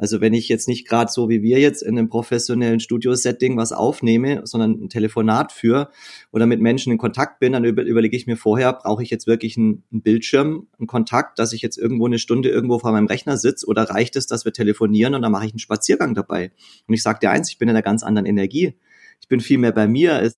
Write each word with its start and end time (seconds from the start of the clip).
Also 0.00 0.22
wenn 0.22 0.32
ich 0.32 0.48
jetzt 0.48 0.66
nicht 0.66 0.88
gerade 0.88 1.12
so 1.12 1.28
wie 1.28 1.42
wir 1.42 1.60
jetzt 1.60 1.82
in 1.82 1.98
einem 1.98 2.08
professionellen 2.08 2.80
Studio-Setting 2.80 3.58
was 3.58 3.72
aufnehme, 3.72 4.40
sondern 4.44 4.84
ein 4.84 4.88
Telefonat 4.88 5.52
führe 5.52 5.90
oder 6.32 6.46
mit 6.46 6.58
Menschen 6.58 6.90
in 6.90 6.96
Kontakt 6.96 7.38
bin, 7.38 7.52
dann 7.52 7.64
über, 7.64 7.82
überlege 7.82 8.16
ich 8.16 8.26
mir 8.26 8.38
vorher, 8.38 8.72
brauche 8.72 9.02
ich 9.02 9.10
jetzt 9.10 9.26
wirklich 9.26 9.58
einen, 9.58 9.84
einen 9.92 10.00
Bildschirm, 10.00 10.68
einen 10.78 10.86
Kontakt, 10.86 11.38
dass 11.38 11.52
ich 11.52 11.60
jetzt 11.60 11.76
irgendwo 11.76 12.06
eine 12.06 12.18
Stunde 12.18 12.48
irgendwo 12.48 12.78
vor 12.78 12.92
meinem 12.92 13.08
Rechner 13.08 13.36
sitze 13.36 13.66
oder 13.66 13.82
reicht 13.90 14.16
es, 14.16 14.26
dass 14.26 14.46
wir 14.46 14.54
telefonieren 14.54 15.14
und 15.14 15.20
dann 15.20 15.32
mache 15.32 15.44
ich 15.44 15.52
einen 15.52 15.58
Spaziergang 15.58 16.14
dabei. 16.14 16.50
Und 16.88 16.94
ich 16.94 17.02
sage 17.02 17.18
dir 17.20 17.30
eins, 17.30 17.50
ich 17.50 17.58
bin 17.58 17.68
in 17.68 17.76
einer 17.76 17.82
ganz 17.82 18.02
anderen 18.02 18.24
Energie. 18.24 18.72
Ich 19.20 19.28
bin 19.28 19.40
viel 19.40 19.58
mehr 19.58 19.72
bei 19.72 19.86
mir. 19.86 20.32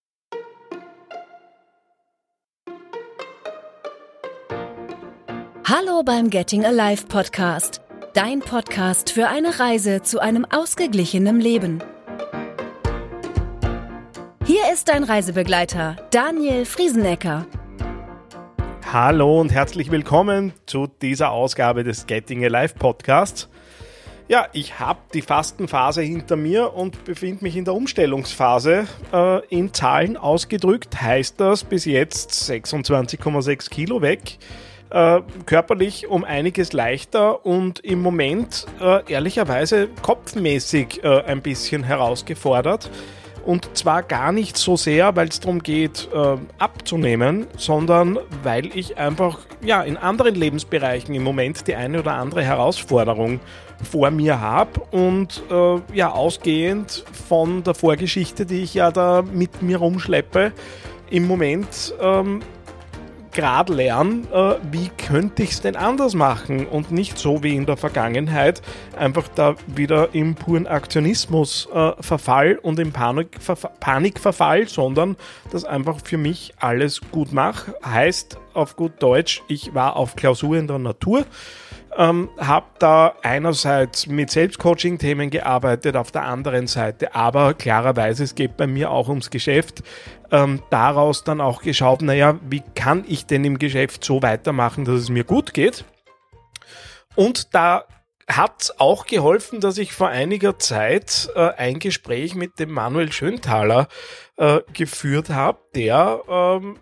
Hallo 5.64 6.02
beim 6.02 6.30
Getting 6.30 6.64
Alive 6.64 7.06
Podcast. 7.06 7.81
Dein 8.14 8.40
Podcast 8.40 9.10
für 9.10 9.28
eine 9.28 9.58
Reise 9.58 10.02
zu 10.02 10.20
einem 10.20 10.45
ausgeglichenen 10.45 11.41
Leben. 11.41 11.82
Hier 14.45 14.70
ist 14.70 14.91
dein 14.91 15.02
Reisebegleiter, 15.02 15.96
Daniel 16.10 16.66
Friesenecker. 16.66 17.46
Hallo 18.92 19.40
und 19.40 19.51
herzlich 19.51 19.90
willkommen 19.90 20.52
zu 20.66 20.88
dieser 21.01 21.30
Ausgabe 21.30 21.84
des 21.84 22.06
Getting 22.06 22.45
Alive 22.45 22.74
Podcasts. 22.74 23.48
Ja, 24.29 24.46
ich 24.52 24.79
habe 24.79 25.01
die 25.15 25.23
Fastenphase 25.23 26.02
hinter 26.02 26.37
mir 26.37 26.74
und 26.74 27.04
befinde 27.04 27.42
mich 27.42 27.56
in 27.56 27.65
der 27.65 27.73
Umstellungsphase. 27.73 28.87
Äh, 29.10 29.46
in 29.46 29.73
Zahlen 29.73 30.18
ausgedrückt 30.18 31.01
heißt 31.01 31.40
das 31.40 31.65
bis 31.65 31.87
jetzt 31.87 32.30
26,6 32.30 33.70
Kilo 33.70 34.02
weg 34.02 34.38
äh, 34.92 35.23
körperlich 35.46 36.09
um 36.09 36.24
einiges 36.24 36.73
leichter 36.73 37.45
und 37.46 37.80
im 37.80 38.02
Moment 38.02 38.66
äh, 38.80 39.01
ehrlicherweise 39.10 39.88
kopfmäßig 40.02 41.02
äh, 41.02 41.23
ein 41.23 41.42
bisschen 41.42 41.82
herausgefordert. 41.82 42.90
Und 43.45 43.76
zwar 43.76 44.04
gar 44.04 44.30
nicht 44.30 44.57
so 44.57 44.76
sehr, 44.76 45.16
weil 45.16 45.29
es 45.29 45.40
darum 45.40 45.63
geht, 45.63 46.09
äh, 46.15 46.37
abzunehmen, 46.59 47.46
sondern 47.57 48.18
weil 48.43 48.66
ich 48.66 48.98
einfach 48.98 49.40
ja, 49.65 49.82
in 49.82 49.96
anderen 49.96 50.35
Lebensbereichen 50.35 51.15
im 51.15 51.24
Moment 51.24 51.66
die 51.66 51.74
eine 51.74 51.98
oder 51.98 52.13
andere 52.13 52.45
Herausforderung 52.45 53.40
vor 53.82 54.10
mir 54.10 54.40
habe. 54.40 54.80
Und 54.93 55.43
äh, 55.51 55.80
ja, 55.93 56.13
ausgehend 56.13 57.04
von 57.29 57.65
der 57.65 57.74
Vorgeschichte, 57.74 58.46
die 58.46 58.63
ich 58.63 58.74
ja 58.74 58.93
da 58.93 59.23
mit 59.23 59.63
mir 59.63 59.79
rumschleppe, 59.79 60.52
im 61.10 61.26
Moment 61.26 61.95
ähm, 62.01 62.40
gerade 63.33 63.73
lernen, 63.73 64.27
äh, 64.33 64.55
wie 64.71 64.88
könnte 64.88 65.43
ich 65.43 65.50
es 65.50 65.61
denn 65.61 65.77
anders 65.77 66.15
machen 66.15 66.66
und 66.66 66.91
nicht 66.91 67.19
so 67.19 67.43
wie 67.43 67.56
in 67.56 67.66
der 67.66 67.77
Vergangenheit 67.77 68.62
einfach 68.97 69.28
da 69.28 69.56
wieder 69.66 70.15
im 70.15 70.34
puren 70.34 70.66
Aktionismus 70.66 71.69
äh, 71.72 71.93
Verfall 72.00 72.59
und 72.59 72.78
im 72.78 72.93
Panikverfall, 72.93 73.72
Panikverfall, 73.81 74.69
sondern 74.69 75.16
das 75.50 75.65
einfach 75.65 75.99
für 76.05 76.19
mich 76.19 76.55
alles 76.59 77.00
gut 77.10 77.33
mache. 77.33 77.75
Heißt 77.84 78.38
auf 78.55 78.77
gut 78.77 78.93
Deutsch, 79.00 79.43
ich 79.49 79.75
war 79.75 79.97
auf 79.97 80.15
Klausur 80.15 80.56
in 80.56 80.66
der 80.66 80.78
Natur 80.78 81.25
ähm, 81.97 82.31
habe 82.38 82.66
da 82.78 83.15
einerseits 83.22 84.06
mit 84.06 84.31
Selbstcoaching-Themen 84.31 85.31
gearbeitet, 85.31 85.97
auf 85.97 86.10
der 86.10 86.22
anderen 86.22 86.66
Seite 86.66 87.15
aber 87.15 87.55
klarerweise, 87.55 88.25
es 88.25 88.34
geht 88.34 88.56
bei 88.56 88.66
mir 88.66 88.91
auch 88.91 89.09
ums 89.09 89.31
Geschäft, 89.31 89.83
ähm, 90.33 90.62
daraus 90.71 91.22
dann 91.22 91.41
auch 91.41 91.62
geschaut, 91.62 92.03
naja, 92.03 92.41
wie 92.43 92.62
kann 92.75 93.05
ich 93.06 93.27
denn 93.27 93.44
im 93.44 93.59
Geschäft 93.59 94.03
so 94.03 94.22
weitermachen, 94.22 94.84
dass 94.84 94.97
es 94.97 95.09
mir 95.11 95.25
gut 95.25 95.55
geht? 95.55 95.84
Und 97.15 97.55
da 97.55 97.84
hat 98.27 98.75
auch 98.78 99.06
geholfen, 99.06 99.60
dass 99.60 99.78
ich 99.78 99.93
vor 99.93 100.09
einiger 100.09 100.59
Zeit 100.59 101.28
äh, 101.34 101.50
ein 101.50 101.78
Gespräch 101.78 102.34
mit 102.34 102.59
dem 102.59 102.71
Manuel 102.71 103.12
Schönthaler 103.12 103.88
äh, 104.37 104.60
geführt 104.72 105.28
habe, 105.28 105.60
der 105.75 106.22
ähm, 106.28 106.78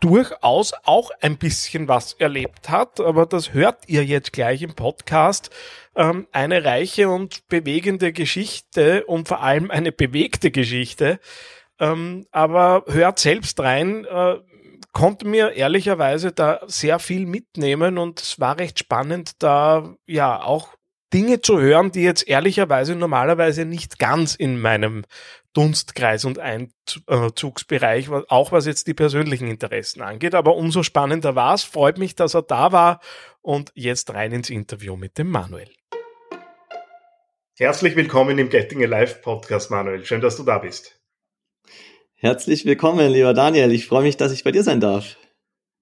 durchaus 0.00 0.72
auch 0.84 1.10
ein 1.20 1.36
bisschen 1.36 1.86
was 1.88 2.14
erlebt 2.14 2.70
hat, 2.70 3.00
aber 3.00 3.26
das 3.26 3.52
hört 3.52 3.88
ihr 3.88 4.04
jetzt 4.04 4.32
gleich 4.32 4.62
im 4.62 4.74
Podcast. 4.74 5.50
Ähm, 5.94 6.26
eine 6.32 6.64
reiche 6.64 7.08
und 7.08 7.46
bewegende 7.48 8.12
Geschichte 8.12 9.04
und 9.04 9.28
vor 9.28 9.42
allem 9.42 9.70
eine 9.70 9.92
bewegte 9.92 10.50
Geschichte. 10.50 11.20
Ähm, 11.82 12.26
aber 12.30 12.84
hört 12.86 13.18
selbst 13.18 13.58
rein, 13.58 14.04
äh, 14.04 14.36
konnte 14.92 15.26
mir 15.26 15.54
ehrlicherweise 15.54 16.30
da 16.30 16.60
sehr 16.68 17.00
viel 17.00 17.26
mitnehmen 17.26 17.98
und 17.98 18.20
es 18.20 18.38
war 18.38 18.56
recht 18.56 18.78
spannend, 18.78 19.32
da 19.42 19.96
ja 20.06 20.40
auch 20.40 20.76
Dinge 21.12 21.40
zu 21.40 21.60
hören, 21.60 21.90
die 21.90 22.02
jetzt 22.02 22.28
ehrlicherweise 22.28 22.94
normalerweise 22.94 23.64
nicht 23.64 23.98
ganz 23.98 24.36
in 24.36 24.60
meinem 24.60 25.04
Dunstkreis 25.54 26.24
und 26.24 26.38
Einzugsbereich, 26.38 28.08
auch 28.10 28.52
was 28.52 28.64
jetzt 28.64 28.86
die 28.86 28.94
persönlichen 28.94 29.48
Interessen 29.48 30.02
angeht. 30.02 30.36
Aber 30.36 30.54
umso 30.54 30.84
spannender 30.84 31.34
war 31.34 31.54
es. 31.54 31.64
Freut 31.64 31.98
mich, 31.98 32.14
dass 32.14 32.34
er 32.34 32.42
da 32.42 32.70
war. 32.70 33.00
Und 33.42 33.72
jetzt 33.74 34.14
rein 34.14 34.32
ins 34.32 34.50
Interview 34.50 34.96
mit 34.96 35.18
dem 35.18 35.28
Manuel. 35.28 35.68
Herzlich 37.58 37.96
willkommen 37.96 38.38
im 38.38 38.48
Getting 38.48 38.82
Alive 38.84 39.16
Podcast, 39.16 39.70
Manuel. 39.70 40.04
Schön, 40.06 40.20
dass 40.20 40.36
du 40.36 40.44
da 40.44 40.58
bist. 40.58 41.01
Herzlich 42.14 42.64
willkommen, 42.64 43.10
lieber 43.10 43.34
Daniel. 43.34 43.72
Ich 43.72 43.86
freue 43.86 44.04
mich, 44.04 44.16
dass 44.16 44.32
ich 44.32 44.44
bei 44.44 44.52
dir 44.52 44.62
sein 44.62 44.80
darf. 44.80 45.16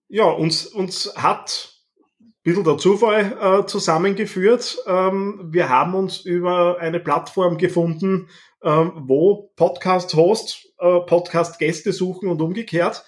Ja, 0.08 0.24
uns, 0.24 0.66
uns 0.66 1.14
hat 1.16 1.74
ein 2.18 2.32
bisschen 2.42 2.64
der 2.64 2.78
Zufall 2.78 3.36
äh, 3.40 3.66
zusammengeführt. 3.66 4.78
Ähm, 4.86 5.48
wir 5.52 5.68
haben 5.68 5.94
uns 5.94 6.20
über 6.20 6.78
eine 6.80 6.98
Plattform 6.98 7.58
gefunden, 7.58 8.28
ähm, 8.62 8.92
wo 8.96 9.52
Podcast-Hosts 9.56 10.70
äh, 10.78 11.00
Podcast-Gäste 11.00 11.92
suchen 11.92 12.28
und 12.28 12.40
umgekehrt. 12.40 13.04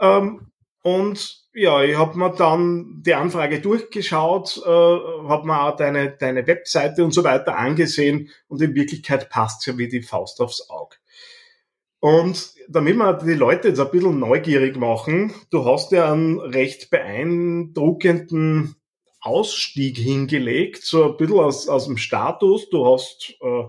Ähm, 0.00 0.52
und 0.82 1.40
ja, 1.52 1.82
ich 1.82 1.96
habe 1.96 2.16
mir 2.16 2.30
dann 2.30 3.02
die 3.04 3.14
Anfrage 3.14 3.60
durchgeschaut, 3.60 4.62
äh, 4.64 4.68
habe 4.68 5.46
mir 5.46 5.60
auch 5.62 5.76
deine, 5.76 6.12
deine 6.12 6.46
Webseite 6.46 7.04
und 7.04 7.12
so 7.12 7.24
weiter 7.24 7.56
angesehen 7.56 8.30
und 8.48 8.62
in 8.62 8.74
Wirklichkeit 8.74 9.28
passt 9.28 9.66
ja 9.66 9.76
wie 9.76 9.88
die 9.88 10.02
Faust 10.02 10.40
aufs 10.40 10.70
Auge. 10.70 10.96
Und 12.00 12.54
damit 12.68 12.96
wir 12.96 13.12
die 13.12 13.34
Leute 13.34 13.68
jetzt 13.68 13.80
ein 13.80 13.90
bisschen 13.90 14.18
neugierig 14.18 14.76
machen, 14.76 15.34
du 15.50 15.66
hast 15.66 15.92
ja 15.92 16.10
einen 16.10 16.40
recht 16.40 16.90
beeindruckenden 16.90 18.74
Ausstieg 19.20 19.98
hingelegt, 19.98 20.82
so 20.82 21.10
ein 21.10 21.16
bisschen 21.18 21.38
aus, 21.38 21.68
aus 21.68 21.84
dem 21.84 21.98
Status. 21.98 22.70
Du 22.70 22.86
hast 22.86 23.36
äh, 23.42 23.64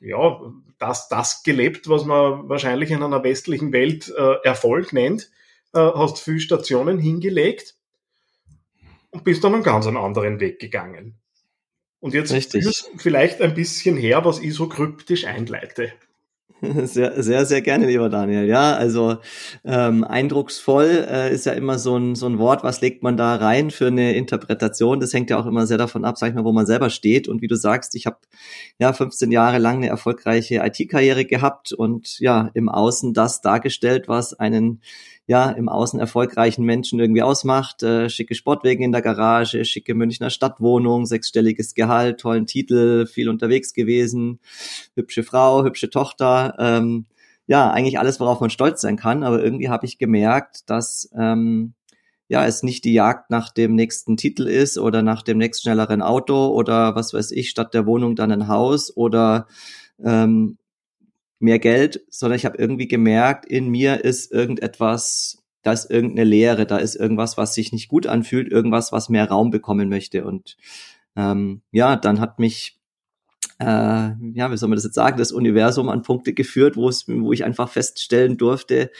ja 0.00 0.40
das, 0.78 1.08
das 1.08 1.44
gelebt, 1.44 1.88
was 1.88 2.04
man 2.04 2.48
wahrscheinlich 2.48 2.90
in 2.90 3.02
einer 3.02 3.22
westlichen 3.22 3.72
Welt 3.72 4.12
äh, 4.16 4.34
Erfolg 4.42 4.92
nennt. 4.92 5.30
Äh, 5.72 5.78
hast 5.78 6.18
viele 6.18 6.40
Stationen 6.40 6.98
hingelegt 6.98 7.76
und 9.10 9.22
bist 9.22 9.44
dann 9.44 9.54
einen 9.54 9.62
ganz 9.62 9.86
anderen 9.86 10.40
Weg 10.40 10.58
gegangen. 10.58 11.14
Und 12.00 12.14
jetzt 12.14 12.32
vielleicht 12.96 13.40
ein 13.40 13.54
bisschen 13.54 13.96
her, 13.96 14.24
was 14.24 14.40
ich 14.40 14.54
so 14.54 14.68
kryptisch 14.68 15.26
einleite. 15.26 15.92
Sehr, 16.86 17.22
sehr, 17.22 17.46
sehr 17.46 17.62
gerne, 17.62 17.86
lieber 17.86 18.08
Daniel. 18.08 18.44
Ja, 18.46 18.74
also 18.74 19.18
ähm, 19.64 20.02
eindrucksvoll 20.02 21.06
äh, 21.08 21.32
ist 21.32 21.46
ja 21.46 21.52
immer 21.52 21.78
so 21.78 21.96
ein, 21.96 22.16
so 22.16 22.26
ein 22.26 22.38
Wort, 22.38 22.64
was 22.64 22.80
legt 22.80 23.04
man 23.04 23.16
da 23.16 23.36
rein 23.36 23.70
für 23.70 23.86
eine 23.86 24.14
Interpretation. 24.16 24.98
Das 24.98 25.12
hängt 25.12 25.30
ja 25.30 25.38
auch 25.38 25.46
immer 25.46 25.68
sehr 25.68 25.78
davon 25.78 26.04
ab, 26.04 26.18
sag 26.18 26.30
ich 26.30 26.34
mal, 26.34 26.44
wo 26.44 26.52
man 26.52 26.66
selber 26.66 26.90
steht. 26.90 27.28
Und 27.28 27.42
wie 27.42 27.46
du 27.46 27.54
sagst, 27.54 27.94
ich 27.94 28.06
habe 28.06 28.16
ja 28.78 28.92
15 28.92 29.30
Jahre 29.30 29.58
lang 29.58 29.76
eine 29.76 29.88
erfolgreiche 29.88 30.56
IT-Karriere 30.56 31.26
gehabt 31.26 31.72
und 31.72 32.18
ja, 32.18 32.50
im 32.54 32.68
Außen 32.68 33.14
das 33.14 33.40
dargestellt, 33.40 34.08
was 34.08 34.34
einen 34.34 34.80
ja 35.28 35.50
im 35.50 35.68
Außen 35.68 36.00
erfolgreichen 36.00 36.64
Menschen 36.64 36.98
irgendwie 36.98 37.22
ausmacht. 37.22 37.82
Äh, 37.82 38.08
schicke 38.08 38.34
Sportwegen 38.34 38.82
in 38.82 38.92
der 38.92 39.02
Garage, 39.02 39.64
schicke 39.64 39.94
Münchner 39.94 40.30
Stadtwohnung, 40.30 41.06
sechsstelliges 41.06 41.74
Gehalt, 41.74 42.18
tollen 42.18 42.46
Titel, 42.46 43.06
viel 43.06 43.28
unterwegs 43.28 43.74
gewesen, 43.74 44.40
hübsche 44.96 45.22
Frau, 45.22 45.64
hübsche 45.64 45.90
Tochter. 45.90 46.56
Ähm, 46.58 47.04
ja, 47.46 47.70
eigentlich 47.70 47.98
alles, 47.98 48.20
worauf 48.20 48.40
man 48.40 48.50
stolz 48.50 48.80
sein 48.80 48.96
kann. 48.96 49.22
Aber 49.22 49.42
irgendwie 49.42 49.68
habe 49.68 49.86
ich 49.86 49.98
gemerkt, 49.98 50.68
dass 50.70 51.10
ähm, 51.14 51.74
ja, 52.28 52.46
es 52.46 52.62
nicht 52.62 52.84
die 52.84 52.92
Jagd 52.94 53.30
nach 53.30 53.50
dem 53.50 53.74
nächsten 53.74 54.16
Titel 54.16 54.46
ist 54.46 54.78
oder 54.78 55.02
nach 55.02 55.22
dem 55.22 55.38
nächst 55.38 55.62
schnelleren 55.62 56.02
Auto 56.02 56.48
oder 56.48 56.94
was 56.94 57.12
weiß 57.14 57.30
ich, 57.32 57.50
statt 57.50 57.74
der 57.74 57.86
Wohnung 57.86 58.16
dann 58.16 58.32
ein 58.32 58.48
Haus 58.48 58.94
oder 58.94 59.46
ähm, 60.02 60.57
mehr 61.38 61.58
Geld, 61.58 62.04
sondern 62.08 62.36
ich 62.36 62.44
habe 62.44 62.58
irgendwie 62.58 62.88
gemerkt, 62.88 63.46
in 63.46 63.68
mir 63.68 64.04
ist 64.04 64.32
irgendetwas, 64.32 65.42
da 65.62 65.72
ist 65.72 65.90
irgendeine 65.90 66.24
Leere, 66.24 66.66
da 66.66 66.78
ist 66.78 66.96
irgendwas, 66.96 67.36
was 67.36 67.54
sich 67.54 67.72
nicht 67.72 67.88
gut 67.88 68.06
anfühlt, 68.06 68.50
irgendwas, 68.50 68.92
was 68.92 69.08
mehr 69.08 69.28
Raum 69.28 69.50
bekommen 69.50 69.88
möchte. 69.88 70.24
Und 70.24 70.56
ähm, 71.16 71.62
ja, 71.70 71.96
dann 71.96 72.20
hat 72.20 72.38
mich, 72.38 72.78
äh, 73.60 73.64
ja, 73.64 74.50
wie 74.50 74.56
soll 74.56 74.68
man 74.68 74.76
das 74.76 74.84
jetzt 74.84 74.94
sagen, 74.94 75.18
das 75.18 75.32
Universum 75.32 75.88
an 75.88 76.02
Punkte 76.02 76.32
geführt, 76.32 76.76
wo 76.76 76.88
es, 76.88 77.06
wo 77.08 77.32
ich 77.32 77.44
einfach 77.44 77.68
feststellen 77.68 78.36
durfte, 78.36 78.90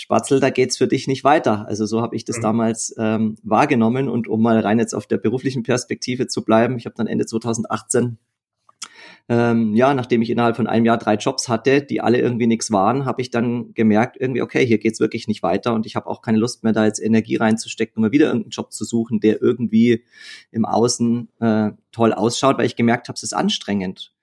Spatzel, 0.00 0.38
da 0.38 0.50
geht's 0.50 0.76
für 0.76 0.86
dich 0.86 1.08
nicht 1.08 1.24
weiter. 1.24 1.66
Also 1.66 1.84
so 1.84 2.00
habe 2.00 2.14
ich 2.14 2.24
das 2.24 2.38
mhm. 2.38 2.42
damals 2.42 2.94
ähm, 2.98 3.36
wahrgenommen 3.42 4.08
und 4.08 4.28
um 4.28 4.40
mal 4.40 4.60
rein 4.60 4.78
jetzt 4.78 4.94
auf 4.94 5.08
der 5.08 5.18
beruflichen 5.18 5.64
Perspektive 5.64 6.28
zu 6.28 6.44
bleiben, 6.44 6.78
ich 6.78 6.86
habe 6.86 6.94
dann 6.96 7.08
Ende 7.08 7.26
2018 7.26 8.16
ähm, 9.30 9.74
ja, 9.76 9.92
nachdem 9.92 10.22
ich 10.22 10.30
innerhalb 10.30 10.56
von 10.56 10.66
einem 10.66 10.86
Jahr 10.86 10.96
drei 10.96 11.16
Jobs 11.16 11.50
hatte, 11.50 11.82
die 11.82 12.00
alle 12.00 12.18
irgendwie 12.18 12.46
nichts 12.46 12.70
waren, 12.70 13.04
habe 13.04 13.20
ich 13.20 13.30
dann 13.30 13.74
gemerkt, 13.74 14.16
irgendwie, 14.18 14.40
okay, 14.40 14.66
hier 14.66 14.78
geht's 14.78 15.00
wirklich 15.00 15.28
nicht 15.28 15.42
weiter 15.42 15.74
und 15.74 15.84
ich 15.84 15.96
habe 15.96 16.06
auch 16.06 16.22
keine 16.22 16.38
Lust 16.38 16.64
mehr, 16.64 16.72
da 16.72 16.86
jetzt 16.86 16.98
Energie 16.98 17.36
reinzustecken, 17.36 17.96
um 17.96 18.02
mal 18.02 18.12
wieder 18.12 18.26
irgendeinen 18.26 18.50
Job 18.50 18.72
zu 18.72 18.86
suchen, 18.86 19.20
der 19.20 19.42
irgendwie 19.42 20.04
im 20.50 20.64
Außen 20.64 21.28
äh, 21.40 21.72
toll 21.92 22.14
ausschaut, 22.14 22.56
weil 22.56 22.64
ich 22.64 22.76
gemerkt 22.76 23.08
habe, 23.08 23.16
es 23.16 23.22
ist 23.22 23.34
anstrengend. 23.34 24.14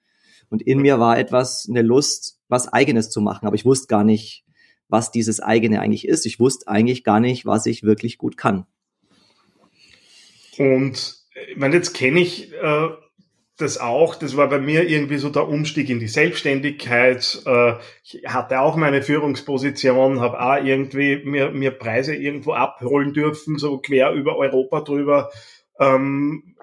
Und 0.50 0.64
in 0.64 0.80
mir 0.80 1.00
war 1.00 1.20
etwas, 1.20 1.68
eine 1.70 1.84
Lust, 1.84 2.40
was 2.50 2.72
eigenes 2.72 3.12
zu 3.12 3.22
machen, 3.22 3.46
aber 3.46 3.56
ich 3.56 3.66
wusste 3.66 3.88
gar 3.88 4.04
nicht, 4.04 4.44
was 4.88 5.12
dieses 5.12 5.40
eigene 5.40 5.82
eigentlich 5.82 6.08
ist. 6.08 6.26
Ich 6.26 6.40
wusste 6.40 6.68
eigentlich 6.68 7.04
gar 7.04 7.20
nicht, 7.20 7.46
was 7.46 7.68
ich 7.68 7.84
wirklich 7.84 8.18
gut 8.18 8.38
kann. 8.38 8.66
Und 10.58 11.16
ich 11.52 11.58
meine, 11.58 11.76
jetzt 11.76 11.94
kenne 11.94 12.20
ich 12.20 12.54
äh, 12.54 12.90
das 13.58 13.78
auch, 13.78 14.16
das 14.16 14.36
war 14.36 14.50
bei 14.50 14.60
mir 14.60 14.88
irgendwie 14.88 15.18
so 15.18 15.30
der 15.30 15.48
Umstieg 15.48 15.90
in 15.90 16.00
die 16.00 16.10
Selbstständigkeit. 16.10 17.42
Äh, 17.46 17.74
ich 18.04 18.24
hatte 18.28 18.60
auch 18.60 18.76
meine 18.76 19.02
Führungsposition, 19.02 20.20
habe 20.20 20.42
auch 20.42 20.64
irgendwie 20.64 21.24
mir, 21.24 21.52
mir 21.52 21.72
Preise 21.72 22.16
irgendwo 22.16 22.54
abholen 22.54 23.14
dürfen, 23.14 23.58
so 23.58 23.78
quer 23.78 24.12
über 24.12 24.38
Europa 24.38 24.82
drüber. 24.82 25.30
Ähm, 25.80 26.56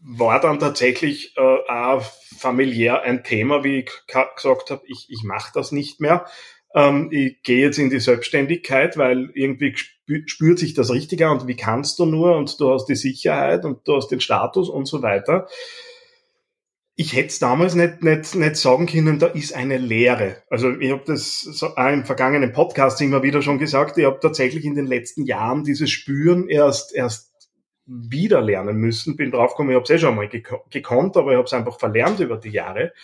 war 0.00 0.40
dann 0.40 0.60
tatsächlich 0.60 1.36
äh, 1.36 1.40
auch 1.40 2.02
familiär 2.38 3.02
ein 3.02 3.24
Thema, 3.24 3.64
wie 3.64 3.80
ich 3.80 3.90
gesagt 4.06 4.70
habe, 4.70 4.82
ich, 4.86 5.06
ich 5.08 5.24
mache 5.24 5.52
das 5.54 5.72
nicht 5.72 6.00
mehr. 6.00 6.26
Ähm, 6.74 7.08
ich 7.12 7.42
gehe 7.42 7.62
jetzt 7.62 7.78
in 7.78 7.88
die 7.88 7.98
Selbstständigkeit, 7.98 8.98
weil 8.98 9.30
irgendwie 9.32 9.74
spürt 10.26 10.58
sich 10.58 10.74
das 10.74 10.92
richtiger 10.92 11.32
und 11.32 11.48
wie 11.48 11.56
kannst 11.56 11.98
du 11.98 12.04
nur 12.04 12.36
und 12.36 12.60
du 12.60 12.72
hast 12.72 12.86
die 12.86 12.94
Sicherheit 12.94 13.64
und 13.64 13.88
du 13.88 13.96
hast 13.96 14.08
den 14.08 14.20
Status 14.20 14.68
und 14.68 14.86
so 14.86 15.02
weiter 15.02 15.48
ich 16.98 17.14
hätte 17.14 17.28
es 17.28 17.38
damals 17.38 17.74
nicht, 17.74 18.02
nicht, 18.02 18.34
nicht 18.34 18.56
sagen 18.56 18.86
können, 18.86 19.18
da 19.18 19.26
ist 19.26 19.54
eine 19.54 19.76
Lehre. 19.76 20.42
Also 20.48 20.70
ich 20.78 20.90
habe 20.90 21.02
das 21.06 21.40
so 21.40 21.76
auch 21.76 21.92
im 21.92 22.06
vergangenen 22.06 22.52
Podcast 22.52 23.02
immer 23.02 23.22
wieder 23.22 23.42
schon 23.42 23.58
gesagt, 23.58 23.98
ich 23.98 24.06
habe 24.06 24.18
tatsächlich 24.20 24.64
in 24.64 24.74
den 24.74 24.86
letzten 24.86 25.26
Jahren 25.26 25.62
dieses 25.62 25.90
Spüren 25.90 26.48
erst, 26.48 26.94
erst 26.94 27.34
wieder 27.84 28.40
lernen 28.40 28.78
müssen. 28.78 29.14
Bin 29.16 29.30
draufgekommen, 29.30 29.72
ich 29.72 29.76
habe 29.76 29.84
es 29.84 29.90
eh 29.90 29.98
schon 29.98 30.16
mal 30.16 30.28
gekonnt, 30.28 31.18
aber 31.18 31.32
ich 31.32 31.36
habe 31.36 31.46
es 31.46 31.52
einfach 31.52 31.78
verlernt 31.78 32.18
über 32.20 32.38
die 32.38 32.50
Jahre. 32.50 32.94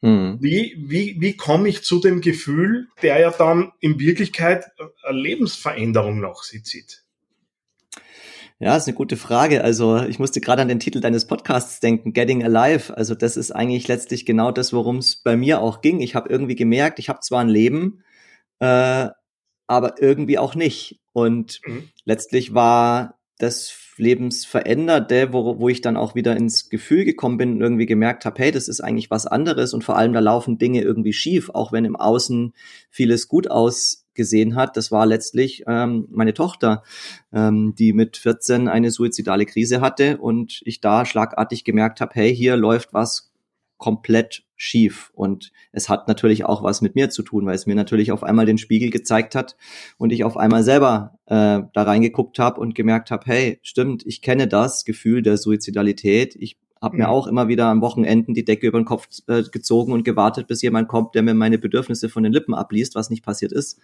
Hm. 0.00 0.38
Wie, 0.40 0.74
wie, 0.78 1.16
wie 1.20 1.36
komme 1.36 1.68
ich 1.68 1.82
zu 1.82 2.00
dem 2.00 2.22
Gefühl, 2.22 2.88
der 3.02 3.20
ja 3.20 3.30
dann 3.30 3.72
in 3.80 4.00
Wirklichkeit 4.00 4.64
eine 5.02 5.18
Lebensveränderung 5.18 6.20
nach 6.20 6.42
sich 6.42 6.64
zieht? 6.64 6.99
Ja, 8.62 8.76
ist 8.76 8.86
eine 8.86 8.94
gute 8.94 9.16
Frage. 9.16 9.64
Also 9.64 10.02
ich 10.02 10.18
musste 10.18 10.42
gerade 10.42 10.60
an 10.60 10.68
den 10.68 10.80
Titel 10.80 11.00
deines 11.00 11.26
Podcasts 11.26 11.80
denken, 11.80 12.12
Getting 12.12 12.44
Alive. 12.44 12.94
Also 12.94 13.14
das 13.14 13.38
ist 13.38 13.52
eigentlich 13.52 13.88
letztlich 13.88 14.26
genau 14.26 14.52
das, 14.52 14.74
worum 14.74 14.98
es 14.98 15.16
bei 15.16 15.34
mir 15.34 15.62
auch 15.62 15.80
ging. 15.80 16.00
Ich 16.00 16.14
habe 16.14 16.28
irgendwie 16.28 16.56
gemerkt, 16.56 16.98
ich 16.98 17.08
habe 17.08 17.20
zwar 17.20 17.40
ein 17.40 17.48
Leben, 17.48 18.04
äh, 18.58 19.08
aber 19.66 20.02
irgendwie 20.02 20.38
auch 20.38 20.54
nicht. 20.54 21.00
Und 21.12 21.62
mhm. 21.64 21.88
letztlich 22.04 22.52
war 22.52 23.18
das 23.38 23.74
Lebensveränderte, 23.96 25.32
wo, 25.32 25.58
wo 25.58 25.70
ich 25.70 25.80
dann 25.80 25.96
auch 25.96 26.14
wieder 26.14 26.36
ins 26.36 26.68
Gefühl 26.68 27.06
gekommen 27.06 27.38
bin 27.38 27.52
und 27.54 27.60
irgendwie 27.62 27.86
gemerkt 27.86 28.26
habe, 28.26 28.42
hey, 28.42 28.52
das 28.52 28.68
ist 28.68 28.82
eigentlich 28.82 29.10
was 29.10 29.26
anderes 29.26 29.72
und 29.72 29.84
vor 29.84 29.96
allem 29.96 30.12
da 30.12 30.20
laufen 30.20 30.58
Dinge 30.58 30.82
irgendwie 30.82 31.14
schief, 31.14 31.48
auch 31.48 31.72
wenn 31.72 31.86
im 31.86 31.96
Außen 31.96 32.52
vieles 32.90 33.26
gut 33.26 33.50
aus 33.50 34.06
gesehen 34.20 34.54
hat, 34.54 34.76
das 34.76 34.92
war 34.92 35.06
letztlich 35.06 35.64
ähm, 35.66 36.06
meine 36.10 36.34
Tochter, 36.34 36.82
ähm, 37.32 37.74
die 37.74 37.94
mit 37.94 38.18
14 38.18 38.68
eine 38.68 38.90
suizidale 38.90 39.46
Krise 39.46 39.80
hatte 39.80 40.18
und 40.18 40.60
ich 40.66 40.82
da 40.82 41.06
schlagartig 41.06 41.64
gemerkt 41.64 42.02
habe, 42.02 42.12
hey, 42.12 42.36
hier 42.36 42.58
läuft 42.58 42.92
was 42.92 43.32
komplett 43.78 44.44
schief. 44.56 45.10
Und 45.14 45.52
es 45.72 45.88
hat 45.88 46.06
natürlich 46.06 46.44
auch 46.44 46.62
was 46.62 46.82
mit 46.82 46.94
mir 46.94 47.08
zu 47.08 47.22
tun, 47.22 47.46
weil 47.46 47.54
es 47.54 47.66
mir 47.66 47.74
natürlich 47.74 48.12
auf 48.12 48.22
einmal 48.22 48.44
den 48.44 48.58
Spiegel 48.58 48.90
gezeigt 48.90 49.34
hat 49.34 49.56
und 49.96 50.12
ich 50.12 50.22
auf 50.22 50.36
einmal 50.36 50.62
selber 50.62 51.18
äh, 51.24 51.62
da 51.72 51.82
reingeguckt 51.82 52.38
habe 52.38 52.60
und 52.60 52.74
gemerkt 52.74 53.10
habe, 53.10 53.24
hey, 53.24 53.58
stimmt, 53.62 54.04
ich 54.04 54.20
kenne 54.20 54.48
das 54.48 54.84
Gefühl 54.84 55.22
der 55.22 55.38
Suizidalität. 55.38 56.36
Ich 56.36 56.59
habe 56.80 56.96
mir 56.96 57.04
mhm. 57.04 57.10
auch 57.10 57.26
immer 57.26 57.48
wieder 57.48 57.66
am 57.66 57.82
Wochenenden 57.82 58.34
die 58.34 58.44
Decke 58.44 58.66
über 58.66 58.80
den 58.80 58.86
Kopf 58.86 59.06
äh, 59.26 59.42
gezogen 59.42 59.92
und 59.92 60.04
gewartet, 60.04 60.46
bis 60.46 60.62
jemand 60.62 60.88
kommt, 60.88 61.14
der 61.14 61.22
mir 61.22 61.34
meine 61.34 61.58
Bedürfnisse 61.58 62.08
von 62.08 62.22
den 62.22 62.32
Lippen 62.32 62.54
abliest, 62.54 62.94
was 62.94 63.10
nicht 63.10 63.24
passiert 63.24 63.52
ist. 63.52 63.78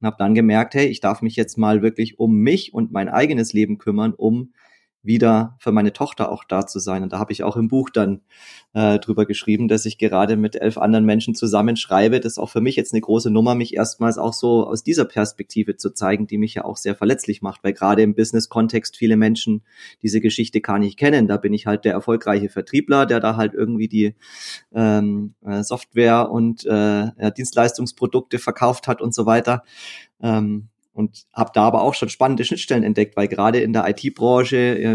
Und 0.00 0.06
habe 0.06 0.16
dann 0.18 0.34
gemerkt, 0.34 0.74
hey, 0.74 0.86
ich 0.86 1.00
darf 1.00 1.22
mich 1.22 1.36
jetzt 1.36 1.56
mal 1.58 1.82
wirklich 1.82 2.18
um 2.18 2.36
mich 2.36 2.74
und 2.74 2.92
mein 2.92 3.08
eigenes 3.08 3.52
Leben 3.52 3.78
kümmern, 3.78 4.12
um 4.12 4.52
wieder 5.04 5.56
für 5.58 5.70
meine 5.70 5.92
Tochter 5.92 6.32
auch 6.32 6.44
da 6.44 6.66
zu 6.66 6.78
sein. 6.78 7.02
Und 7.02 7.12
da 7.12 7.18
habe 7.18 7.32
ich 7.32 7.44
auch 7.44 7.56
im 7.56 7.68
Buch 7.68 7.90
dann 7.90 8.22
äh, 8.72 8.98
drüber 8.98 9.26
geschrieben, 9.26 9.68
dass 9.68 9.86
ich 9.86 9.98
gerade 9.98 10.36
mit 10.36 10.56
elf 10.56 10.78
anderen 10.78 11.04
Menschen 11.04 11.34
zusammenschreibe. 11.34 12.20
Das 12.20 12.32
ist 12.32 12.38
auch 12.38 12.50
für 12.50 12.60
mich 12.60 12.76
jetzt 12.76 12.92
eine 12.92 13.02
große 13.02 13.30
Nummer, 13.30 13.54
mich 13.54 13.74
erstmals 13.74 14.18
auch 14.18 14.32
so 14.32 14.66
aus 14.66 14.82
dieser 14.82 15.04
Perspektive 15.04 15.76
zu 15.76 15.90
zeigen, 15.90 16.26
die 16.26 16.38
mich 16.38 16.54
ja 16.54 16.64
auch 16.64 16.76
sehr 16.76 16.94
verletzlich 16.94 17.42
macht, 17.42 17.62
weil 17.62 17.74
gerade 17.74 18.02
im 18.02 18.14
Business-Kontext 18.14 18.96
viele 18.96 19.16
Menschen 19.16 19.62
diese 20.02 20.20
Geschichte 20.20 20.60
gar 20.60 20.78
nicht 20.78 20.98
kennen. 20.98 21.28
Da 21.28 21.36
bin 21.36 21.52
ich 21.52 21.66
halt 21.66 21.84
der 21.84 21.92
erfolgreiche 21.92 22.48
Vertriebler, 22.48 23.06
der 23.06 23.20
da 23.20 23.36
halt 23.36 23.54
irgendwie 23.54 23.88
die 23.88 24.14
ähm, 24.74 25.34
äh, 25.44 25.62
Software 25.62 26.30
und 26.30 26.64
äh, 26.64 27.32
Dienstleistungsprodukte 27.36 28.38
verkauft 28.38 28.88
hat 28.88 29.02
und 29.02 29.14
so 29.14 29.26
weiter. 29.26 29.62
Ähm, 30.20 30.68
und 30.94 31.26
habe 31.34 31.50
da 31.52 31.64
aber 31.64 31.82
auch 31.82 31.94
schon 31.94 32.08
spannende 32.08 32.44
Schnittstellen 32.44 32.84
entdeckt, 32.84 33.16
weil 33.16 33.26
gerade 33.26 33.58
in 33.58 33.72
der 33.72 33.86
IT-Branche 33.88 34.56
äh, 34.56 34.94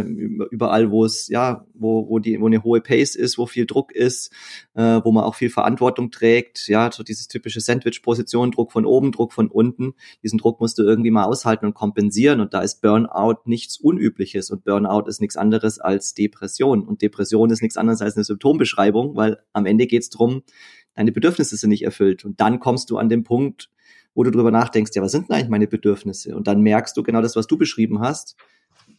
überall, 0.50 0.92
wo 0.92 1.04
es 1.04 1.28
ja, 1.28 1.66
wo 1.74 2.08
wo 2.10 2.20
die 2.20 2.40
wo 2.40 2.48
eine 2.48 2.64
hohe 2.64 2.80
Pace 2.80 3.16
ist, 3.16 3.38
wo 3.38 3.46
viel 3.46 3.66
Druck 3.66 3.92
ist, 3.92 4.32
äh, 4.76 5.02
wo 5.04 5.12
man 5.12 5.26
auch 5.26 5.36
viel 5.36 5.50
Verantwortung 5.50 6.10
trägt, 6.10 6.68
ja, 6.70 6.90
so 6.92 7.04
dieses 7.04 7.28
typische 7.28 7.60
Sandwich-Position, 7.60 8.52
Druck 8.52 8.72
von 8.72 8.86
oben, 8.86 9.12
Druck 9.12 9.34
von 9.34 9.50
unten, 9.50 9.94
diesen 10.24 10.40
Druck 10.40 10.62
musst 10.62 10.78
du 10.80 10.84
irgendwie 10.84 11.12
mal 11.12 11.26
aushalten 11.26 11.66
und 11.66 11.74
kompensieren. 11.74 12.40
Und 12.40 12.54
da 12.54 12.62
ist 12.62 12.82
Burnout 12.82 13.42
nichts 13.46 13.78
Unübliches. 13.78 14.52
Und 14.52 14.64
Burnout 14.64 15.08
ist 15.08 15.20
nichts 15.20 15.36
anderes 15.36 15.80
als 15.80 16.14
Depression. 16.14 16.88
Und 16.88 17.02
Depression 17.02 17.50
ist 17.50 17.62
nichts 17.62 17.78
anderes 17.78 18.02
als 18.02 18.16
eine 18.16 18.24
Symptombeschreibung, 18.24 19.16
weil 19.18 19.40
am 19.52 19.66
Ende 19.66 19.86
geht's 19.86 20.10
drum, 20.10 20.44
deine 20.96 21.12
Bedürfnisse 21.12 21.58
sind 21.58 21.70
nicht 21.72 21.84
erfüllt. 21.84 22.24
Und 22.24 22.40
dann 22.40 22.60
kommst 22.60 22.90
du 22.90 22.98
an 22.98 23.10
den 23.10 23.24
Punkt, 23.24 23.70
wo 24.20 24.24
du 24.24 24.32
drüber 24.32 24.52
nachdenkst, 24.52 24.92
ja, 24.96 25.02
was 25.02 25.14
sind 25.14 25.30
denn 25.30 25.38
eigentlich 25.38 25.48
meine 25.48 25.68
Bedürfnisse? 25.68 26.36
Und 26.36 26.48
dann 26.48 26.60
merkst 26.60 26.98
du 26.98 27.04
genau 27.04 27.22
das, 27.22 27.38
was 27.38 27.48
du 27.48 27.58
beschrieben 27.58 28.02
hast. 28.02 28.36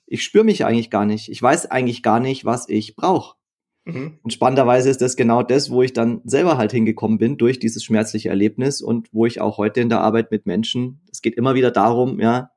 Ich 0.06 0.24
spüre 0.24 0.44
mich 0.44 0.64
eigentlich 0.64 0.88
gar 0.88 1.04
nicht. 1.04 1.28
Ich 1.28 1.42
weiß 1.42 1.70
eigentlich 1.70 2.02
gar 2.02 2.20
nicht, 2.20 2.46
was 2.46 2.70
ich 2.70 2.96
brauche. 2.96 3.36
Mhm. 3.84 4.18
Und 4.22 4.32
spannenderweise 4.32 4.88
ist 4.88 5.02
das 5.02 5.16
genau 5.16 5.42
das, 5.42 5.70
wo 5.70 5.82
ich 5.82 5.92
dann 5.92 6.22
selber 6.24 6.56
halt 6.56 6.72
hingekommen 6.72 7.18
bin 7.18 7.36
durch 7.36 7.58
dieses 7.58 7.84
schmerzliche 7.84 8.30
Erlebnis 8.30 8.80
und 8.80 9.12
wo 9.12 9.26
ich 9.26 9.42
auch 9.42 9.58
heute 9.58 9.82
in 9.82 9.90
der 9.90 10.00
Arbeit 10.00 10.30
mit 10.30 10.46
Menschen, 10.46 11.02
es 11.12 11.20
geht 11.20 11.34
immer 11.34 11.54
wieder 11.54 11.70
darum, 11.70 12.18
ja, 12.18 12.52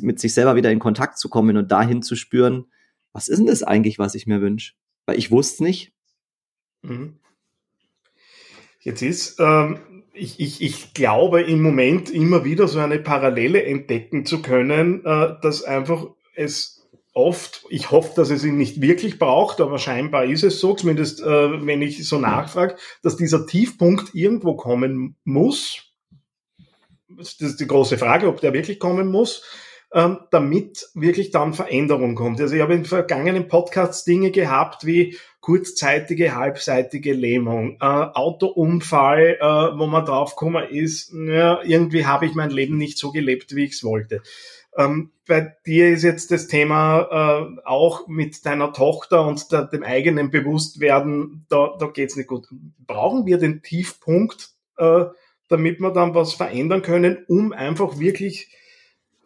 mit 0.00 0.18
sich 0.18 0.32
selber 0.32 0.56
wieder 0.56 0.70
in 0.70 0.78
Kontakt 0.78 1.18
zu 1.18 1.28
kommen 1.28 1.58
und 1.58 1.70
dahin 1.70 2.00
zu 2.00 2.16
spüren, 2.16 2.64
was 3.12 3.28
ist 3.28 3.40
denn 3.40 3.46
das 3.46 3.62
eigentlich, 3.62 3.98
was 3.98 4.14
ich 4.14 4.26
mir 4.26 4.40
wünsche? 4.40 4.72
Weil 5.04 5.18
ich 5.18 5.30
wusste 5.30 5.56
es 5.56 5.60
nicht. 5.60 5.92
Mhm. 6.80 7.18
Jetzt 8.80 9.02
ist, 9.02 9.38
ähm, 9.38 9.78
ich, 10.14 10.40
ich, 10.40 10.62
ich 10.62 10.94
glaube 10.94 11.42
im 11.42 11.60
Moment 11.60 12.10
immer 12.10 12.44
wieder 12.44 12.68
so 12.68 12.78
eine 12.78 12.98
Parallele 12.98 13.64
entdecken 13.64 14.24
zu 14.24 14.42
können, 14.42 15.04
äh, 15.04 15.34
dass 15.42 15.64
einfach 15.64 16.06
es 16.34 16.86
oft, 17.12 17.64
ich 17.68 17.90
hoffe, 17.90 18.12
dass 18.16 18.30
es 18.30 18.44
ihn 18.44 18.56
nicht 18.56 18.80
wirklich 18.80 19.18
braucht, 19.18 19.60
aber 19.60 19.78
scheinbar 19.78 20.24
ist 20.24 20.44
es 20.44 20.60
so, 20.60 20.74
zumindest 20.74 21.20
äh, 21.20 21.66
wenn 21.66 21.82
ich 21.82 22.08
so 22.08 22.18
nachfrage, 22.18 22.76
dass 23.02 23.16
dieser 23.16 23.46
Tiefpunkt 23.46 24.14
irgendwo 24.14 24.56
kommen 24.56 25.16
muss. 25.24 25.92
Das 27.08 27.40
ist 27.40 27.60
die 27.60 27.66
große 27.66 27.98
Frage, 27.98 28.28
ob 28.28 28.40
der 28.40 28.52
wirklich 28.52 28.80
kommen 28.80 29.08
muss 29.08 29.42
ähm, 29.94 30.18
damit 30.32 30.88
wirklich 30.94 31.30
dann 31.30 31.54
Veränderung 31.54 32.16
kommt. 32.16 32.40
Also 32.40 32.56
ich 32.56 32.60
habe 32.60 32.74
in 32.74 32.84
vergangenen 32.84 33.46
Podcasts 33.46 34.04
Dinge 34.04 34.32
gehabt 34.32 34.84
wie 34.84 35.16
kurzzeitige, 35.44 36.34
halbseitige 36.34 37.12
Lähmung, 37.12 37.76
äh, 37.78 37.84
Autounfall, 37.84 39.36
äh, 39.38 39.78
wo 39.78 39.86
man 39.86 40.06
draufgekommen 40.06 40.70
ist, 40.70 41.12
ja, 41.12 41.62
irgendwie 41.62 42.06
habe 42.06 42.24
ich 42.24 42.34
mein 42.34 42.48
Leben 42.48 42.78
nicht 42.78 42.96
so 42.96 43.12
gelebt, 43.12 43.54
wie 43.54 43.64
ich 43.64 43.72
es 43.72 43.84
wollte. 43.84 44.22
Ähm, 44.74 45.10
bei 45.28 45.54
dir 45.66 45.90
ist 45.90 46.02
jetzt 46.02 46.30
das 46.30 46.46
Thema 46.46 47.50
äh, 47.52 47.60
auch 47.66 48.08
mit 48.08 48.46
deiner 48.46 48.72
Tochter 48.72 49.26
und 49.26 49.52
der, 49.52 49.66
dem 49.66 49.82
eigenen 49.82 50.30
Bewusstwerden, 50.30 51.44
da, 51.50 51.76
da 51.78 51.88
geht's 51.88 52.16
nicht 52.16 52.28
gut. 52.28 52.46
Brauchen 52.86 53.26
wir 53.26 53.36
den 53.36 53.60
Tiefpunkt, 53.60 54.48
äh, 54.78 55.04
damit 55.50 55.78
wir 55.78 55.90
dann 55.90 56.14
was 56.14 56.32
verändern 56.32 56.80
können, 56.80 57.22
um 57.28 57.52
einfach 57.52 57.98
wirklich 57.98 58.48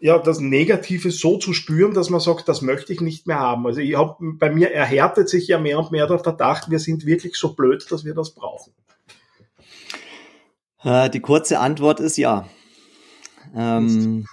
ja, 0.00 0.18
das 0.18 0.38
Negative 0.40 1.10
so 1.10 1.38
zu 1.38 1.52
spüren, 1.52 1.94
dass 1.94 2.10
man 2.10 2.20
sagt, 2.20 2.48
das 2.48 2.62
möchte 2.62 2.92
ich 2.92 3.00
nicht 3.00 3.26
mehr 3.26 3.38
haben. 3.38 3.66
Also 3.66 3.80
ich 3.80 3.96
hab, 3.96 4.18
bei 4.20 4.50
mir 4.50 4.72
erhärtet 4.72 5.28
sich 5.28 5.48
ja 5.48 5.58
mehr 5.58 5.78
und 5.78 5.90
mehr 5.90 6.06
der 6.06 6.18
Verdacht, 6.18 6.70
wir 6.70 6.78
sind 6.78 7.04
wirklich 7.04 7.36
so 7.36 7.54
blöd, 7.54 7.86
dass 7.90 8.04
wir 8.04 8.14
das 8.14 8.30
brauchen. 8.30 8.72
Äh, 10.82 11.10
die 11.10 11.20
kurze 11.20 11.58
Antwort 11.58 12.00
ist 12.00 12.16
ja. 12.16 12.48
Ähm, 13.54 14.26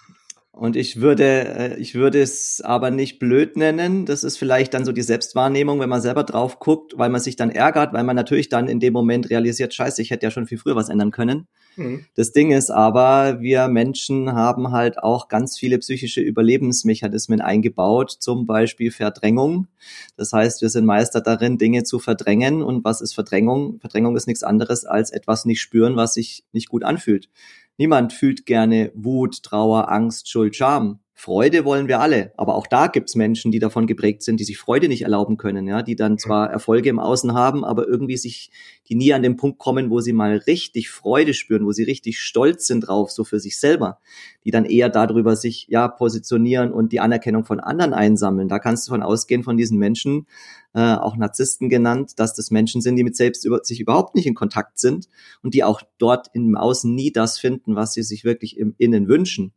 und 0.55 0.77
ich 0.77 1.01
würde, 1.01 1.23
äh, 1.23 1.79
ich 1.79 1.95
würde 1.95 2.21
es 2.21 2.61
aber 2.61 2.89
nicht 2.89 3.19
blöd 3.19 3.57
nennen. 3.57 4.05
Das 4.05 4.23
ist 4.23 4.37
vielleicht 4.37 4.73
dann 4.73 4.85
so 4.85 4.93
die 4.93 5.01
Selbstwahrnehmung, 5.01 5.81
wenn 5.81 5.89
man 5.89 6.01
selber 6.01 6.23
drauf 6.23 6.59
guckt, 6.59 6.97
weil 6.97 7.09
man 7.09 7.19
sich 7.19 7.35
dann 7.35 7.49
ärgert, 7.49 7.91
weil 7.91 8.05
man 8.05 8.15
natürlich 8.15 8.47
dann 8.47 8.69
in 8.69 8.79
dem 8.79 8.93
Moment 8.93 9.29
realisiert, 9.29 9.73
scheiße, 9.73 10.01
ich 10.01 10.11
hätte 10.11 10.25
ja 10.25 10.31
schon 10.31 10.47
viel 10.47 10.57
früher 10.57 10.77
was 10.77 10.87
ändern 10.87 11.11
können. 11.11 11.47
Mhm. 11.75 12.05
Das 12.15 12.31
Ding 12.31 12.51
ist 12.51 12.69
aber, 12.69 13.41
wir 13.41 13.67
Menschen 13.67 14.31
haben 14.31 14.71
halt 14.71 14.97
auch 14.97 15.27
ganz 15.27 15.57
viele 15.57 15.77
psychische 15.79 16.21
Überlebensmechanismen 16.21 17.41
eingebaut, 17.41 18.11
zum 18.11 18.45
Beispiel 18.45 18.91
Verdrängung. 18.91 19.67
Das 20.15 20.31
heißt, 20.31 20.61
wir 20.61 20.69
sind 20.69 20.85
Meister 20.85 21.19
darin, 21.19 21.57
Dinge 21.57 21.83
zu 21.83 21.99
verdrängen. 21.99 22.63
Und 22.63 22.85
was 22.85 23.01
ist 23.01 23.13
Verdrängung? 23.13 23.79
Verdrängung 23.79 24.15
ist 24.15 24.27
nichts 24.27 24.43
anderes 24.43 24.85
als 24.85 25.11
etwas 25.11 25.43
nicht 25.43 25.59
spüren, 25.59 25.97
was 25.97 26.13
sich 26.13 26.45
nicht 26.53 26.69
gut 26.69 26.85
anfühlt. 26.85 27.29
Niemand 27.77 28.13
fühlt 28.13 28.45
gerne 28.45 28.91
Wut, 28.95 29.43
Trauer, 29.43 29.89
Angst, 29.91 30.29
Schuld, 30.29 30.55
Scham. 30.55 30.99
Freude 31.17 31.63
wollen 31.63 31.87
wir 31.87 32.01
alle, 32.01 32.33
aber 32.35 32.55
auch 32.55 32.67
da 32.67 32.87
gibt's 32.87 33.15
Menschen, 33.15 33.49
die 33.49 33.59
davon 33.59 33.87
geprägt 33.87 34.21
sind, 34.21 34.37
die 34.41 34.43
sich 34.43 34.57
Freude 34.57 34.89
nicht 34.89 35.03
erlauben 35.03 35.37
können, 35.37 35.65
ja, 35.65 35.81
die 35.81 35.95
dann 35.95 36.17
zwar 36.17 36.51
Erfolge 36.51 36.89
im 36.89 36.99
Außen 36.99 37.33
haben, 37.33 37.63
aber 37.63 37.87
irgendwie 37.87 38.17
sich, 38.17 38.51
die 38.89 38.95
nie 38.95 39.13
an 39.13 39.23
den 39.23 39.37
Punkt 39.37 39.57
kommen, 39.57 39.89
wo 39.89 40.01
sie 40.01 40.11
mal 40.11 40.35
richtig 40.35 40.89
Freude 40.89 41.33
spüren, 41.33 41.65
wo 41.65 41.71
sie 41.71 41.83
richtig 41.83 42.19
stolz 42.19 42.67
sind 42.67 42.81
drauf, 42.81 43.11
so 43.11 43.23
für 43.23 43.39
sich 43.39 43.57
selber, 43.57 43.99
die 44.43 44.51
dann 44.51 44.65
eher 44.65 44.89
darüber 44.89 45.37
sich 45.37 45.67
ja 45.69 45.87
positionieren 45.87 46.73
und 46.73 46.91
die 46.91 46.99
Anerkennung 46.99 47.45
von 47.45 47.61
anderen 47.61 47.93
einsammeln. 47.93 48.49
Da 48.49 48.59
kannst 48.59 48.85
du 48.85 48.91
von 48.91 49.01
ausgehen 49.01 49.43
von 49.43 49.55
diesen 49.55 49.79
Menschen, 49.79 50.27
äh, 50.73 50.95
auch 50.95 51.15
Narzissten 51.15 51.69
genannt, 51.69 52.19
dass 52.19 52.33
das 52.33 52.51
Menschen 52.51 52.81
sind, 52.81 52.97
die 52.97 53.05
mit 53.05 53.15
selbst 53.15 53.45
über, 53.45 53.63
sich 53.63 53.79
überhaupt 53.79 54.15
nicht 54.15 54.27
in 54.27 54.35
Kontakt 54.35 54.79
sind 54.79 55.07
und 55.41 55.53
die 55.53 55.63
auch 55.63 55.81
dort 55.97 56.27
im 56.33 56.57
Außen 56.57 56.93
nie 56.93 57.13
das 57.13 57.39
finden, 57.39 57.77
was 57.77 57.93
sie 57.93 58.03
sich 58.03 58.25
wirklich 58.25 58.57
im 58.57 58.75
Innen 58.77 59.07
wünschen. 59.07 59.53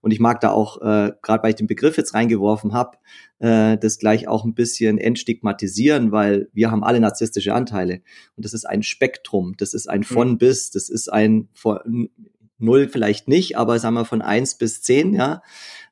Und 0.00 0.12
ich 0.12 0.20
mag 0.20 0.40
da 0.40 0.50
auch, 0.50 0.80
äh, 0.80 1.12
gerade 1.22 1.42
weil 1.42 1.50
ich 1.50 1.56
den 1.56 1.66
Begriff 1.66 1.96
jetzt 1.96 2.14
reingeworfen 2.14 2.72
habe, 2.72 2.98
äh, 3.38 3.76
das 3.76 3.98
gleich 3.98 4.28
auch 4.28 4.44
ein 4.44 4.54
bisschen 4.54 4.98
entstigmatisieren, 4.98 6.12
weil 6.12 6.48
wir 6.52 6.70
haben 6.70 6.84
alle 6.84 7.00
narzisstische 7.00 7.54
Anteile. 7.54 8.00
Und 8.36 8.44
das 8.44 8.54
ist 8.54 8.64
ein 8.64 8.82
Spektrum, 8.82 9.54
das 9.58 9.74
ist 9.74 9.88
ein 9.88 10.04
von 10.04 10.32
mhm. 10.32 10.38
bis, 10.38 10.70
das 10.70 10.88
ist 10.88 11.12
ein 11.12 11.48
von 11.52 12.08
null 12.58 12.88
vielleicht 12.88 13.28
nicht, 13.28 13.56
aber 13.56 13.78
sagen 13.78 13.94
wir 13.94 14.04
von 14.04 14.22
eins 14.22 14.56
bis 14.56 14.82
zehn, 14.82 15.14
ja. 15.14 15.42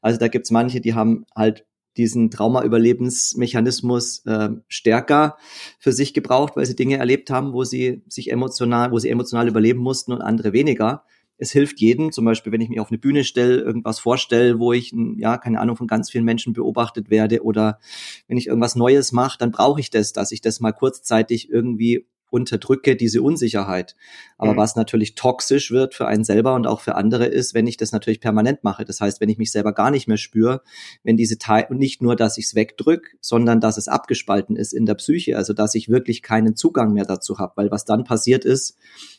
Also 0.00 0.18
da 0.18 0.28
gibt's 0.28 0.50
manche, 0.50 0.80
die 0.80 0.94
haben 0.94 1.24
halt 1.34 1.64
diesen 1.96 2.30
Trauma-Überlebensmechanismus 2.30 4.24
äh, 4.24 4.50
stärker 4.68 5.36
für 5.80 5.92
sich 5.92 6.14
gebraucht, 6.14 6.56
weil 6.56 6.64
sie 6.64 6.76
Dinge 6.76 6.96
erlebt 6.96 7.28
haben, 7.30 7.52
wo 7.52 7.64
sie 7.64 8.02
sich 8.06 8.30
emotional, 8.30 8.92
wo 8.92 8.98
sie 8.98 9.10
emotional 9.10 9.48
überleben 9.48 9.80
mussten 9.80 10.12
und 10.12 10.22
andere 10.22 10.52
weniger 10.52 11.04
es 11.38 11.52
hilft 11.52 11.80
jedem, 11.80 12.12
zum 12.12 12.24
Beispiel, 12.24 12.52
wenn 12.52 12.60
ich 12.60 12.68
mich 12.68 12.80
auf 12.80 12.90
eine 12.90 12.98
Bühne 12.98 13.24
stelle, 13.24 13.58
irgendwas 13.58 14.00
vorstelle, 14.00 14.58
wo 14.58 14.72
ich, 14.72 14.92
ja, 15.16 15.38
keine 15.38 15.60
Ahnung, 15.60 15.76
von 15.76 15.86
ganz 15.86 16.10
vielen 16.10 16.24
Menschen 16.24 16.52
beobachtet 16.52 17.10
werde 17.10 17.42
oder 17.42 17.78
wenn 18.26 18.36
ich 18.36 18.48
irgendwas 18.48 18.76
Neues 18.76 19.12
mache, 19.12 19.38
dann 19.38 19.52
brauche 19.52 19.80
ich 19.80 19.90
das, 19.90 20.12
dass 20.12 20.32
ich 20.32 20.40
das 20.40 20.60
mal 20.60 20.72
kurzzeitig 20.72 21.48
irgendwie 21.50 22.06
unterdrücke, 22.30 22.96
diese 22.96 23.22
Unsicherheit. 23.22 23.96
Aber 24.36 24.52
mhm. 24.52 24.56
was 24.56 24.76
natürlich 24.76 25.14
toxisch 25.14 25.70
wird 25.70 25.94
für 25.94 26.06
einen 26.06 26.24
selber 26.24 26.54
und 26.54 26.66
auch 26.66 26.80
für 26.80 26.94
andere 26.94 27.26
ist, 27.26 27.54
wenn 27.54 27.66
ich 27.66 27.76
das 27.76 27.92
natürlich 27.92 28.20
permanent 28.20 28.64
mache. 28.64 28.84
Das 28.84 29.00
heißt, 29.00 29.20
wenn 29.20 29.28
ich 29.28 29.38
mich 29.38 29.50
selber 29.50 29.72
gar 29.72 29.90
nicht 29.90 30.08
mehr 30.08 30.16
spüre, 30.16 30.62
wenn 31.02 31.16
diese 31.16 31.38
Teil, 31.38 31.66
und 31.70 31.78
nicht 31.78 32.02
nur, 32.02 32.16
dass 32.16 32.38
ich 32.38 32.46
es 32.46 32.54
wegdrück, 32.54 33.16
sondern 33.20 33.60
dass 33.60 33.78
es 33.78 33.88
abgespalten 33.88 34.56
ist 34.56 34.72
in 34.72 34.86
der 34.86 34.94
Psyche, 34.94 35.36
also 35.36 35.52
dass 35.52 35.74
ich 35.74 35.88
wirklich 35.88 36.22
keinen 36.22 36.56
Zugang 36.56 36.92
mehr 36.92 37.04
dazu 37.04 37.38
habe. 37.38 37.54
Weil 37.56 37.70
was 37.70 37.84
dann 37.84 38.04
passiert 38.04 38.44
ist, 38.44 38.76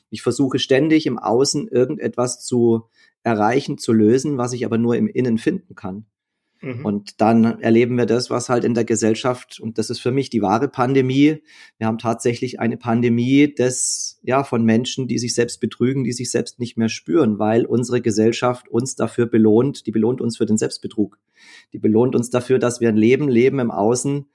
ich 0.09 0.21
versuche 0.21 0.59
ständig 0.59 1.05
im 1.05 1.19
Außen 1.19 1.67
irgendetwas 1.67 2.43
zu 2.43 2.89
erreichen, 3.23 3.77
zu 3.77 3.93
lösen, 3.93 4.37
was 4.37 4.53
ich 4.53 4.65
aber 4.65 4.77
nur 4.77 4.95
im 4.95 5.07
Innen 5.07 5.37
finden 5.37 5.75
kann. 5.75 6.05
Mhm. 6.61 6.85
Und 6.85 7.21
dann 7.21 7.61
erleben 7.61 7.97
wir 7.97 8.05
das, 8.05 8.29
was 8.29 8.49
halt 8.49 8.63
in 8.63 8.73
der 8.73 8.83
Gesellschaft, 8.83 9.59
und 9.59 9.77
das 9.77 9.89
ist 9.89 9.99
für 9.99 10.11
mich 10.11 10.29
die 10.29 10.41
wahre 10.41 10.67
Pandemie. 10.67 11.41
Wir 11.77 11.87
haben 11.87 11.97
tatsächlich 11.97 12.59
eine 12.59 12.77
Pandemie 12.77 13.53
des, 13.53 14.19
ja, 14.23 14.43
von 14.43 14.63
Menschen, 14.63 15.07
die 15.07 15.19
sich 15.19 15.33
selbst 15.33 15.61
betrügen, 15.61 16.03
die 16.03 16.11
sich 16.11 16.31
selbst 16.31 16.59
nicht 16.59 16.77
mehr 16.77 16.89
spüren, 16.89 17.39
weil 17.39 17.65
unsere 17.65 18.01
Gesellschaft 18.01 18.67
uns 18.67 18.95
dafür 18.95 19.25
belohnt, 19.25 19.87
die 19.87 19.91
belohnt 19.91 20.21
uns 20.21 20.37
für 20.37 20.45
den 20.45 20.57
Selbstbetrug. 20.57 21.17
Die 21.71 21.79
belohnt 21.79 22.15
uns 22.15 22.29
dafür, 22.29 22.59
dass 22.59 22.81
wir 22.81 22.89
ein 22.89 22.97
Leben 22.97 23.29
leben 23.29 23.59
im 23.59 23.71
Außen, 23.71 24.25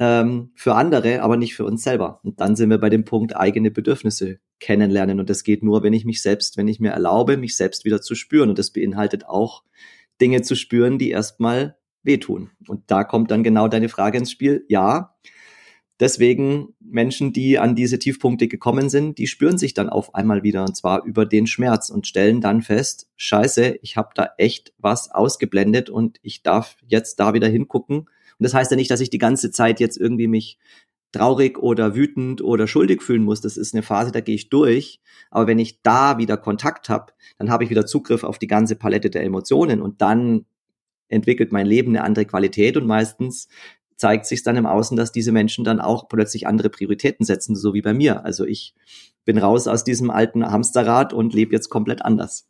ähm, 0.00 0.50
für 0.54 0.74
andere, 0.74 1.20
aber 1.20 1.36
nicht 1.36 1.54
für 1.54 1.66
uns 1.66 1.84
selber. 1.84 2.20
Und 2.24 2.40
dann 2.40 2.56
sind 2.56 2.70
wir 2.70 2.78
bei 2.78 2.88
dem 2.88 3.04
Punkt 3.04 3.36
eigene 3.36 3.70
Bedürfnisse 3.70 4.38
kennenlernen. 4.58 5.20
Und 5.20 5.30
das 5.30 5.44
geht 5.44 5.62
nur, 5.62 5.82
wenn 5.82 5.92
ich 5.92 6.06
mich 6.06 6.22
selbst, 6.22 6.56
wenn 6.56 6.68
ich 6.68 6.80
mir 6.80 6.90
erlaube, 6.90 7.36
mich 7.36 7.54
selbst 7.54 7.84
wieder 7.84 8.00
zu 8.00 8.14
spüren. 8.14 8.48
Und 8.48 8.58
das 8.58 8.70
beinhaltet 8.70 9.26
auch 9.26 9.62
Dinge 10.20 10.42
zu 10.42 10.54
spüren, 10.54 10.98
die 10.98 11.10
erstmal 11.10 11.76
wehtun. 12.02 12.50
Und 12.66 12.90
da 12.90 13.04
kommt 13.04 13.30
dann 13.30 13.42
genau 13.42 13.68
deine 13.68 13.88
Frage 13.88 14.18
ins 14.18 14.30
Spiel. 14.30 14.64
Ja, 14.68 15.16
deswegen 15.98 16.74
Menschen, 16.80 17.32
die 17.32 17.58
an 17.58 17.74
diese 17.74 17.98
Tiefpunkte 17.98 18.48
gekommen 18.48 18.88
sind, 18.88 19.18
die 19.18 19.26
spüren 19.26 19.58
sich 19.58 19.74
dann 19.74 19.88
auf 19.88 20.14
einmal 20.14 20.42
wieder 20.42 20.62
und 20.64 20.76
zwar 20.76 21.04
über 21.04 21.26
den 21.26 21.46
Schmerz 21.46 21.90
und 21.90 22.06
stellen 22.06 22.40
dann 22.40 22.62
fest, 22.62 23.08
scheiße, 23.16 23.78
ich 23.82 23.96
habe 23.96 24.10
da 24.14 24.30
echt 24.38 24.72
was 24.78 25.10
ausgeblendet 25.10 25.90
und 25.90 26.18
ich 26.22 26.42
darf 26.42 26.76
jetzt 26.86 27.20
da 27.20 27.34
wieder 27.34 27.48
hingucken 27.48 28.06
und 28.40 28.44
das 28.44 28.54
heißt 28.54 28.70
ja 28.70 28.76
nicht, 28.78 28.90
dass 28.90 29.02
ich 29.02 29.10
die 29.10 29.18
ganze 29.18 29.50
Zeit 29.50 29.80
jetzt 29.80 29.98
irgendwie 29.98 30.26
mich 30.26 30.58
traurig 31.12 31.58
oder 31.58 31.94
wütend 31.94 32.42
oder 32.42 32.66
schuldig 32.66 33.02
fühlen 33.02 33.24
muss. 33.24 33.40
Das 33.40 33.56
ist 33.56 33.74
eine 33.74 33.82
Phase, 33.82 34.12
da 34.12 34.20
gehe 34.20 34.34
ich 34.34 34.48
durch. 34.48 35.00
Aber 35.30 35.46
wenn 35.46 35.58
ich 35.58 35.82
da 35.82 36.18
wieder 36.18 36.36
Kontakt 36.36 36.88
habe, 36.88 37.12
dann 37.38 37.50
habe 37.50 37.64
ich 37.64 37.70
wieder 37.70 37.86
Zugriff 37.86 38.24
auf 38.24 38.38
die 38.38 38.46
ganze 38.46 38.76
Palette 38.76 39.10
der 39.10 39.24
Emotionen 39.24 39.82
und 39.82 40.02
dann 40.02 40.46
entwickelt 41.08 41.52
mein 41.52 41.66
Leben 41.66 41.90
eine 41.90 42.04
andere 42.04 42.24
Qualität 42.24 42.76
und 42.76 42.86
meistens 42.86 43.48
zeigt 43.96 44.26
sich 44.26 44.42
dann 44.42 44.56
im 44.56 44.66
Außen, 44.66 44.96
dass 44.96 45.12
diese 45.12 45.32
Menschen 45.32 45.64
dann 45.64 45.80
auch 45.80 46.08
plötzlich 46.08 46.46
andere 46.46 46.70
Prioritäten 46.70 47.26
setzen, 47.26 47.56
so 47.56 47.74
wie 47.74 47.82
bei 47.82 47.92
mir. 47.92 48.24
Also 48.24 48.46
ich 48.46 48.74
bin 49.24 49.36
raus 49.36 49.66
aus 49.66 49.84
diesem 49.84 50.10
alten 50.10 50.48
Hamsterrad 50.48 51.12
und 51.12 51.34
lebe 51.34 51.52
jetzt 51.52 51.68
komplett 51.68 52.02
anders 52.02 52.46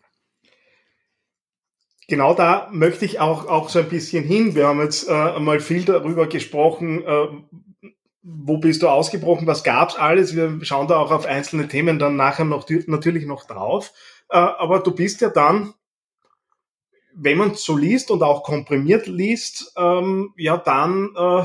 genau 2.11 2.35
da 2.35 2.69
möchte 2.73 3.07
ich 3.07 3.21
auch, 3.21 3.47
auch 3.47 3.71
so 3.71 3.79
ein 3.79 3.89
bisschen 3.89 4.25
hin. 4.25 4.55
Wir 4.55 4.67
haben 4.67 4.81
jetzt 4.81 5.09
äh, 5.09 5.39
mal 5.39 5.61
viel 5.61 5.85
darüber 5.85 6.27
gesprochen, 6.27 7.03
äh, 7.03 7.29
wo 8.23 8.59
bist 8.59 8.83
du 8.83 8.89
ausgebrochen, 8.89 9.47
was 9.47 9.65
gab's 9.65 9.97
alles. 9.97 10.37
Wir 10.37 10.59
schauen 10.63 10.89
da 10.89 10.99
auch 10.99 11.11
auf 11.11 11.27
einzelne 11.27 11.69
Themen 11.69 11.99
dann 11.99 12.17
nachher 12.17 12.45
noch 12.45 12.67
natürlich 12.87 13.27
noch 13.27 13.47
drauf. 13.47 13.93
Äh, 14.29 14.39
aber 14.39 14.81
du 14.81 14.95
bist 14.95 15.21
ja 15.21 15.31
dann, 15.31 15.75
wenn 17.15 17.39
man 17.39 17.55
so 17.55 17.77
liest 17.77 18.11
und 18.11 18.23
auch 18.23 18.43
komprimiert 18.43 19.07
liest, 19.07 19.73
ähm, 19.77 20.33
ja 20.37 20.57
dann 20.57 21.11
äh, 21.17 21.45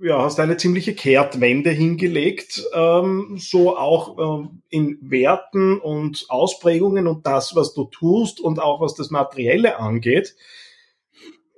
ja, 0.00 0.22
hast 0.22 0.38
eine 0.38 0.56
ziemliche 0.56 0.94
Kehrtwende 0.94 1.70
hingelegt, 1.70 2.64
ähm, 2.72 3.36
so 3.38 3.76
auch 3.76 4.40
ähm, 4.40 4.62
in 4.68 4.98
Werten 5.00 5.78
und 5.78 6.26
Ausprägungen 6.28 7.06
und 7.06 7.26
das, 7.26 7.56
was 7.56 7.74
du 7.74 7.84
tust 7.84 8.40
und 8.40 8.60
auch 8.60 8.80
was 8.80 8.94
das 8.94 9.10
Materielle 9.10 9.78
angeht. 9.78 10.36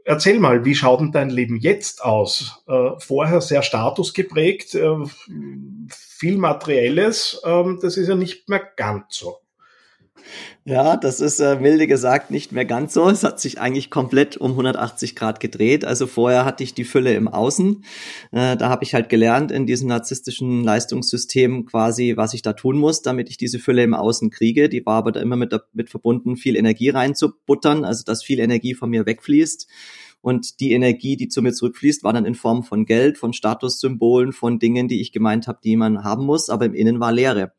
Erzähl 0.04 0.40
mal, 0.40 0.64
wie 0.64 0.74
schaut 0.74 1.00
denn 1.00 1.12
dein 1.12 1.30
Leben 1.30 1.56
jetzt 1.56 2.04
aus? 2.04 2.62
Äh, 2.66 2.90
vorher 2.98 3.40
sehr 3.40 3.62
statusgeprägt, 3.62 4.74
äh, 4.74 4.96
viel 5.88 6.38
Materielles, 6.38 7.40
äh, 7.44 7.64
das 7.80 7.96
ist 7.96 8.08
ja 8.08 8.14
nicht 8.14 8.48
mehr 8.48 8.62
ganz 8.76 9.16
so. 9.16 9.39
Ja, 10.64 10.96
das 10.96 11.20
ist 11.20 11.40
äh, 11.40 11.58
milde 11.58 11.86
gesagt 11.86 12.30
nicht 12.30 12.52
mehr 12.52 12.64
ganz 12.64 12.94
so. 12.94 13.08
Es 13.08 13.24
hat 13.24 13.40
sich 13.40 13.60
eigentlich 13.60 13.90
komplett 13.90 14.36
um 14.36 14.52
180 14.52 15.16
Grad 15.16 15.40
gedreht. 15.40 15.84
Also 15.84 16.06
vorher 16.06 16.44
hatte 16.44 16.62
ich 16.62 16.74
die 16.74 16.84
Fülle 16.84 17.14
im 17.14 17.28
Außen. 17.28 17.84
Äh, 18.32 18.56
da 18.56 18.68
habe 18.68 18.84
ich 18.84 18.94
halt 18.94 19.08
gelernt 19.08 19.50
in 19.50 19.66
diesem 19.66 19.88
narzisstischen 19.88 20.62
Leistungssystem 20.62 21.66
quasi, 21.66 22.14
was 22.16 22.34
ich 22.34 22.42
da 22.42 22.52
tun 22.52 22.76
muss, 22.78 23.02
damit 23.02 23.30
ich 23.30 23.38
diese 23.38 23.58
Fülle 23.58 23.82
im 23.82 23.94
Außen 23.94 24.30
kriege. 24.30 24.68
Die 24.68 24.84
war 24.84 24.96
aber 24.96 25.12
da 25.12 25.20
immer 25.20 25.36
mit, 25.36 25.54
mit 25.72 25.90
verbunden, 25.90 26.36
viel 26.36 26.56
Energie 26.56 26.90
reinzubuttern, 26.90 27.84
also 27.84 28.04
dass 28.04 28.22
viel 28.22 28.38
Energie 28.38 28.74
von 28.74 28.90
mir 28.90 29.06
wegfließt. 29.06 29.66
Und 30.22 30.60
die 30.60 30.72
Energie, 30.72 31.16
die 31.16 31.28
zu 31.28 31.40
mir 31.40 31.52
zurückfließt, 31.52 32.04
war 32.04 32.12
dann 32.12 32.26
in 32.26 32.34
Form 32.34 32.62
von 32.62 32.84
Geld, 32.84 33.16
von 33.16 33.32
Statussymbolen, 33.32 34.32
von 34.32 34.58
Dingen, 34.58 34.88
die 34.88 35.00
ich 35.00 35.12
gemeint 35.12 35.46
habe, 35.46 35.60
die 35.64 35.76
man 35.76 36.04
haben 36.04 36.26
muss, 36.26 36.50
aber 36.50 36.66
im 36.66 36.74
Innen 36.74 37.00
war 37.00 37.12
Leere. 37.12 37.52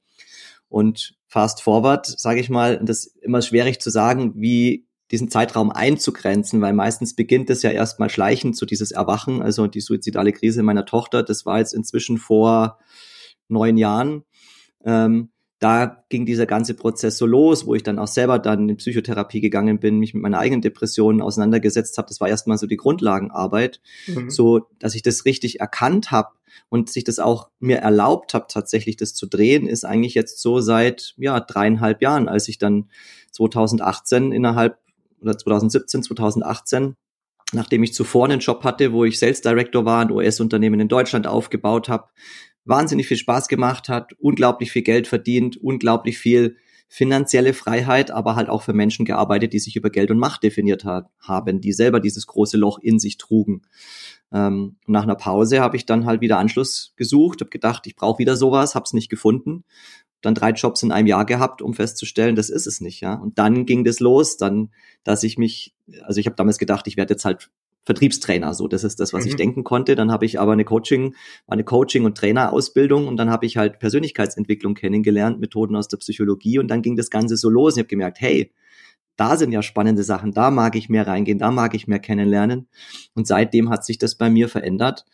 Und 0.69 1.15
fast 1.31 1.63
forward, 1.63 2.05
sage 2.05 2.41
ich 2.41 2.49
mal, 2.49 2.77
das 2.83 3.05
ist 3.05 3.15
immer 3.23 3.41
schwierig 3.41 3.79
zu 3.79 3.89
sagen, 3.89 4.33
wie 4.35 4.85
diesen 5.11 5.29
Zeitraum 5.29 5.71
einzugrenzen, 5.71 6.59
weil 6.59 6.73
meistens 6.73 7.15
beginnt 7.15 7.49
es 7.49 7.63
ja 7.63 7.69
erstmal 7.69 8.09
schleichend, 8.09 8.57
so 8.57 8.65
dieses 8.65 8.91
Erwachen, 8.91 9.41
also 9.41 9.67
die 9.67 9.79
suizidale 9.79 10.33
Krise 10.33 10.61
meiner 10.61 10.85
Tochter, 10.85 11.23
das 11.23 11.45
war 11.45 11.59
jetzt 11.59 11.73
inzwischen 11.73 12.17
vor 12.17 12.79
neun 13.47 13.77
Jahren. 13.77 14.25
Ähm, 14.83 15.31
da 15.61 16.03
ging 16.09 16.25
dieser 16.25 16.47
ganze 16.47 16.73
Prozess 16.73 17.19
so 17.19 17.27
los, 17.27 17.67
wo 17.67 17.75
ich 17.75 17.83
dann 17.83 17.99
auch 17.99 18.07
selber 18.07 18.39
dann 18.39 18.67
in 18.67 18.77
Psychotherapie 18.77 19.41
gegangen 19.41 19.79
bin, 19.79 19.99
mich 19.99 20.15
mit 20.15 20.23
meiner 20.23 20.39
eigenen 20.39 20.63
Depression 20.63 21.21
auseinandergesetzt 21.21 21.99
habe. 21.99 22.07
Das 22.07 22.19
war 22.19 22.27
erstmal 22.27 22.57
so 22.57 22.65
die 22.65 22.77
Grundlagenarbeit, 22.77 23.79
mhm. 24.07 24.31
so 24.31 24.67
dass 24.79 24.95
ich 24.95 25.03
das 25.03 25.23
richtig 25.23 25.59
erkannt 25.59 26.09
habe 26.09 26.29
und 26.69 26.89
sich 26.89 27.03
das 27.03 27.19
auch 27.19 27.51
mir 27.59 27.77
erlaubt 27.77 28.33
habe, 28.33 28.47
tatsächlich 28.49 28.97
das 28.97 29.13
zu 29.13 29.27
drehen, 29.27 29.67
ist 29.67 29.85
eigentlich 29.85 30.15
jetzt 30.15 30.39
so 30.39 30.61
seit 30.61 31.13
ja 31.17 31.39
dreieinhalb 31.39 32.01
Jahren, 32.01 32.27
als 32.27 32.47
ich 32.47 32.57
dann 32.57 32.89
2018 33.31 34.31
innerhalb 34.31 34.79
oder 35.21 35.37
2017, 35.37 36.01
2018, 36.01 36.95
nachdem 37.53 37.83
ich 37.83 37.93
zuvor 37.93 38.25
einen 38.25 38.39
Job 38.39 38.63
hatte, 38.63 38.93
wo 38.93 39.05
ich 39.05 39.19
Sales 39.19 39.41
Director 39.41 39.85
war, 39.85 40.01
ein 40.01 40.11
US-Unternehmen 40.11 40.79
in 40.79 40.87
Deutschland 40.87 41.27
aufgebaut 41.27 41.87
habe, 41.87 42.07
wahnsinnig 42.65 43.07
viel 43.07 43.17
Spaß 43.17 43.47
gemacht 43.47 43.89
hat, 43.89 44.13
unglaublich 44.19 44.71
viel 44.71 44.83
Geld 44.83 45.07
verdient, 45.07 45.57
unglaublich 45.57 46.17
viel 46.17 46.57
finanzielle 46.87 47.53
Freiheit, 47.53 48.11
aber 48.11 48.35
halt 48.35 48.49
auch 48.49 48.63
für 48.63 48.73
Menschen 48.73 49.05
gearbeitet, 49.05 49.53
die 49.53 49.59
sich 49.59 49.77
über 49.77 49.89
Geld 49.89 50.11
und 50.11 50.19
Macht 50.19 50.43
definiert 50.43 50.83
hat, 50.83 51.09
haben, 51.21 51.61
die 51.61 51.71
selber 51.71 52.01
dieses 52.01 52.27
große 52.27 52.57
Loch 52.57 52.79
in 52.79 52.99
sich 52.99 53.17
trugen. 53.17 53.61
Ähm, 54.33 54.75
nach 54.87 55.03
einer 55.03 55.15
Pause 55.15 55.61
habe 55.61 55.77
ich 55.77 55.85
dann 55.85 56.05
halt 56.05 56.19
wieder 56.19 56.37
Anschluss 56.37 56.93
gesucht, 56.97 57.39
habe 57.39 57.49
gedacht, 57.49 57.87
ich 57.87 57.95
brauche 57.95 58.19
wieder 58.19 58.35
sowas, 58.35 58.75
habe 58.75 58.83
es 58.83 58.91
nicht 58.91 59.09
gefunden. 59.09 59.63
Dann 60.21 60.35
drei 60.35 60.51
Jobs 60.51 60.83
in 60.83 60.91
einem 60.91 61.07
Jahr 61.07 61.25
gehabt, 61.25 61.61
um 61.61 61.73
festzustellen, 61.73 62.35
das 62.35 62.49
ist 62.49 62.67
es 62.67 62.81
nicht, 62.81 62.99
ja. 62.99 63.13
Und 63.13 63.39
dann 63.39 63.65
ging 63.65 63.85
das 63.85 64.01
los, 64.01 64.35
dann, 64.35 64.71
dass 65.05 65.23
ich 65.23 65.37
mich, 65.37 65.73
also 66.03 66.19
ich 66.19 66.25
habe 66.25 66.35
damals 66.35 66.57
gedacht, 66.57 66.87
ich 66.87 66.97
werde 66.97 67.13
jetzt 67.13 67.23
halt 67.23 67.51
Vertriebstrainer. 67.83 68.53
So, 68.53 68.67
das 68.67 68.83
ist 68.83 68.99
das, 68.99 69.11
was 69.13 69.23
mhm. 69.23 69.29
ich 69.29 69.35
denken 69.37 69.63
konnte. 69.63 69.95
Dann 69.95 70.11
habe 70.11 70.25
ich 70.25 70.39
aber 70.39 70.53
eine 70.53 70.65
Coaching, 70.65 71.15
eine 71.47 71.63
Coaching- 71.63 72.05
und 72.05 72.17
Trainerausbildung 72.17 73.07
und 73.07 73.17
dann 73.17 73.29
habe 73.29 73.45
ich 73.45 73.57
halt 73.57 73.79
Persönlichkeitsentwicklung 73.79 74.75
kennengelernt, 74.75 75.39
Methoden 75.39 75.75
aus 75.75 75.87
der 75.87 75.97
Psychologie 75.97 76.59
und 76.59 76.67
dann 76.67 76.81
ging 76.81 76.95
das 76.95 77.09
Ganze 77.09 77.37
so 77.37 77.49
los. 77.49 77.75
Ich 77.75 77.79
habe 77.79 77.87
gemerkt, 77.87 78.21
hey, 78.21 78.51
da 79.15 79.35
sind 79.35 79.51
ja 79.51 79.61
spannende 79.61 80.03
Sachen, 80.03 80.31
da 80.31 80.51
mag 80.51 80.75
ich 80.75 80.89
mehr 80.89 81.05
reingehen, 81.05 81.39
da 81.39 81.51
mag 81.51 81.73
ich 81.75 81.87
mehr 81.87 81.99
kennenlernen. 81.99 82.67
Und 83.13 83.27
seitdem 83.27 83.69
hat 83.69 83.85
sich 83.85 83.97
das 83.97 84.15
bei 84.15 84.29
mir 84.29 84.47
verändert. 84.47 85.05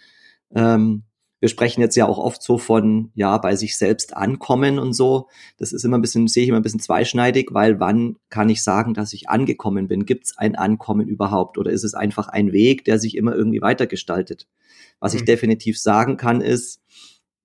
Ähm, 0.53 1.03
wir 1.39 1.50
sprechen 1.50 1.82
jetzt 1.82 1.96
ja 1.96 2.08
auch 2.08 2.17
oft 2.17 2.41
so 2.41 2.58
von, 2.58 3.12
ja, 3.13 3.38
bei 3.38 3.56
sich 3.56 3.77
selbst 3.77 4.15
ankommen 4.17 4.79
und 4.79 4.94
so. 4.94 5.27
Das 5.58 5.72
ist 5.72 5.86
immer 5.86 5.98
ein 5.98 6.01
bisschen, 6.01 6.27
sehe 6.27 6.44
ich 6.44 6.50
immer 6.50 6.60
ein 6.60 6.63
bisschen 6.63 6.79
zweischneidig, 6.79 7.50
weil 7.51 7.79
wann 7.79 8.17
kann 8.29 8.50
ich 8.50 8.63
sagen, 8.63 8.94
dass 8.96 9.13
ich 9.13 9.29
angekommen 9.29 9.88
bin? 9.88 10.06
Gibt 10.06 10.25
es 10.25 10.38
ein 10.38 10.56
Ankommen 10.56 11.08
überhaupt? 11.08 11.58
Oder 11.58 11.72
ist 11.72 11.84
es 11.84 11.94
einfach 11.94 12.27
ein 12.27 12.53
Weg, 12.53 12.86
der 12.86 12.98
sich 12.98 13.15
immer 13.15 13.36
irgendwie 13.36 13.62
weitergestaltet? 13.62 14.48
Was 15.00 15.13
mhm. 15.13 15.20
ich 15.20 15.25
definitiv 15.25 15.79
sagen 15.79 16.17
kann, 16.17 16.41
ist, 16.41 16.82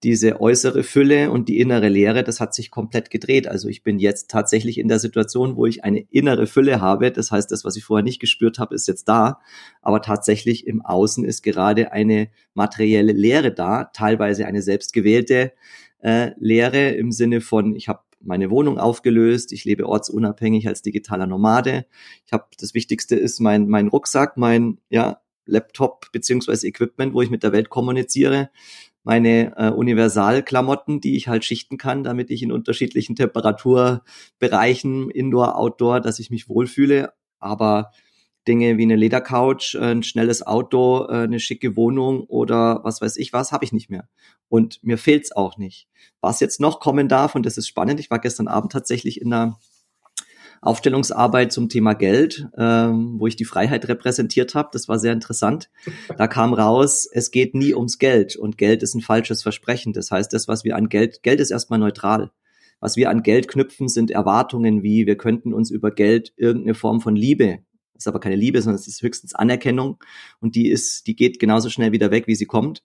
diese 0.03 0.41
äußere 0.41 0.83
Fülle 0.83 1.31
und 1.31 1.49
die 1.49 1.61
innere 1.61 1.89
Leere, 1.89 2.25
das 2.25 2.41
hat 2.41 2.55
sich 2.55 2.71
komplett 2.71 3.11
gedreht. 3.11 3.47
Also 3.47 3.69
ich 3.69 3.85
bin 3.85 3.99
jetzt 3.99 4.31
tatsächlich 4.31 4.79
in 4.79 4.89
der 4.89 4.99
Situation, 4.99 5.57
wo 5.57 5.67
ich 5.67 5.85
eine 5.85 6.01
innere 6.11 6.47
Fülle 6.47 6.81
habe. 6.81 7.13
Das 7.13 7.31
heißt, 7.31 7.51
das, 7.53 7.65
was 7.65 7.77
ich 7.77 7.85
vorher 7.85 8.03
nicht 8.03 8.21
gespürt 8.21 8.59
habe, 8.59 8.75
ist 8.75 8.89
jetzt 8.89 9.09
da. 9.09 9.41
Aber 9.81 10.03
tatsächlich 10.03 10.67
im 10.67 10.83
Außen 10.83 11.25
ist 11.25 11.43
gerade 11.43 11.93
eine 11.93 12.31
materielle 12.55 13.13
Leere 13.13 13.53
da, 13.53 13.85
teilweise 13.85 14.47
eine 14.47 14.63
selbstgewählte 14.63 15.53
äh, 16.01 16.33
Leere 16.39 16.91
im 16.91 17.13
Sinne 17.13 17.41
von, 17.41 17.77
ich 17.77 17.89
habe 17.89 18.01
meine 18.21 18.51
Wohnung 18.51 18.79
aufgelöst, 18.79 19.53
ich 19.53 19.65
lebe 19.65 19.87
ortsunabhängig 19.87 20.69
als 20.69 20.83
digitaler 20.83 21.27
Nomade. 21.27 21.87
Ich 22.25 22.33
habe 22.33 22.47
das 22.59 22.75
Wichtigste 22.75 23.17
ist 23.17 23.41
mein 23.41 23.67
mein 23.69 23.89
Rucksack, 23.89 24.37
mein 24.37 24.79
ja 24.91 25.21
Laptop 25.45 26.07
beziehungsweise 26.13 26.69
Equipment, 26.69 27.15
wo 27.15 27.23
ich 27.23 27.31
mit 27.31 27.43
der 27.43 27.53
Welt 27.53 27.69
kommuniziere 27.69 28.51
meine 29.05 29.57
äh, 29.57 29.71
Universalklamotten, 29.71 31.01
die 31.01 31.17
ich 31.17 31.29
halt 31.29 31.45
schichten 31.45 31.77
kann, 31.77 32.05
damit 32.05 32.31
ich 32.31 32.43
in 32.43 32.53
unterschiedlichen 32.53 33.17
Temperaturbereichen, 33.17 35.11
Indoor, 35.11 35.57
Outdoor, 35.59 36.01
dass 36.01 36.19
ich 36.19 36.31
mich 36.31 36.49
wohlfühle. 36.49 37.13
Aber 37.39 37.91
Dinge 38.47 38.77
wie 38.77 38.83
eine 38.83 38.97
Ledercouch, 38.97 39.77
ein 39.81 40.03
schnelles 40.03 40.47
Auto, 40.47 41.07
äh, 41.09 41.25
eine 41.25 41.41
schicke 41.41 41.77
Wohnung 41.77 42.23
oder 42.23 42.81
was 42.83 43.01
weiß 43.01 43.17
ich 43.17 43.33
was, 43.33 43.53
habe 43.53 43.65
ich 43.65 43.73
nicht 43.73 43.91
mehr. 43.91 44.09
Und 44.49 44.83
mir 44.83 44.99
fehlt's 44.99 45.33
auch 45.33 45.59
nicht. 45.59 45.89
Was 46.21 46.41
jetzt 46.41 46.61
noch 46.61 46.81
kommen 46.81 47.09
darf, 47.09 47.35
und 47.35 47.47
das 47.47 47.57
ist 47.57 47.69
spannend, 47.69 48.01
ich 48.01 48.11
war 48.11 48.19
gestern 48.19 48.49
Abend 48.49 48.73
tatsächlich 48.73 49.21
in 49.21 49.33
einer 49.33 49.59
Aufstellungsarbeit 50.63 51.53
zum 51.53 51.69
Thema 51.69 51.93
Geld, 51.93 52.49
ähm, 52.57 53.17
wo 53.19 53.27
ich 53.27 53.37
die 53.37 53.45
Freiheit 53.45 53.89
repräsentiert 53.89 54.55
habe. 54.55 54.71
Das 54.73 54.89
war 54.89 54.99
sehr 54.99 55.13
interessant. 55.13 55.71
Da 56.17 56.29
kam 56.29 56.55
raus, 56.55 57.09
es 57.13 57.33
geht 57.33 57.55
nie 57.55 57.75
ums 57.75 57.99
Geld 57.99 58.37
und 58.37 58.57
Geld 58.57 58.83
ist 58.83 58.95
ein 58.95 59.01
falsches 59.01 59.43
Versprechen. 59.43 59.93
Das 59.93 60.11
heißt, 60.11 60.33
das, 60.33 60.49
was 60.49 60.65
wir 60.65 60.77
an 60.77 60.89
Geld, 60.89 61.23
Geld 61.23 61.41
ist 61.41 61.51
erstmal 61.51 61.81
neutral. 61.81 62.31
Was 62.79 62.97
wir 62.97 63.11
an 63.11 63.23
Geld 63.23 63.49
knüpfen, 63.49 63.89
sind 63.89 64.11
Erwartungen 64.11 64.83
wie, 64.83 65.07
wir 65.07 65.17
könnten 65.17 65.53
uns 65.53 65.71
über 65.71 65.91
Geld 65.91 66.33
irgendeine 66.37 66.75
Form 66.75 67.01
von 67.01 67.17
Liebe 67.17 67.59
ist 68.03 68.09
aber 68.09 68.21
keine 68.21 68.37
Liebe, 68.37 68.61
sondern 68.61 68.81
es 68.81 68.89
ist 68.89 69.03
höchstens 69.03 69.35
Anerkennung 69.35 70.03
und 70.41 70.55
die 70.57 70.69
ist, 70.69 71.07
die 71.07 71.17
geht 71.17 71.39
genauso 71.39 71.71
schnell 71.71 71.93
wieder 71.93 72.11
weg, 72.11 72.27
wie 72.27 72.35
sie 72.35 72.47
kommt. 72.47 72.83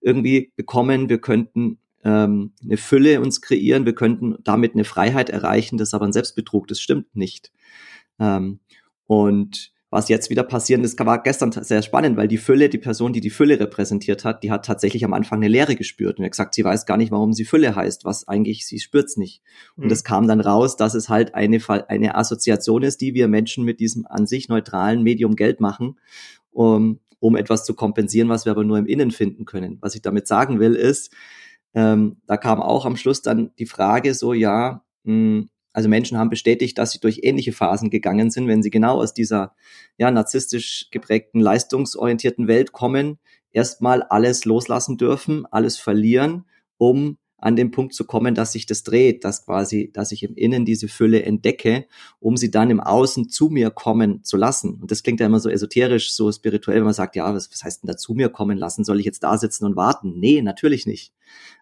Irgendwie 0.00 0.52
bekommen, 0.56 1.08
wir 1.08 1.20
könnten 1.20 1.78
ähm, 2.04 2.52
eine 2.62 2.76
Fülle 2.76 3.20
uns 3.20 3.40
kreieren, 3.40 3.86
wir 3.86 3.94
könnten 3.94 4.36
damit 4.44 4.74
eine 4.74 4.84
Freiheit 4.84 5.30
erreichen, 5.30 5.78
das 5.78 5.88
ist 5.88 5.94
aber 5.94 6.06
ein 6.06 6.12
Selbstbetrug, 6.12 6.66
das 6.68 6.80
stimmt 6.80 7.14
nicht. 7.14 7.52
Ähm, 8.18 8.60
und 9.06 9.72
was 9.90 10.10
jetzt 10.10 10.28
wieder 10.28 10.42
passieren 10.42 10.84
ist, 10.84 10.98
war 11.00 11.22
gestern 11.22 11.50
sehr 11.50 11.80
spannend, 11.80 12.18
weil 12.18 12.28
die 12.28 12.36
Fülle, 12.36 12.68
die 12.68 12.76
Person, 12.76 13.14
die 13.14 13.22
die 13.22 13.30
Fülle 13.30 13.58
repräsentiert 13.58 14.22
hat, 14.22 14.42
die 14.42 14.50
hat 14.50 14.66
tatsächlich 14.66 15.02
am 15.02 15.14
Anfang 15.14 15.38
eine 15.38 15.48
Leere 15.48 15.76
gespürt 15.76 16.18
und 16.18 16.24
hat 16.24 16.32
gesagt, 16.32 16.54
sie 16.54 16.64
weiß 16.64 16.84
gar 16.84 16.98
nicht, 16.98 17.10
warum 17.10 17.32
sie 17.32 17.46
Fülle 17.46 17.74
heißt, 17.74 18.04
was 18.04 18.28
eigentlich, 18.28 18.66
sie 18.66 18.80
spürt's 18.80 19.16
nicht. 19.16 19.40
Und 19.76 19.86
mhm. 19.86 19.90
es 19.90 20.04
kam 20.04 20.28
dann 20.28 20.40
raus, 20.40 20.76
dass 20.76 20.92
es 20.92 21.08
halt 21.08 21.34
eine, 21.34 21.58
eine 21.88 22.16
Assoziation 22.16 22.82
ist, 22.82 23.00
die 23.00 23.14
wir 23.14 23.28
Menschen 23.28 23.64
mit 23.64 23.80
diesem 23.80 24.06
an 24.06 24.26
sich 24.26 24.50
neutralen 24.50 25.02
Medium 25.02 25.36
Geld 25.36 25.60
machen, 25.60 25.98
um, 26.50 27.00
um 27.18 27.34
etwas 27.34 27.64
zu 27.64 27.72
kompensieren, 27.72 28.28
was 28.28 28.44
wir 28.44 28.52
aber 28.52 28.64
nur 28.64 28.76
im 28.76 28.86
Innen 28.86 29.10
finden 29.10 29.46
können. 29.46 29.78
Was 29.80 29.94
ich 29.94 30.02
damit 30.02 30.26
sagen 30.26 30.60
will, 30.60 30.74
ist, 30.74 31.14
ähm, 31.78 32.16
da 32.26 32.36
kam 32.36 32.60
auch 32.60 32.84
am 32.86 32.96
Schluss 32.96 33.22
dann 33.22 33.52
die 33.60 33.66
Frage 33.66 34.12
so, 34.12 34.32
ja, 34.32 34.82
mh, 35.04 35.12
hm, 35.12 35.48
also 35.72 35.88
Menschen 35.88 36.18
haben 36.18 36.28
bestätigt, 36.28 36.76
dass 36.76 36.90
sie 36.90 36.98
durch 36.98 37.20
ähnliche 37.22 37.52
Phasen 37.52 37.88
gegangen 37.88 38.32
sind, 38.32 38.48
wenn 38.48 38.64
sie 38.64 38.70
genau 38.70 39.00
aus 39.00 39.14
dieser 39.14 39.54
ja, 39.96 40.10
narzisstisch 40.10 40.88
geprägten, 40.90 41.38
leistungsorientierten 41.38 42.48
Welt 42.48 42.72
kommen, 42.72 43.20
erstmal 43.52 44.02
alles 44.02 44.44
loslassen 44.44 44.96
dürfen, 44.96 45.46
alles 45.52 45.78
verlieren, 45.78 46.46
um 46.78 47.16
an 47.38 47.54
den 47.54 47.70
Punkt 47.70 47.94
zu 47.94 48.04
kommen, 48.04 48.34
dass 48.34 48.52
sich 48.52 48.66
das 48.66 48.82
dreht, 48.82 49.24
dass 49.24 49.44
quasi, 49.44 49.90
dass 49.92 50.10
ich 50.10 50.24
im 50.24 50.34
Innen 50.34 50.64
diese 50.64 50.88
Fülle 50.88 51.22
entdecke, 51.22 51.86
um 52.18 52.36
sie 52.36 52.50
dann 52.50 52.70
im 52.70 52.80
Außen 52.80 53.28
zu 53.28 53.48
mir 53.48 53.70
kommen 53.70 54.24
zu 54.24 54.36
lassen. 54.36 54.74
Und 54.80 54.90
das 54.90 55.04
klingt 55.04 55.20
ja 55.20 55.26
immer 55.26 55.38
so 55.38 55.48
esoterisch, 55.48 56.12
so 56.12 56.30
spirituell, 56.32 56.78
wenn 56.78 56.84
man 56.84 56.94
sagt, 56.94 57.14
ja, 57.14 57.32
was, 57.32 57.50
was 57.52 57.62
heißt 57.62 57.82
denn 57.82 57.88
da 57.88 57.96
zu 57.96 58.14
mir 58.14 58.28
kommen 58.28 58.58
lassen? 58.58 58.84
Soll 58.84 58.98
ich 58.98 59.06
jetzt 59.06 59.22
da 59.22 59.38
sitzen 59.38 59.64
und 59.64 59.76
warten? 59.76 60.18
Nee, 60.18 60.42
natürlich 60.42 60.86
nicht. 60.86 61.12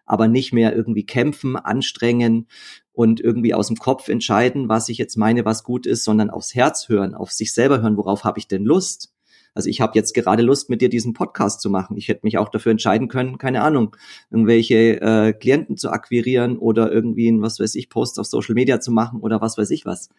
Aber 0.05 0.27
nicht 0.27 0.51
mehr 0.51 0.75
irgendwie 0.75 1.05
kämpfen, 1.05 1.55
anstrengen 1.55 2.47
und 2.91 3.19
irgendwie 3.19 3.53
aus 3.53 3.67
dem 3.67 3.77
Kopf 3.77 4.07
entscheiden, 4.07 4.69
was 4.69 4.89
ich 4.89 4.97
jetzt 4.97 5.15
meine, 5.15 5.45
was 5.45 5.63
gut 5.63 5.85
ist, 5.85 6.03
sondern 6.03 6.31
aufs 6.31 6.55
Herz 6.55 6.89
hören, 6.89 7.13
auf 7.13 7.31
sich 7.31 7.53
selber 7.53 7.81
hören, 7.81 7.97
worauf 7.97 8.23
habe 8.23 8.39
ich 8.39 8.47
denn 8.47 8.65
Lust? 8.65 9.13
Also 9.53 9.69
ich 9.69 9.81
habe 9.81 9.93
jetzt 9.95 10.13
gerade 10.13 10.43
Lust, 10.43 10.69
mit 10.69 10.81
dir 10.81 10.89
diesen 10.89 11.13
Podcast 11.13 11.61
zu 11.61 11.69
machen. 11.69 11.97
Ich 11.97 12.07
hätte 12.07 12.21
mich 12.23 12.37
auch 12.37 12.49
dafür 12.49 12.71
entscheiden 12.71 13.07
können, 13.07 13.37
keine 13.37 13.61
Ahnung, 13.61 13.95
irgendwelche 14.29 15.01
äh, 15.01 15.33
Klienten 15.33 15.77
zu 15.77 15.89
akquirieren 15.89 16.57
oder 16.57 16.91
irgendwie 16.91 17.29
ein, 17.29 17.41
was 17.41 17.59
weiß 17.59 17.75
ich, 17.75 17.89
Post 17.89 18.19
auf 18.19 18.27
Social 18.27 18.55
Media 18.55 18.79
zu 18.79 18.91
machen 18.91 19.19
oder 19.19 19.41
was 19.41 19.57
weiß 19.57 19.69
ich 19.71 19.85
was. 19.85 20.09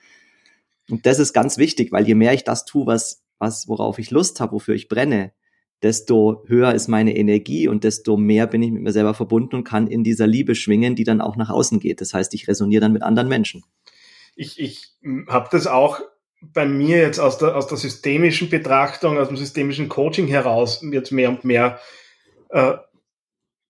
Und 0.91 1.07
das 1.07 1.19
ist 1.19 1.33
ganz 1.33 1.59
wichtig, 1.59 1.93
weil 1.93 2.07
je 2.07 2.14
mehr 2.14 2.33
ich 2.33 2.45
das 2.45 2.64
tue, 2.64 2.87
was, 2.87 3.23
was, 3.38 3.69
worauf 3.69 3.99
ich 3.99 4.11
Lust 4.11 4.41
habe, 4.41 4.53
wofür 4.53 4.75
ich 4.75 4.88
brenne, 4.88 5.33
desto 5.83 6.45
höher 6.47 6.75
ist 6.75 6.88
meine 6.88 7.17
Energie 7.17 7.69
und 7.69 7.85
desto 7.85 8.17
mehr 8.17 8.47
bin 8.47 8.62
ich 8.62 8.73
mit 8.73 8.83
mir 8.83 8.93
selber 8.93 9.14
verbunden 9.14 9.57
und 9.57 9.64
kann 9.64 9.87
in 9.87 10.03
dieser 10.03 10.27
Liebe 10.27 10.55
schwingen, 10.55 10.97
die 10.97 11.05
dann 11.05 11.21
auch 11.21 11.37
nach 11.37 11.51
außen 11.51 11.79
geht. 11.79 12.01
Das 12.01 12.14
heißt, 12.14 12.35
ich 12.35 12.49
resoniere 12.49 12.81
dann 12.81 12.93
mit 12.93 13.03
anderen 13.03 13.29
Menschen. 13.29 13.64
Ich, 14.35 14.59
ich 14.59 14.97
habe 15.29 15.49
das 15.51 15.67
auch 15.67 16.01
bei 16.40 16.66
mir 16.66 16.98
jetzt 16.98 17.18
aus 17.18 17.38
der, 17.38 17.57
aus 17.57 17.66
der 17.66 17.79
systemischen 17.79 18.48
Betrachtung, 18.48 19.18
aus 19.18 19.29
dem 19.29 19.37
systemischen 19.37 19.88
Coaching 19.88 20.29
heraus 20.29 20.85
jetzt 20.92 21.11
mehr 21.11 21.31
und 21.31 21.44
mehr 21.44 21.81
äh, 22.51 22.74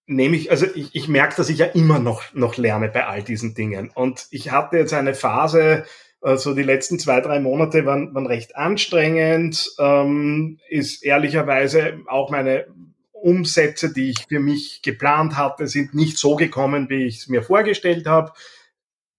nehme 0.06 0.36
ich, 0.36 0.50
also 0.50 0.66
ich, 0.74 0.94
ich 0.94 1.08
merke, 1.08 1.36
dass 1.36 1.50
ich 1.50 1.58
ja 1.58 1.66
immer 1.66 1.98
noch, 1.98 2.22
noch 2.34 2.56
lerne 2.56 2.88
bei 2.88 3.06
all 3.06 3.22
diesen 3.22 3.54
Dingen. 3.54 3.90
Und 3.94 4.26
ich 4.30 4.50
hatte 4.50 4.78
jetzt 4.78 4.94
eine 4.94 5.14
Phase, 5.14 5.84
also 6.20 6.54
die 6.54 6.62
letzten 6.62 6.98
zwei, 6.98 7.20
drei 7.20 7.40
Monate 7.40 7.86
waren, 7.86 8.14
waren 8.14 8.26
recht 8.26 8.56
anstrengend, 8.56 9.70
ähm, 9.78 10.58
ist 10.68 11.04
ehrlicherweise 11.04 12.00
auch 12.06 12.30
meine 12.30 12.66
Umsätze, 13.12 13.92
die 13.92 14.10
ich 14.10 14.26
für 14.28 14.40
mich 14.40 14.80
geplant 14.82 15.36
hatte, 15.36 15.66
sind 15.66 15.94
nicht 15.94 16.18
so 16.18 16.36
gekommen, 16.36 16.88
wie 16.88 17.04
ich 17.04 17.18
es 17.18 17.28
mir 17.28 17.42
vorgestellt 17.42 18.06
habe 18.06 18.32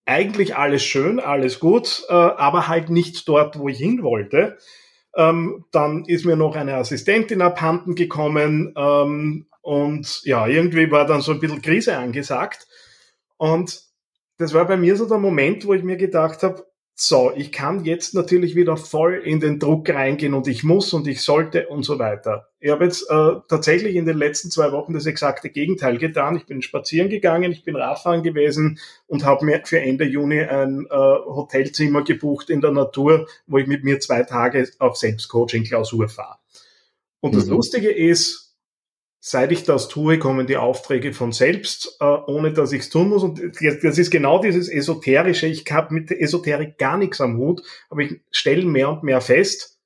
eigentlich 0.06 0.56
alles 0.56 0.84
schön, 0.84 1.20
alles 1.20 1.60
gut, 1.60 2.04
äh, 2.10 2.14
aber 2.14 2.68
halt 2.68 2.90
nicht 2.90 3.28
dort, 3.28 3.60
wo 3.60 3.70
ich 3.70 3.78
hin 3.78 4.02
wollte. 4.04 4.58
Ähm, 5.16 5.66
dann 5.72 6.06
ist 6.06 6.26
mir 6.26 6.36
noch 6.36 6.56
eine 6.56 6.76
Assistentin 6.76 7.42
abhanden 7.42 7.96
gekommen 7.96 8.74
ähm, 8.78 9.48
und 9.62 10.22
ja, 10.24 10.48
irgendwie 10.48 10.90
war 10.92 11.06
dann 11.06 11.22
so 11.22 11.32
ein 11.32 11.40
bisschen 11.40 11.62
Krise 11.62 11.98
angesagt. 11.98 12.68
Und 13.38 13.82
das 14.38 14.54
war 14.54 14.66
bei 14.66 14.78
mir 14.78 14.96
so 14.96 15.08
der 15.08 15.18
Moment, 15.18 15.66
wo 15.66 15.74
ich 15.74 15.84
mir 15.84 15.98
gedacht 15.98 16.44
habe, 16.44 16.66
so, 17.02 17.32
ich 17.34 17.54
kann 17.54 17.86
jetzt 17.86 18.14
natürlich 18.14 18.56
wieder 18.56 18.76
voll 18.76 19.22
in 19.24 19.40
den 19.40 19.58
Druck 19.58 19.90
reingehen 19.90 20.34
und 20.34 20.50
ich 20.50 20.66
muss 20.66 20.92
und 20.92 21.08
ich 21.08 21.22
sollte 21.22 21.68
und 21.70 21.84
so 21.84 21.98
weiter. 21.98 22.50
Ich 22.60 22.72
habe 22.72 22.84
jetzt 22.84 23.10
äh, 23.10 23.36
tatsächlich 23.48 23.96
in 23.96 24.06
den 24.06 24.18
letzten 24.18 24.52
zwei 24.52 24.74
Wochen 24.74 24.94
das 24.94 25.06
exakte 25.06 25.50
Gegenteil 25.50 25.98
getan. 25.98 26.36
Ich 26.36 26.46
bin 26.46 26.62
spazieren 26.62 27.08
gegangen, 27.08 27.54
ich 27.54 27.64
bin 27.64 27.78
Radfahren 27.78 28.22
gewesen 28.22 28.80
und 29.08 29.24
habe 29.24 29.46
mir 29.46 29.62
für 29.64 29.80
Ende 29.80 30.04
Juni 30.04 30.42
ein 30.42 30.88
äh, 30.90 30.94
Hotelzimmer 30.94 32.04
gebucht 32.04 32.50
in 32.50 32.60
der 32.60 32.72
Natur, 32.72 33.28
wo 33.48 33.60
ich 33.60 33.68
mit 33.68 33.86
mir 33.86 34.02
zwei 34.02 34.24
Tage 34.24 34.70
auf 34.80 34.98
Selbstcoaching-Klausur 34.98 36.10
fahre. 36.10 36.40
Und 37.22 37.34
das 37.34 37.46
mhm. 37.46 37.54
Lustige 37.54 37.92
ist, 37.92 38.49
seit 39.20 39.52
ich 39.52 39.64
das 39.64 39.90
tue, 39.90 40.18
kommen 40.18 40.48
die 40.48 40.58
Aufträge 40.58 41.14
von 41.14 41.32
selbst, 41.32 41.98
äh, 42.00 42.06
ohne 42.06 42.54
dass 42.54 42.72
ich 42.72 42.82
es 42.84 42.90
tun 42.90 43.10
muss. 43.10 43.24
Und 43.24 43.42
das 43.62 43.98
ist 43.98 44.12
genau 44.12 44.40
dieses 44.40 44.70
Esoterische. 44.70 45.48
Ich 45.48 45.66
habe 45.72 45.94
mit 45.94 46.10
der 46.10 46.22
Esoterik 46.22 46.78
gar 46.78 46.98
nichts 46.98 47.20
am 47.20 47.38
Hut, 47.38 47.62
aber 47.90 48.02
ich 48.02 48.22
stelle 48.32 48.66
mehr 48.66 48.90
und 48.90 49.04
mehr 49.04 49.22
fest, 49.22 49.80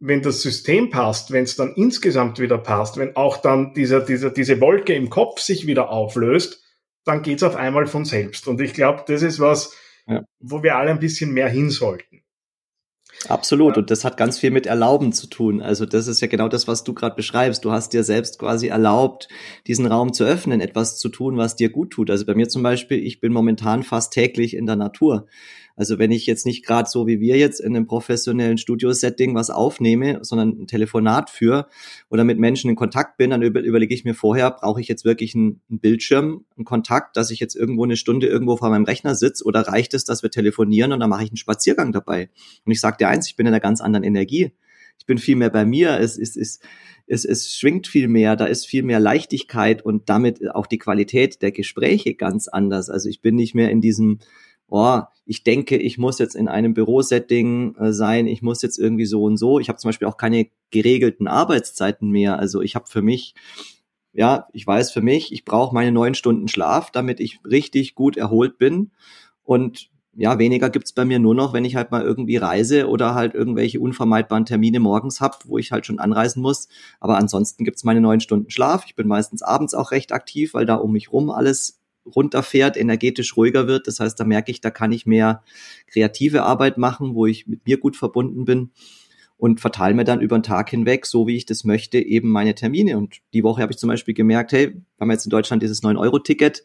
wenn 0.00 0.20
das 0.20 0.42
System 0.42 0.90
passt, 0.90 1.30
wenn 1.30 1.44
es 1.44 1.54
dann 1.54 1.74
insgesamt 1.76 2.40
wieder 2.40 2.58
passt, 2.58 2.96
wenn 2.96 3.14
auch 3.14 3.36
dann 3.36 3.72
dieser, 3.74 4.00
dieser, 4.00 4.30
diese 4.30 4.60
Wolke 4.60 4.94
im 4.94 5.10
Kopf 5.10 5.40
sich 5.40 5.66
wieder 5.66 5.90
auflöst, 5.90 6.64
dann 7.04 7.22
geht's 7.22 7.44
auf 7.44 7.54
einmal 7.54 7.86
von 7.86 8.04
selbst. 8.04 8.48
Und 8.48 8.60
ich 8.60 8.74
glaube, 8.74 9.04
das 9.06 9.22
ist 9.22 9.38
was, 9.38 9.76
ja. 10.06 10.24
wo 10.40 10.64
wir 10.64 10.76
alle 10.76 10.90
ein 10.90 10.98
bisschen 10.98 11.32
mehr 11.32 11.48
hin 11.48 11.70
sollten. 11.70 12.21
Absolut. 13.28 13.78
Und 13.78 13.90
das 13.90 14.04
hat 14.04 14.16
ganz 14.16 14.38
viel 14.38 14.50
mit 14.50 14.66
Erlauben 14.66 15.12
zu 15.12 15.28
tun. 15.28 15.62
Also 15.62 15.86
das 15.86 16.08
ist 16.08 16.20
ja 16.20 16.26
genau 16.26 16.48
das, 16.48 16.66
was 16.66 16.82
du 16.82 16.92
gerade 16.92 17.14
beschreibst. 17.14 17.64
Du 17.64 17.70
hast 17.70 17.92
dir 17.92 18.02
selbst 18.02 18.38
quasi 18.38 18.66
erlaubt, 18.66 19.28
diesen 19.68 19.86
Raum 19.86 20.12
zu 20.12 20.24
öffnen, 20.24 20.60
etwas 20.60 20.98
zu 20.98 21.08
tun, 21.08 21.36
was 21.36 21.54
dir 21.54 21.70
gut 21.70 21.90
tut. 21.90 22.10
Also 22.10 22.26
bei 22.26 22.34
mir 22.34 22.48
zum 22.48 22.64
Beispiel, 22.64 22.98
ich 22.98 23.20
bin 23.20 23.32
momentan 23.32 23.84
fast 23.84 24.12
täglich 24.12 24.56
in 24.56 24.66
der 24.66 24.76
Natur. 24.76 25.26
Also 25.76 25.98
wenn 25.98 26.10
ich 26.10 26.26
jetzt 26.26 26.46
nicht 26.46 26.64
gerade 26.64 26.88
so 26.88 27.06
wie 27.06 27.20
wir 27.20 27.36
jetzt 27.36 27.60
in 27.60 27.76
einem 27.76 27.86
professionellen 27.86 28.58
Studio-Setting 28.58 29.34
was 29.34 29.50
aufnehme, 29.50 30.18
sondern 30.22 30.50
ein 30.50 30.66
Telefonat 30.66 31.30
führe 31.30 31.66
oder 32.10 32.24
mit 32.24 32.38
Menschen 32.38 32.70
in 32.70 32.76
Kontakt 32.76 33.16
bin, 33.16 33.30
dann 33.30 33.42
über, 33.42 33.60
überlege 33.60 33.94
ich 33.94 34.04
mir 34.04 34.14
vorher, 34.14 34.50
brauche 34.50 34.80
ich 34.80 34.88
jetzt 34.88 35.04
wirklich 35.04 35.34
einen, 35.34 35.60
einen, 35.70 35.80
Bildschirm, 35.80 36.44
einen 36.56 36.64
Kontakt, 36.64 37.16
dass 37.16 37.30
ich 37.30 37.40
jetzt 37.40 37.54
irgendwo 37.54 37.84
eine 37.84 37.96
Stunde 37.96 38.26
irgendwo 38.26 38.56
vor 38.56 38.70
meinem 38.70 38.84
Rechner 38.84 39.14
sitze 39.14 39.44
oder 39.44 39.60
reicht 39.62 39.94
es, 39.94 40.04
dass 40.04 40.22
wir 40.22 40.30
telefonieren 40.30 40.92
und 40.92 41.00
dann 41.00 41.10
mache 41.10 41.24
ich 41.24 41.30
einen 41.30 41.36
Spaziergang 41.36 41.92
dabei. 41.92 42.30
Und 42.64 42.72
ich 42.72 42.80
sage 42.80 42.98
dir 42.98 43.08
eins, 43.08 43.28
ich 43.28 43.36
bin 43.36 43.46
in 43.46 43.52
einer 43.52 43.60
ganz 43.60 43.80
anderen 43.80 44.04
Energie. 44.04 44.52
Ich 44.98 45.06
bin 45.06 45.18
viel 45.18 45.36
mehr 45.36 45.50
bei 45.50 45.64
mir. 45.64 45.98
Es 45.98 46.16
ist, 46.16 46.36
es, 46.36 46.60
es, 47.06 47.24
es 47.24 47.54
schwingt 47.56 47.86
viel 47.86 48.08
mehr, 48.08 48.36
da 48.36 48.46
ist 48.46 48.66
viel 48.66 48.82
mehr 48.82 49.00
Leichtigkeit 49.00 49.84
und 49.84 50.08
damit 50.08 50.54
auch 50.54 50.66
die 50.66 50.78
Qualität 50.78 51.42
der 51.42 51.52
Gespräche 51.52 52.14
ganz 52.14 52.48
anders. 52.48 52.88
Also 52.88 53.08
ich 53.08 53.20
bin 53.20 53.34
nicht 53.34 53.54
mehr 53.54 53.70
in 53.70 53.80
diesem 53.80 54.18
oh, 54.72 55.02
ich 55.26 55.44
denke, 55.44 55.76
ich 55.76 55.98
muss 55.98 56.18
jetzt 56.18 56.34
in 56.34 56.48
einem 56.48 56.72
Bürosetting 56.72 57.76
äh, 57.76 57.92
sein, 57.92 58.26
ich 58.26 58.42
muss 58.42 58.62
jetzt 58.62 58.78
irgendwie 58.78 59.04
so 59.04 59.22
und 59.24 59.36
so. 59.36 59.60
Ich 59.60 59.68
habe 59.68 59.78
zum 59.78 59.90
Beispiel 59.90 60.08
auch 60.08 60.16
keine 60.16 60.48
geregelten 60.70 61.28
Arbeitszeiten 61.28 62.10
mehr. 62.10 62.38
Also 62.38 62.62
ich 62.62 62.74
habe 62.74 62.86
für 62.88 63.02
mich, 63.02 63.34
ja, 64.12 64.48
ich 64.52 64.66
weiß 64.66 64.90
für 64.90 65.02
mich, 65.02 65.30
ich 65.32 65.44
brauche 65.44 65.74
meine 65.74 65.92
neun 65.92 66.14
Stunden 66.14 66.48
Schlaf, 66.48 66.90
damit 66.90 67.20
ich 67.20 67.40
richtig 67.44 67.94
gut 67.94 68.16
erholt 68.16 68.56
bin. 68.56 68.92
Und 69.44 69.90
ja, 70.14 70.38
weniger 70.38 70.70
gibt's 70.70 70.92
bei 70.92 71.04
mir 71.04 71.18
nur 71.18 71.34
noch, 71.34 71.52
wenn 71.52 71.66
ich 71.66 71.76
halt 71.76 71.90
mal 71.90 72.02
irgendwie 72.02 72.36
reise 72.36 72.88
oder 72.88 73.14
halt 73.14 73.34
irgendwelche 73.34 73.78
unvermeidbaren 73.78 74.46
Termine 74.46 74.80
morgens 74.80 75.20
hab, 75.20 75.46
wo 75.46 75.58
ich 75.58 75.70
halt 75.70 75.84
schon 75.84 75.98
anreisen 75.98 76.42
muss. 76.42 76.68
Aber 76.98 77.18
ansonsten 77.18 77.64
gibt's 77.64 77.84
meine 77.84 78.00
neun 78.00 78.20
Stunden 78.20 78.50
Schlaf. 78.50 78.84
Ich 78.86 78.96
bin 78.96 79.06
meistens 79.06 79.42
abends 79.42 79.74
auch 79.74 79.90
recht 79.90 80.12
aktiv, 80.12 80.54
weil 80.54 80.64
da 80.64 80.76
um 80.76 80.92
mich 80.92 81.12
rum 81.12 81.30
alles 81.30 81.81
runterfährt, 82.04 82.76
energetisch 82.76 83.36
ruhiger 83.36 83.66
wird. 83.66 83.86
Das 83.86 84.00
heißt, 84.00 84.18
da 84.18 84.24
merke 84.24 84.50
ich, 84.50 84.60
da 84.60 84.70
kann 84.70 84.92
ich 84.92 85.06
mehr 85.06 85.42
kreative 85.86 86.42
Arbeit 86.42 86.78
machen, 86.78 87.14
wo 87.14 87.26
ich 87.26 87.46
mit 87.46 87.66
mir 87.66 87.78
gut 87.78 87.96
verbunden 87.96 88.44
bin 88.44 88.70
und 89.42 89.60
verteile 89.60 89.94
mir 89.94 90.04
dann 90.04 90.20
über 90.20 90.38
den 90.38 90.44
Tag 90.44 90.70
hinweg, 90.70 91.04
so 91.04 91.26
wie 91.26 91.34
ich 91.34 91.46
das 91.46 91.64
möchte, 91.64 91.98
eben 91.98 92.30
meine 92.30 92.54
Termine. 92.54 92.96
Und 92.96 93.18
die 93.34 93.42
Woche 93.42 93.60
habe 93.60 93.72
ich 93.72 93.78
zum 93.78 93.88
Beispiel 93.88 94.14
gemerkt, 94.14 94.52
hey, 94.52 94.68
wir 94.68 94.84
haben 95.00 95.10
jetzt 95.10 95.26
in 95.26 95.30
Deutschland 95.30 95.64
dieses 95.64 95.82
9-Euro-Ticket, 95.82 96.62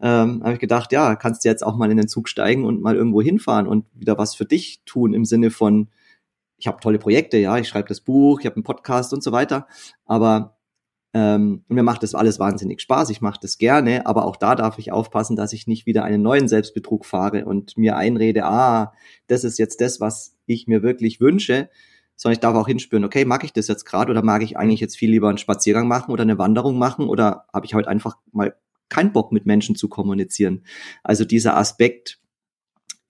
ähm, 0.00 0.42
habe 0.42 0.54
ich 0.54 0.58
gedacht, 0.58 0.90
ja, 0.90 1.14
kannst 1.14 1.44
du 1.44 1.48
jetzt 1.48 1.64
auch 1.64 1.76
mal 1.76 1.92
in 1.92 1.96
den 1.96 2.08
Zug 2.08 2.28
steigen 2.28 2.64
und 2.64 2.82
mal 2.82 2.96
irgendwo 2.96 3.22
hinfahren 3.22 3.68
und 3.68 3.84
wieder 3.94 4.18
was 4.18 4.34
für 4.34 4.46
dich 4.46 4.82
tun 4.84 5.14
im 5.14 5.24
Sinne 5.24 5.52
von, 5.52 5.90
ich 6.56 6.66
habe 6.66 6.80
tolle 6.80 6.98
Projekte, 6.98 7.38
ja, 7.38 7.56
ich 7.56 7.68
schreibe 7.68 7.86
das 7.86 8.00
Buch, 8.00 8.40
ich 8.40 8.46
habe 8.46 8.56
einen 8.56 8.64
Podcast 8.64 9.12
und 9.12 9.22
so 9.22 9.30
weiter, 9.30 9.68
aber 10.04 10.57
ähm, 11.14 11.64
mir 11.68 11.82
macht 11.82 12.02
das 12.02 12.14
alles 12.14 12.38
wahnsinnig 12.38 12.80
Spaß, 12.80 13.10
ich 13.10 13.20
mache 13.20 13.40
das 13.40 13.58
gerne, 13.58 14.06
aber 14.06 14.26
auch 14.26 14.36
da 14.36 14.54
darf 14.54 14.78
ich 14.78 14.92
aufpassen, 14.92 15.36
dass 15.36 15.52
ich 15.52 15.66
nicht 15.66 15.86
wieder 15.86 16.04
einen 16.04 16.22
neuen 16.22 16.48
Selbstbetrug 16.48 17.06
fahre 17.06 17.46
und 17.46 17.78
mir 17.78 17.96
einrede, 17.96 18.44
ah, 18.44 18.92
das 19.26 19.44
ist 19.44 19.58
jetzt 19.58 19.80
das, 19.80 20.00
was 20.00 20.36
ich 20.46 20.66
mir 20.66 20.82
wirklich 20.82 21.20
wünsche, 21.20 21.70
sondern 22.16 22.34
ich 22.34 22.40
darf 22.40 22.56
auch 22.56 22.66
hinspüren, 22.66 23.04
okay, 23.04 23.24
mag 23.24 23.44
ich 23.44 23.52
das 23.52 23.68
jetzt 23.68 23.84
gerade 23.84 24.10
oder 24.10 24.22
mag 24.22 24.42
ich 24.42 24.58
eigentlich 24.58 24.80
jetzt 24.80 24.96
viel 24.96 25.10
lieber 25.10 25.28
einen 25.28 25.38
Spaziergang 25.38 25.88
machen 25.88 26.12
oder 26.12 26.22
eine 26.22 26.36
Wanderung 26.36 26.76
machen 26.76 27.08
oder 27.08 27.46
habe 27.54 27.64
ich 27.64 27.74
heute 27.74 27.88
einfach 27.88 28.18
mal 28.32 28.54
keinen 28.88 29.12
Bock 29.12 29.32
mit 29.32 29.46
Menschen 29.46 29.76
zu 29.76 29.88
kommunizieren. 29.88 30.64
Also 31.04 31.24
dieser 31.24 31.56
Aspekt, 31.56 32.18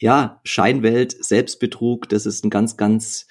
ja, 0.00 0.40
Scheinwelt, 0.44 1.12
Selbstbetrug, 1.24 2.08
das 2.08 2.26
ist 2.26 2.44
ein 2.44 2.50
ganz, 2.50 2.76
ganz 2.76 3.26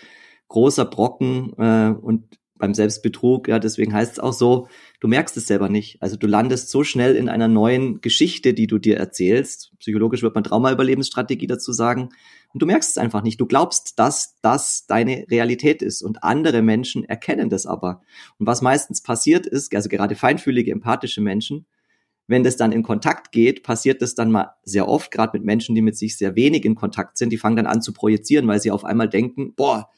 großer 0.47 0.85
Brocken 0.85 1.53
äh, 1.57 1.89
und 1.89 2.36
beim 2.57 2.73
Selbstbetrug, 2.73 3.47
ja, 3.47 3.59
deswegen 3.59 3.93
heißt 3.93 4.13
es 4.13 4.19
auch 4.19 4.33
so, 4.33 4.67
du 4.99 5.07
merkst 5.07 5.35
es 5.37 5.47
selber 5.47 5.69
nicht. 5.69 6.01
Also 6.01 6.15
du 6.15 6.27
landest 6.27 6.69
so 6.69 6.83
schnell 6.83 7.15
in 7.15 7.29
einer 7.29 7.47
neuen 7.47 8.01
Geschichte, 8.01 8.53
die 8.53 8.67
du 8.67 8.77
dir 8.77 8.97
erzählst. 8.97 9.71
Psychologisch 9.79 10.21
wird 10.21 10.35
man 10.35 10.43
Traumaüberlebensstrategie 10.43 11.47
dazu 11.47 11.71
sagen. 11.71 12.09
Und 12.53 12.61
du 12.61 12.65
merkst 12.65 12.91
es 12.91 12.97
einfach 12.97 13.23
nicht. 13.23 13.39
Du 13.39 13.45
glaubst, 13.45 13.99
dass 13.99 14.35
das 14.41 14.87
deine 14.87 15.25
Realität 15.29 15.81
ist. 15.81 16.01
Und 16.01 16.23
andere 16.23 16.61
Menschen 16.61 17.03
erkennen 17.03 17.49
das 17.49 17.65
aber. 17.65 18.01
Und 18.39 18.47
was 18.47 18.61
meistens 18.61 19.01
passiert 19.01 19.45
ist, 19.45 19.73
also 19.75 19.89
gerade 19.89 20.15
feinfühlige, 20.15 20.71
empathische 20.71 21.21
Menschen, 21.21 21.65
wenn 22.27 22.43
das 22.43 22.57
dann 22.57 22.73
in 22.73 22.83
Kontakt 22.83 23.31
geht, 23.31 23.63
passiert 23.63 24.01
das 24.01 24.13
dann 24.13 24.31
mal 24.31 24.51
sehr 24.63 24.87
oft, 24.87 25.11
gerade 25.11 25.37
mit 25.37 25.45
Menschen, 25.45 25.75
die 25.75 25.81
mit 25.81 25.97
sich 25.97 26.17
sehr 26.17 26.35
wenig 26.35 26.65
in 26.65 26.75
Kontakt 26.75 27.17
sind, 27.17 27.31
die 27.31 27.37
fangen 27.37 27.55
dann 27.55 27.67
an 27.67 27.81
zu 27.81 27.93
projizieren, 27.93 28.47
weil 28.47 28.59
sie 28.59 28.71
auf 28.71 28.83
einmal 28.83 29.07
denken, 29.07 29.53
boah, 29.55 29.89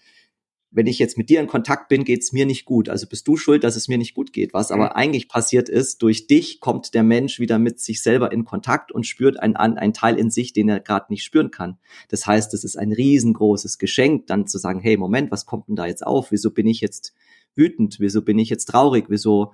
wenn 0.72 0.86
ich 0.86 1.00
jetzt 1.00 1.18
mit 1.18 1.30
dir 1.30 1.40
in 1.40 1.48
Kontakt 1.48 1.90
bin, 1.90 2.04
geht's 2.04 2.32
mir 2.32 2.46
nicht 2.46 2.66
gut. 2.66 2.90
Also 2.90 3.08
bist 3.08 3.28
du 3.28 3.38
schuld, 3.38 3.64
dass 3.64 3.76
es 3.76 3.88
mir 3.88 3.98
nicht 3.98 4.14
gut 4.14 4.34
geht. 4.34 4.54
Was 4.54 4.72
aber 4.72 4.86
mhm. 4.86 4.92
eigentlich 4.92 5.28
passiert 5.28 5.68
ist, 5.68 6.02
durch 6.04 6.28
dich 6.28 6.60
kommt 6.60 6.94
der 6.94 7.04
Mensch 7.04 7.40
wieder 7.40 7.58
mit 7.58 7.80
sich 7.80 8.04
selber 8.04 8.32
in 8.32 8.46
Kontakt 8.46 8.92
und 8.92 9.08
spürt 9.08 9.40
einen, 9.40 9.56
einen 9.56 9.94
Teil 9.94 10.18
in 10.18 10.30
sich, 10.30 10.54
den 10.54 10.70
er 10.70 10.80
gerade 10.80 11.08
nicht 11.10 11.24
spüren 11.24 11.50
kann. 11.50 11.80
Das 12.10 12.28
heißt, 12.28 12.54
es 12.54 12.64
ist 12.64 12.78
ein 12.78 12.92
riesengroßes 12.92 13.80
Geschenk, 13.80 14.28
dann 14.28 14.46
zu 14.46 14.60
sagen, 14.60 14.80
hey, 14.80 14.96
Moment, 14.96 15.32
was 15.32 15.48
kommt 15.48 15.68
denn 15.70 15.76
da 15.76 15.88
jetzt 15.88 16.06
auf? 16.06 16.32
Wieso 16.32 16.52
bin 16.52 16.68
ich 16.68 16.82
jetzt 16.82 17.14
wütend? 17.56 18.00
Wieso 18.00 18.22
bin 18.22 18.38
ich 18.38 18.50
jetzt 18.50 18.66
traurig? 18.66 19.06
Wieso, 19.10 19.54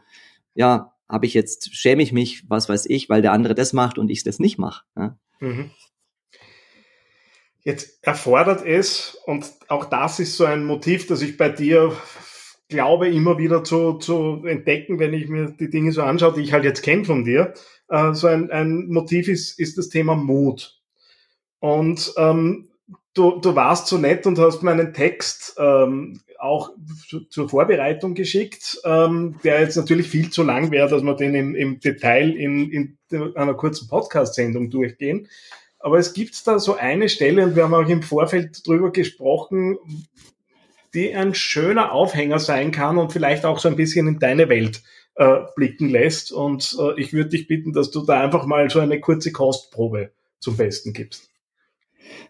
ja, 0.54 0.93
habe 1.08 1.25
ich 1.25 1.34
jetzt, 1.34 1.73
schäme 1.73 2.04
ich 2.04 2.12
mich, 2.12 2.49
was 2.49 2.67
weiß 2.67 2.88
ich, 2.88 3.10
weil 3.10 3.21
der 3.21 3.32
andere 3.32 3.56
das 3.56 3.71
macht 3.71 3.97
und 3.97 4.10
ich 4.10 4.23
das 4.23 4.39
nicht 4.39 4.58
mache. 4.58 4.84
Ja? 4.97 5.17
Mhm. 5.39 5.71
Jetzt 7.65 7.97
erfordert 8.04 8.63
es, 8.63 9.17
und 9.25 9.51
auch 9.69 9.86
das 9.86 10.19
ist 10.19 10.38
so 10.38 10.45
ein 10.45 10.65
Motiv, 10.65 11.08
das 11.08 11.23
ich 11.23 11.36
bei 11.36 11.49
dir 11.49 11.91
glaube, 12.69 13.10
immer 13.10 13.39
wieder 13.39 13.63
zu, 13.63 13.93
zu 13.93 14.43
entdecken, 14.45 14.99
wenn 14.99 15.15
ich 15.15 15.28
mir 15.28 15.47
die 15.47 15.71
Dinge 15.71 15.91
so 15.91 16.04
anschaue, 16.04 16.34
die 16.34 16.41
ich 16.41 16.54
halt 16.54 16.63
jetzt 16.63 16.84
kenne 16.84 17.06
von 17.06 17.25
dir. 17.25 17.56
Äh, 17.89 18.13
so 18.13 18.28
ein, 18.28 18.51
ein 18.51 18.88
Motiv 18.89 19.28
ist, 19.28 19.60
ist 19.60 19.80
das 19.80 19.89
Thema 19.89 20.13
Mut. 20.15 20.80
Und 21.60 22.13
ähm, 22.17 22.69
du, 23.15 23.39
du 23.39 23.56
warst 23.56 23.88
so 23.88 23.97
nett 23.97 24.28
und 24.28 24.38
hast 24.38 24.62
mir 24.62 24.71
einen 24.71 24.93
Text 24.93 25.56
ähm, 25.58 26.21
auch 26.38 26.69
zur 27.32 27.49
Vorbereitung 27.49 28.13
geschickt, 28.13 28.80
ähm, 28.84 29.39
der 29.43 29.62
jetzt 29.62 29.75
natürlich 29.75 30.08
viel 30.08 30.30
zu 30.30 30.43
lang 30.43 30.69
wäre, 30.69 30.88
dass 30.88 31.01
wir 31.01 31.15
den 31.15 31.34
im, 31.34 31.56
im 31.56 31.80
Detail 31.80 32.30
in, 32.30 32.69
in 32.69 32.97
einer 33.36 33.56
kurzen 33.56 33.88
Podcast-Sendung 33.88 34.69
durchgehen. 34.69 35.28
Aber 35.86 36.00
es 36.00 36.13
gibt 36.13 36.48
da 36.48 36.58
so 36.58 36.78
eine 36.78 37.10
Stelle, 37.10 37.43
und 37.43 37.56
wir 37.56 37.62
haben 37.62 37.76
auch 37.76 37.88
im 37.88 38.02
Vorfeld 38.02 38.65
drüber 38.65 38.91
gesprochen, 38.91 39.78
die 40.95 41.13
ein 41.13 41.36
schöner 41.36 41.91
Aufhänger 41.91 42.39
sein 42.39 42.71
kann 42.71 42.98
und 42.98 43.13
vielleicht 43.13 43.45
auch 43.45 43.60
so 43.60 43.67
ein 43.67 43.76
bisschen 43.76 44.08
in 44.08 44.17
deine 44.17 44.50
Welt 44.50 44.82
äh, 45.13 45.41
blicken 45.56 45.89
lässt. 45.89 46.32
Und 46.32 46.76
äh, 46.80 47.00
ich 47.00 47.13
würde 47.13 47.30
dich 47.30 47.48
bitten, 47.48 47.71
dass 47.71 47.91
du 47.91 48.04
da 48.04 48.19
einfach 48.19 48.48
mal 48.48 48.67
so 48.67 48.80
eine 48.80 49.00
kurze 49.00 49.32
Kostprobe 49.32 50.10
zum 50.39 50.58
Besten 50.58 50.91
gibst. 50.91 51.30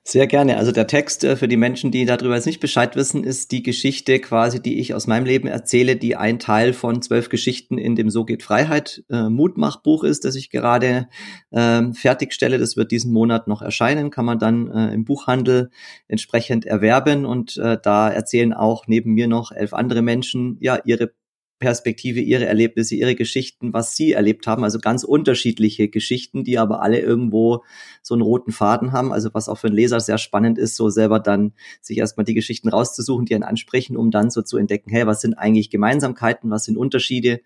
Sehr 0.08 0.28
gerne. 0.28 0.58
Also 0.58 0.72
der 0.72 0.86
Text 0.86 1.24
äh, 1.24 1.36
für 1.36 1.48
die 1.48 1.58
Menschen, 1.58 1.90
die 1.90 2.06
darüber 2.06 2.36
jetzt 2.36 2.46
nicht 2.46 2.60
Bescheid 2.60 2.96
wissen, 2.96 3.24
ist 3.24 3.52
die 3.52 3.64
Geschichte 3.64 4.20
quasi, 4.20 4.62
die 4.62 4.80
ich 4.80 4.94
aus 4.94 5.08
meinem 5.08 5.26
Leben 5.26 5.48
erzähle, 5.48 5.96
die 5.96 6.16
ein 6.16 6.38
Teil 6.38 6.74
von 6.74 7.02
zwölf 7.02 7.30
Geschichten 7.30 7.78
in 7.80 7.96
dem 7.96 8.12
So 8.12 8.24
geht 8.24 8.44
Freiheit 8.44 9.04
äh, 9.10 9.30
Mutmachbuch 9.30 10.04
ist, 10.04 10.24
das 10.24 10.36
ich 10.36 10.52
gerade 10.52 11.08
äh, 11.50 11.92
fertigstelle. 11.94 12.60
Das 12.60 12.78
wird 12.78 12.92
diesen 12.92 13.14
Monat 13.14 13.48
noch 13.48 13.64
erscheinen, 13.64 14.12
kann 14.12 14.26
man 14.26 14.38
dann 14.38 14.70
äh, 14.70 14.94
im 14.94 15.06
Buchhandel 15.06 15.72
entsprechend 16.08 16.66
erwerben. 16.66 17.26
Und 17.26 17.58
äh, 17.58 17.78
da 17.82 18.10
erzählen 18.10 18.54
auch 18.54 18.86
neben 18.88 19.14
mir 19.14 19.28
noch 19.28 19.52
elf 19.52 19.74
andere 19.74 20.04
Menschen 20.04 20.58
ja 20.60 20.80
ihre 20.86 21.14
Perspektive, 21.58 22.20
ihre 22.20 22.46
Erlebnisse, 22.46 22.96
ihre 22.96 23.16
Geschichten, 23.16 23.72
was 23.74 23.96
sie 23.96 24.12
erlebt 24.12 24.46
haben. 24.46 24.64
Also 24.64 24.80
ganz 24.80 25.04
unterschiedliche 25.04 25.88
Geschichten, 25.88 26.44
die 26.44 26.60
aber 26.60 26.82
alle 26.82 27.00
irgendwo 27.00 27.64
so 28.02 28.14
einen 28.14 28.24
roten 28.24 28.52
Faden 28.52 28.92
haben. 28.92 29.14
Also 29.14 29.34
was 29.34 29.48
auch 29.48 29.58
für 29.58 29.68
einen 29.68 29.76
Leser 29.76 30.02
sehr 30.02 30.18
spannend 30.18 30.58
ist, 30.58 30.76
so 30.76 30.90
selber 30.90 31.20
dann 31.20 31.54
sich 31.82 31.98
erstmal 31.98 32.26
die 32.26 32.34
Geschichten 32.34 32.68
rauszusuchen, 32.68 33.26
die 33.26 33.36
einen 33.36 33.44
ansprechen, 33.44 33.96
um 33.96 34.12
dann 34.12 34.30
so 34.30 34.42
zu 34.42 34.58
entdecken, 34.58 34.90
hey, 34.90 35.08
was 35.08 35.22
sind 35.22 35.36
eigentlich 35.36 35.70
Gemeinsamkeiten, 35.70 36.52
was 36.52 36.66
sind 36.66 36.78
Unterschiede 36.78 37.40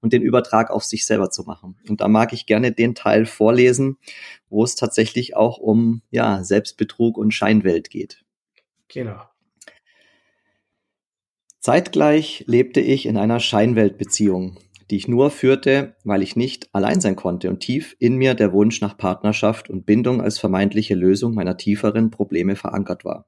und 0.00 0.12
den 0.12 0.22
Übertrag 0.22 0.70
auf 0.70 0.84
sich 0.84 1.04
selber 1.04 1.30
zu 1.30 1.42
machen. 1.42 1.76
Und 1.88 2.00
da 2.00 2.08
mag 2.08 2.32
ich 2.32 2.46
gerne 2.46 2.70
den 2.70 2.94
Teil 2.94 3.26
vorlesen, 3.26 3.96
wo 4.48 4.62
es 4.62 4.76
tatsächlich 4.76 5.34
auch 5.36 5.58
um 5.58 6.02
ja, 6.10 6.44
Selbstbetrug 6.44 7.18
und 7.18 7.32
Scheinwelt 7.32 7.90
geht. 7.90 8.22
Genau. 8.88 9.22
Zeitgleich 11.66 12.44
lebte 12.46 12.80
ich 12.80 13.06
in 13.06 13.16
einer 13.16 13.40
Scheinweltbeziehung, 13.40 14.56
die 14.88 14.94
ich 14.98 15.08
nur 15.08 15.32
führte, 15.32 15.96
weil 16.04 16.22
ich 16.22 16.36
nicht 16.36 16.72
allein 16.72 17.00
sein 17.00 17.16
konnte 17.16 17.50
und 17.50 17.58
tief 17.58 17.96
in 17.98 18.14
mir 18.14 18.34
der 18.34 18.52
Wunsch 18.52 18.80
nach 18.80 18.96
Partnerschaft 18.96 19.68
und 19.68 19.84
Bindung 19.84 20.20
als 20.20 20.38
vermeintliche 20.38 20.94
Lösung 20.94 21.34
meiner 21.34 21.56
tieferen 21.56 22.12
Probleme 22.12 22.54
verankert 22.54 23.04
war. 23.04 23.26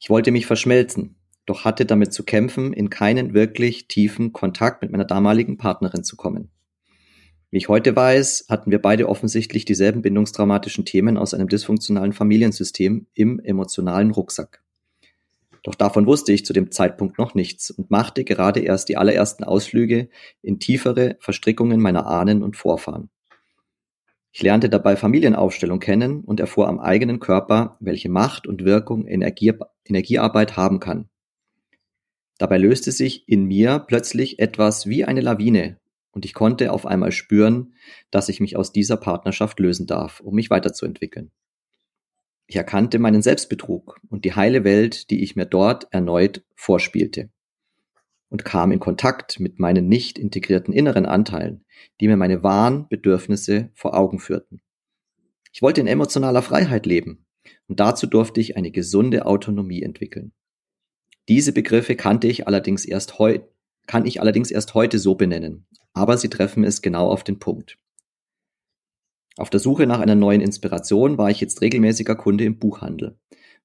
Ich 0.00 0.08
wollte 0.08 0.30
mich 0.30 0.46
verschmelzen, 0.46 1.16
doch 1.44 1.66
hatte 1.66 1.84
damit 1.84 2.14
zu 2.14 2.24
kämpfen, 2.24 2.72
in 2.72 2.88
keinen 2.88 3.34
wirklich 3.34 3.88
tiefen 3.88 4.32
Kontakt 4.32 4.80
mit 4.80 4.90
meiner 4.90 5.04
damaligen 5.04 5.58
Partnerin 5.58 6.04
zu 6.04 6.16
kommen. 6.16 6.50
Wie 7.50 7.58
ich 7.58 7.68
heute 7.68 7.94
weiß, 7.94 8.46
hatten 8.48 8.70
wir 8.70 8.80
beide 8.80 9.06
offensichtlich 9.06 9.66
dieselben 9.66 10.00
bindungstraumatischen 10.00 10.86
Themen 10.86 11.18
aus 11.18 11.34
einem 11.34 11.48
dysfunktionalen 11.48 12.14
Familiensystem 12.14 13.06
im 13.12 13.38
emotionalen 13.38 14.12
Rucksack. 14.12 14.62
Doch 15.62 15.74
davon 15.74 16.06
wusste 16.06 16.32
ich 16.32 16.44
zu 16.44 16.52
dem 16.52 16.70
Zeitpunkt 16.72 17.18
noch 17.18 17.34
nichts 17.34 17.70
und 17.70 17.90
machte 17.90 18.24
gerade 18.24 18.60
erst 18.60 18.88
die 18.88 18.96
allerersten 18.96 19.44
Ausflüge 19.44 20.08
in 20.42 20.58
tiefere 20.58 21.16
Verstrickungen 21.20 21.80
meiner 21.80 22.06
Ahnen 22.06 22.42
und 22.42 22.56
Vorfahren. 22.56 23.10
Ich 24.32 24.42
lernte 24.42 24.68
dabei 24.68 24.96
Familienaufstellung 24.96 25.78
kennen 25.78 26.22
und 26.22 26.40
erfuhr 26.40 26.66
am 26.66 26.80
eigenen 26.80 27.20
Körper, 27.20 27.76
welche 27.80 28.08
Macht 28.08 28.46
und 28.46 28.64
Wirkung 28.64 29.06
Energie, 29.06 29.52
Energiearbeit 29.84 30.56
haben 30.56 30.80
kann. 30.80 31.08
Dabei 32.38 32.58
löste 32.58 32.90
sich 32.90 33.28
in 33.28 33.44
mir 33.44 33.78
plötzlich 33.86 34.38
etwas 34.38 34.86
wie 34.86 35.04
eine 35.04 35.20
Lawine 35.20 35.78
und 36.12 36.24
ich 36.24 36.34
konnte 36.34 36.72
auf 36.72 36.86
einmal 36.86 37.12
spüren, 37.12 37.74
dass 38.10 38.28
ich 38.28 38.40
mich 38.40 38.56
aus 38.56 38.72
dieser 38.72 38.96
Partnerschaft 38.96 39.60
lösen 39.60 39.86
darf, 39.86 40.20
um 40.20 40.34
mich 40.34 40.50
weiterzuentwickeln. 40.50 41.30
Ich 42.52 42.56
erkannte 42.56 42.98
meinen 42.98 43.22
Selbstbetrug 43.22 43.98
und 44.10 44.26
die 44.26 44.34
heile 44.34 44.62
Welt, 44.62 45.08
die 45.08 45.22
ich 45.22 45.36
mir 45.36 45.46
dort 45.46 45.86
erneut 45.90 46.44
vorspielte 46.54 47.30
und 48.28 48.44
kam 48.44 48.72
in 48.72 48.78
Kontakt 48.78 49.40
mit 49.40 49.58
meinen 49.58 49.88
nicht 49.88 50.18
integrierten 50.18 50.74
inneren 50.74 51.06
Anteilen, 51.06 51.64
die 51.98 52.08
mir 52.08 52.18
meine 52.18 52.42
wahren 52.42 52.88
Bedürfnisse 52.90 53.70
vor 53.72 53.96
Augen 53.96 54.18
führten. 54.18 54.60
Ich 55.50 55.62
wollte 55.62 55.80
in 55.80 55.86
emotionaler 55.86 56.42
Freiheit 56.42 56.84
leben 56.84 57.24
und 57.68 57.80
dazu 57.80 58.06
durfte 58.06 58.42
ich 58.42 58.54
eine 58.54 58.70
gesunde 58.70 59.24
Autonomie 59.24 59.80
entwickeln. 59.80 60.34
Diese 61.30 61.54
Begriffe 61.54 61.96
kannte 61.96 62.26
ich 62.26 62.46
allerdings 62.46 62.84
erst 62.84 63.18
heute, 63.18 63.48
kann 63.86 64.04
ich 64.04 64.20
allerdings 64.20 64.50
erst 64.50 64.74
heute 64.74 64.98
so 64.98 65.14
benennen, 65.14 65.66
aber 65.94 66.18
sie 66.18 66.28
treffen 66.28 66.64
es 66.64 66.82
genau 66.82 67.08
auf 67.08 67.24
den 67.24 67.38
Punkt. 67.38 67.78
Auf 69.38 69.48
der 69.48 69.60
Suche 69.60 69.86
nach 69.86 70.00
einer 70.00 70.14
neuen 70.14 70.42
Inspiration 70.42 71.16
war 71.16 71.30
ich 71.30 71.40
jetzt 71.40 71.62
regelmäßiger 71.62 72.16
Kunde 72.16 72.44
im 72.44 72.58
Buchhandel, 72.58 73.18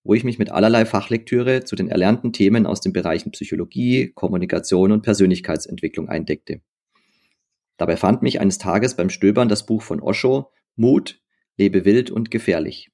wo 0.03 0.13
ich 0.13 0.23
mich 0.23 0.39
mit 0.39 0.49
allerlei 0.49 0.85
Fachlektüre 0.85 1.65
zu 1.65 1.75
den 1.75 1.89
erlernten 1.89 2.31
Themen 2.31 2.65
aus 2.65 2.79
den 2.79 2.93
Bereichen 2.93 3.31
Psychologie, 3.31 4.11
Kommunikation 4.15 4.93
und 4.93 5.01
Persönlichkeitsentwicklung 5.01 6.07
eindeckte. 6.07 6.61
Dabei 7.75 7.97
fand 7.97 8.21
mich 8.21 8.39
eines 8.39 8.57
Tages 8.57 8.95
beim 8.95 9.09
Stöbern 9.09 9.49
das 9.49 9.65
Buch 9.65 9.81
von 9.81 10.01
Osho 10.01 10.51
Mut, 10.77 11.21
lebe 11.57 11.83
wild 11.83 12.11
und 12.11 12.31
gefährlich, 12.31 12.91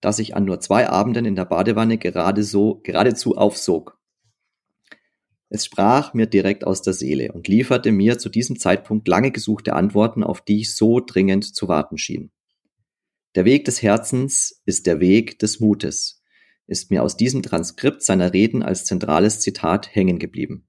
das 0.00 0.18
ich 0.18 0.34
an 0.34 0.44
nur 0.44 0.58
zwei 0.60 0.88
Abenden 0.88 1.26
in 1.26 1.36
der 1.36 1.44
Badewanne 1.44 1.96
gerade 1.96 2.42
so, 2.42 2.80
geradezu 2.82 3.36
aufsog. 3.36 3.99
Es 5.52 5.64
sprach 5.64 6.14
mir 6.14 6.26
direkt 6.26 6.64
aus 6.64 6.80
der 6.80 6.92
Seele 6.92 7.32
und 7.32 7.48
lieferte 7.48 7.90
mir 7.90 8.18
zu 8.18 8.28
diesem 8.28 8.58
Zeitpunkt 8.58 9.08
lange 9.08 9.32
gesuchte 9.32 9.74
Antworten, 9.74 10.22
auf 10.22 10.40
die 10.40 10.60
ich 10.60 10.76
so 10.76 11.00
dringend 11.00 11.56
zu 11.56 11.66
warten 11.66 11.98
schien. 11.98 12.30
Der 13.34 13.44
Weg 13.44 13.64
des 13.64 13.82
Herzens 13.82 14.62
ist 14.64 14.86
der 14.86 15.00
Weg 15.00 15.40
des 15.40 15.58
Mutes, 15.58 16.22
ist 16.68 16.92
mir 16.92 17.02
aus 17.02 17.16
diesem 17.16 17.42
Transkript 17.42 18.02
seiner 18.02 18.32
Reden 18.32 18.62
als 18.62 18.84
zentrales 18.84 19.40
Zitat 19.40 19.92
hängen 19.94 20.20
geblieben. 20.20 20.68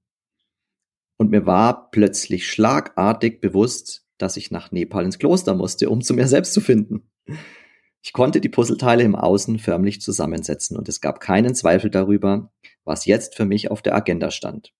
Und 1.16 1.30
mir 1.30 1.46
war 1.46 1.92
plötzlich 1.92 2.48
schlagartig 2.48 3.40
bewusst, 3.40 4.04
dass 4.18 4.36
ich 4.36 4.50
nach 4.50 4.72
Nepal 4.72 5.04
ins 5.04 5.20
Kloster 5.20 5.54
musste, 5.54 5.90
um 5.90 6.00
zu 6.02 6.12
mir 6.12 6.26
selbst 6.26 6.54
zu 6.54 6.60
finden. 6.60 7.08
Ich 8.02 8.12
konnte 8.12 8.40
die 8.40 8.48
Puzzleteile 8.48 9.04
im 9.04 9.14
Außen 9.14 9.60
förmlich 9.60 10.00
zusammensetzen 10.00 10.76
und 10.76 10.88
es 10.88 11.00
gab 11.00 11.20
keinen 11.20 11.54
Zweifel 11.54 11.88
darüber, 11.88 12.52
was 12.84 13.06
jetzt 13.06 13.36
für 13.36 13.44
mich 13.44 13.70
auf 13.70 13.82
der 13.82 13.94
Agenda 13.94 14.30
stand. 14.30 14.72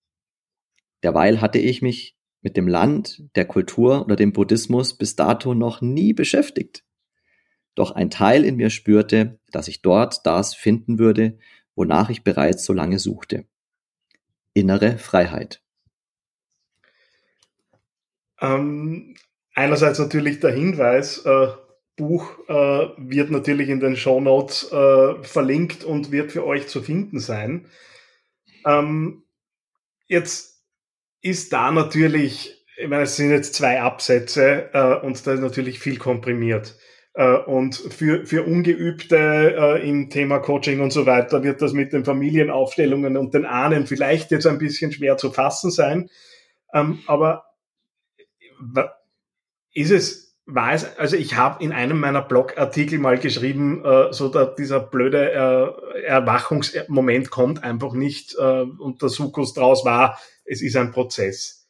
Derweil 1.02 1.40
hatte 1.40 1.58
ich 1.58 1.82
mich 1.82 2.16
mit 2.40 2.56
dem 2.56 2.68
Land, 2.68 3.22
der 3.36 3.44
Kultur 3.44 4.04
oder 4.04 4.16
dem 4.16 4.32
Buddhismus 4.32 4.96
bis 4.96 5.16
dato 5.16 5.54
noch 5.54 5.80
nie 5.80 6.12
beschäftigt. 6.12 6.84
Doch 7.74 7.92
ein 7.92 8.10
Teil 8.10 8.44
in 8.44 8.56
mir 8.56 8.70
spürte, 8.70 9.38
dass 9.50 9.68
ich 9.68 9.82
dort 9.82 10.26
das 10.26 10.54
finden 10.54 10.98
würde, 10.98 11.38
wonach 11.74 12.10
ich 12.10 12.24
bereits 12.24 12.64
so 12.64 12.72
lange 12.72 12.98
suchte. 12.98 13.46
Innere 14.52 14.98
Freiheit. 14.98 15.62
Ähm, 18.40 19.14
einerseits 19.54 19.98
natürlich 19.98 20.40
der 20.40 20.52
Hinweis, 20.52 21.24
äh, 21.24 21.48
Buch 21.96 22.38
äh, 22.48 22.88
wird 22.96 23.30
natürlich 23.30 23.68
in 23.68 23.80
den 23.80 23.96
Show 23.96 24.20
Notes 24.20 24.70
äh, 24.72 25.22
verlinkt 25.22 25.84
und 25.84 26.10
wird 26.10 26.32
für 26.32 26.44
euch 26.44 26.66
zu 26.66 26.82
finden 26.82 27.20
sein. 27.20 27.66
Ähm, 28.66 29.24
jetzt 30.06 30.64
ist 31.20 31.52
da 31.52 31.70
natürlich, 31.70 32.64
ich 32.76 32.88
meine, 32.88 33.04
es 33.04 33.16
sind 33.16 33.30
jetzt 33.30 33.54
zwei 33.54 33.80
Absätze 33.80 34.70
äh, 34.72 35.06
und 35.06 35.26
da 35.26 35.34
ist 35.34 35.40
natürlich 35.40 35.78
viel 35.78 35.98
komprimiert. 35.98 36.76
Äh, 37.14 37.36
und 37.36 37.76
für, 37.76 38.26
für 38.26 38.44
Ungeübte 38.44 39.16
äh, 39.56 39.88
im 39.88 40.08
Thema 40.08 40.38
Coaching 40.38 40.80
und 40.80 40.92
so 40.92 41.06
weiter 41.06 41.42
wird 41.42 41.60
das 41.60 41.72
mit 41.72 41.92
den 41.92 42.04
Familienaufstellungen 42.04 43.16
und 43.16 43.34
den 43.34 43.44
Ahnen 43.44 43.86
vielleicht 43.86 44.30
jetzt 44.30 44.46
ein 44.46 44.58
bisschen 44.58 44.92
schwer 44.92 45.16
zu 45.16 45.30
fassen 45.30 45.70
sein. 45.70 46.08
Ähm, 46.72 47.00
aber 47.06 47.44
ist 49.74 49.90
es 49.90 50.31
war 50.54 50.72
es, 50.72 50.84
also 50.98 51.16
ich 51.16 51.36
habe 51.36 51.62
in 51.62 51.72
einem 51.72 51.98
meiner 51.98 52.22
Blogartikel 52.22 52.98
mal 52.98 53.18
geschrieben, 53.18 53.84
äh, 53.84 54.12
so 54.12 54.28
da 54.28 54.44
dieser 54.44 54.80
blöde 54.80 55.32
äh, 55.32 56.02
Erwachungsmoment 56.02 57.30
kommt 57.30 57.62
einfach 57.62 57.92
nicht 57.92 58.34
äh, 58.38 58.62
und 58.62 59.02
der 59.02 59.08
Sukus 59.08 59.54
draus 59.54 59.84
war, 59.84 60.18
es 60.44 60.62
ist 60.62 60.76
ein 60.76 60.92
Prozess. 60.92 61.68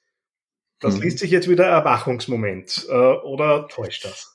Das 0.81 0.95
hm. 0.95 1.03
liest 1.03 1.19
sich 1.21 1.31
jetzt 1.31 1.49
wieder 1.49 1.67
Erwachungsmoment 1.67 2.87
äh, 2.89 2.93
oder 2.93 3.69
täuscht 3.69 4.05
das? 4.05 4.32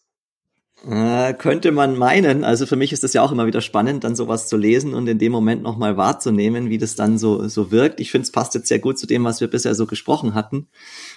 Äh, 0.85 1.33
könnte 1.33 1.71
man 1.71 1.97
meinen. 1.97 2.43
Also 2.43 2.67
für 2.67 2.75
mich 2.75 2.93
ist 2.93 3.03
das 3.03 3.13
ja 3.13 3.23
auch 3.23 3.31
immer 3.31 3.47
wieder 3.47 3.61
spannend, 3.61 4.03
dann 4.03 4.15
sowas 4.15 4.47
zu 4.47 4.57
lesen 4.57 4.93
und 4.93 5.07
in 5.07 5.17
dem 5.17 5.31
Moment 5.31 5.63
nochmal 5.63 5.97
wahrzunehmen, 5.97 6.69
wie 6.69 6.77
das 6.77 6.93
dann 6.93 7.17
so, 7.17 7.47
so 7.47 7.71
wirkt. 7.71 7.99
Ich 7.99 8.11
finde, 8.11 8.25
es 8.25 8.31
passt 8.31 8.53
jetzt 8.53 8.67
sehr 8.67 8.77
gut 8.77 8.99
zu 8.99 9.07
dem, 9.07 9.23
was 9.23 9.41
wir 9.41 9.49
bisher 9.49 9.73
so 9.73 9.87
gesprochen 9.87 10.35
hatten. 10.35 10.67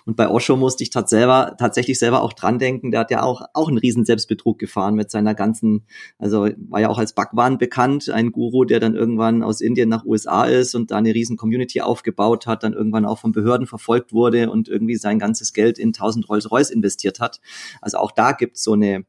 Und 0.07 0.17
bei 0.17 0.31
Osho 0.31 0.57
musste 0.57 0.83
ich 0.83 0.89
tats 0.89 1.11
selber, 1.11 1.57
tatsächlich 1.59 1.99
selber 1.99 2.23
auch 2.23 2.33
dran 2.33 2.59
denken. 2.59 2.91
Der 2.91 3.01
hat 3.01 3.11
ja 3.11 3.23
auch, 3.23 3.43
auch 3.53 3.69
einen 3.69 3.77
riesen 3.77 4.07
Selbstbetrug 4.07 4.59
gefahren 4.59 4.95
mit 4.95 5.11
seiner 5.11 5.35
ganzen, 5.35 5.85
also 6.19 6.49
war 6.69 6.81
ja 6.81 6.89
auch 6.89 6.99
als 6.99 7.13
Bhagwan 7.13 7.59
bekannt, 7.59 8.09
ein 8.09 8.33
Guru, 8.33 8.65
der 8.65 8.81
dann 8.81 8.97
irgendwann 8.97 9.43
aus 9.43 9.61
Indien 9.61 9.91
nach 9.91 10.07
USA 10.07 10.45
ist 10.45 10.75
und 10.75 10.91
da 10.91 10.97
eine 10.97 11.15
riesen 11.15 11.37
Community 11.37 11.83
aufgebaut 11.83 12.47
hat, 12.47 12.63
dann 12.63 12.73
irgendwann 12.73 13.05
auch 13.05 13.19
von 13.19 13.33
Behörden 13.33 13.67
verfolgt 13.67 14.15
wurde 14.15 14.51
und 14.51 14.69
irgendwie 14.69 14.97
sein 14.97 15.19
ganzes 15.19 15.53
Geld 15.53 15.79
in 15.79 15.89
1000 15.89 16.31
Rolls-Royce 16.31 16.71
investiert 16.71 17.21
hat. 17.21 17.41
Also 17.83 17.99
auch 17.99 18.11
da 18.11 18.33
gibt 18.33 18.57
es 18.57 18.65
so 18.65 18.73
eine, 18.73 19.05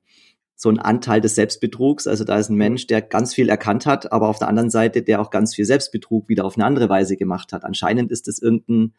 so 0.61 0.69
ein 0.69 0.77
Anteil 0.77 1.21
des 1.21 1.33
Selbstbetrugs. 1.33 2.05
Also 2.05 2.23
da 2.23 2.37
ist 2.37 2.49
ein 2.49 2.55
Mensch, 2.55 2.85
der 2.85 3.01
ganz 3.01 3.33
viel 3.33 3.49
erkannt 3.49 3.87
hat, 3.87 4.11
aber 4.11 4.27
auf 4.27 4.37
der 4.37 4.47
anderen 4.47 4.69
Seite, 4.69 5.01
der 5.01 5.19
auch 5.19 5.31
ganz 5.31 5.55
viel 5.55 5.65
Selbstbetrug 5.65 6.29
wieder 6.29 6.45
auf 6.45 6.55
eine 6.55 6.65
andere 6.65 6.87
Weise 6.87 7.17
gemacht 7.17 7.51
hat. 7.51 7.63
Anscheinend 7.63 8.11
ist 8.11 8.27
es 8.27 8.39
irgendein 8.39 8.93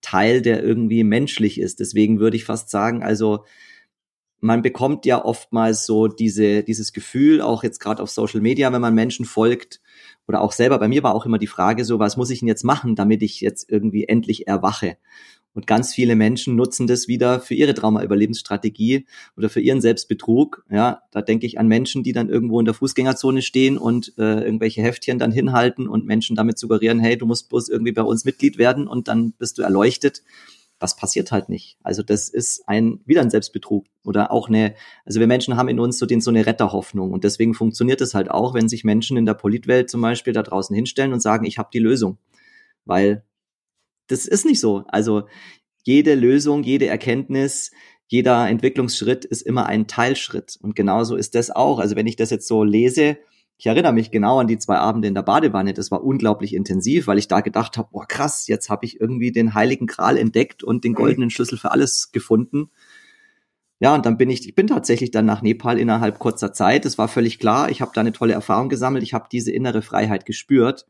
Teil, 0.00 0.42
der 0.42 0.62
irgendwie 0.62 1.02
menschlich 1.02 1.58
ist. 1.58 1.80
Deswegen 1.80 2.20
würde 2.20 2.36
ich 2.36 2.44
fast 2.44 2.70
sagen, 2.70 3.02
also 3.02 3.44
man 4.38 4.62
bekommt 4.62 5.04
ja 5.04 5.24
oftmals 5.24 5.86
so 5.86 6.06
diese, 6.06 6.62
dieses 6.62 6.92
Gefühl, 6.92 7.40
auch 7.40 7.64
jetzt 7.64 7.80
gerade 7.80 8.00
auf 8.00 8.10
Social 8.10 8.40
Media, 8.40 8.72
wenn 8.72 8.80
man 8.80 8.94
Menschen 8.94 9.24
folgt, 9.24 9.80
oder 10.28 10.40
auch 10.40 10.52
selber, 10.52 10.78
bei 10.78 10.86
mir 10.86 11.02
war 11.02 11.16
auch 11.16 11.26
immer 11.26 11.38
die 11.38 11.48
Frage 11.48 11.84
so, 11.84 11.98
was 11.98 12.16
muss 12.16 12.30
ich 12.30 12.38
denn 12.38 12.48
jetzt 12.48 12.62
machen, 12.62 12.94
damit 12.94 13.22
ich 13.24 13.40
jetzt 13.40 13.68
irgendwie 13.68 14.04
endlich 14.04 14.46
erwache? 14.46 14.98
Und 15.54 15.66
ganz 15.66 15.92
viele 15.92 16.16
Menschen 16.16 16.56
nutzen 16.56 16.86
das 16.86 17.08
wieder 17.08 17.40
für 17.40 17.54
ihre 17.54 17.74
Trauma-Überlebensstrategie 17.74 19.06
oder 19.36 19.50
für 19.50 19.60
ihren 19.60 19.82
Selbstbetrug. 19.82 20.64
Ja, 20.70 21.02
da 21.10 21.20
denke 21.20 21.46
ich 21.46 21.58
an 21.58 21.68
Menschen, 21.68 22.02
die 22.02 22.12
dann 22.12 22.30
irgendwo 22.30 22.58
in 22.58 22.64
der 22.64 22.74
Fußgängerzone 22.74 23.42
stehen 23.42 23.76
und 23.76 24.14
äh, 24.16 24.44
irgendwelche 24.44 24.82
Heftchen 24.82 25.18
dann 25.18 25.30
hinhalten 25.30 25.88
und 25.88 26.06
Menschen 26.06 26.36
damit 26.36 26.58
suggerieren, 26.58 27.00
hey, 27.00 27.18
du 27.18 27.26
musst 27.26 27.50
bloß 27.50 27.68
irgendwie 27.68 27.92
bei 27.92 28.02
uns 28.02 28.24
Mitglied 28.24 28.56
werden 28.56 28.86
und 28.88 29.08
dann 29.08 29.32
bist 29.32 29.58
du 29.58 29.62
erleuchtet. 29.62 30.22
Das 30.78 30.96
passiert 30.96 31.30
halt 31.30 31.48
nicht. 31.48 31.76
Also 31.82 32.02
das 32.02 32.28
ist 32.28 32.66
ein 32.66 33.00
wieder 33.04 33.20
ein 33.20 33.30
Selbstbetrug 33.30 33.86
oder 34.04 34.32
auch 34.32 34.48
eine. 34.48 34.74
Also 35.04 35.20
wir 35.20 35.28
Menschen 35.28 35.56
haben 35.56 35.68
in 35.68 35.78
uns 35.78 35.98
so 35.98 36.06
den 36.06 36.20
so 36.20 36.30
eine 36.30 36.44
Retterhoffnung 36.44 37.12
und 37.12 37.24
deswegen 37.24 37.54
funktioniert 37.54 38.00
es 38.00 38.14
halt 38.14 38.30
auch, 38.30 38.54
wenn 38.54 38.68
sich 38.68 38.82
Menschen 38.82 39.16
in 39.16 39.26
der 39.26 39.34
Politwelt 39.34 39.90
zum 39.90 40.00
Beispiel 40.00 40.32
da 40.32 40.42
draußen 40.42 40.74
hinstellen 40.74 41.12
und 41.12 41.20
sagen, 41.20 41.44
ich 41.44 41.58
habe 41.58 41.68
die 41.72 41.78
Lösung, 41.78 42.18
weil 42.84 43.22
das 44.08 44.26
ist 44.26 44.44
nicht 44.44 44.60
so. 44.60 44.84
Also 44.88 45.28
jede 45.84 46.14
Lösung, 46.14 46.62
jede 46.62 46.86
Erkenntnis, 46.86 47.72
jeder 48.06 48.48
Entwicklungsschritt 48.48 49.24
ist 49.24 49.42
immer 49.42 49.66
ein 49.66 49.86
Teilschritt. 49.86 50.58
Und 50.60 50.76
genauso 50.76 51.16
ist 51.16 51.34
das 51.34 51.50
auch. 51.50 51.78
Also 51.78 51.96
wenn 51.96 52.06
ich 52.06 52.16
das 52.16 52.30
jetzt 52.30 52.46
so 52.46 52.62
lese, 52.62 53.16
ich 53.62 53.66
erinnere 53.66 53.92
mich 53.92 54.10
genau 54.10 54.40
an 54.40 54.48
die 54.48 54.58
zwei 54.58 54.78
Abende 54.78 55.06
in 55.06 55.14
der 55.14 55.22
Badewanne. 55.22 55.72
Das 55.72 55.92
war 55.92 56.02
unglaublich 56.02 56.52
intensiv, 56.52 57.06
weil 57.06 57.18
ich 57.18 57.28
da 57.28 57.40
gedacht 57.40 57.78
habe, 57.78 57.90
boah 57.92 58.06
krass, 58.06 58.48
jetzt 58.48 58.68
habe 58.70 58.84
ich 58.84 59.00
irgendwie 59.00 59.30
den 59.30 59.54
heiligen 59.54 59.86
Gral 59.86 60.16
entdeckt 60.16 60.64
und 60.64 60.82
den 60.82 60.94
goldenen 60.94 61.30
Schlüssel 61.30 61.58
für 61.58 61.70
alles 61.70 62.10
gefunden. 62.10 62.70
Ja, 63.78 63.94
und 63.94 64.04
dann 64.04 64.18
bin 64.18 64.30
ich, 64.30 64.48
ich 64.48 64.54
bin 64.54 64.66
tatsächlich 64.66 65.10
dann 65.10 65.26
nach 65.26 65.42
Nepal 65.42 65.78
innerhalb 65.78 66.18
kurzer 66.18 66.52
Zeit. 66.52 66.84
Es 66.86 66.98
war 66.98 67.08
völlig 67.08 67.38
klar, 67.38 67.70
ich 67.70 67.80
habe 67.80 67.92
da 67.94 68.00
eine 68.00 68.12
tolle 68.12 68.32
Erfahrung 68.32 68.68
gesammelt, 68.68 69.04
ich 69.04 69.14
habe 69.14 69.28
diese 69.30 69.52
innere 69.52 69.82
Freiheit 69.82 70.26
gespürt. 70.26 70.86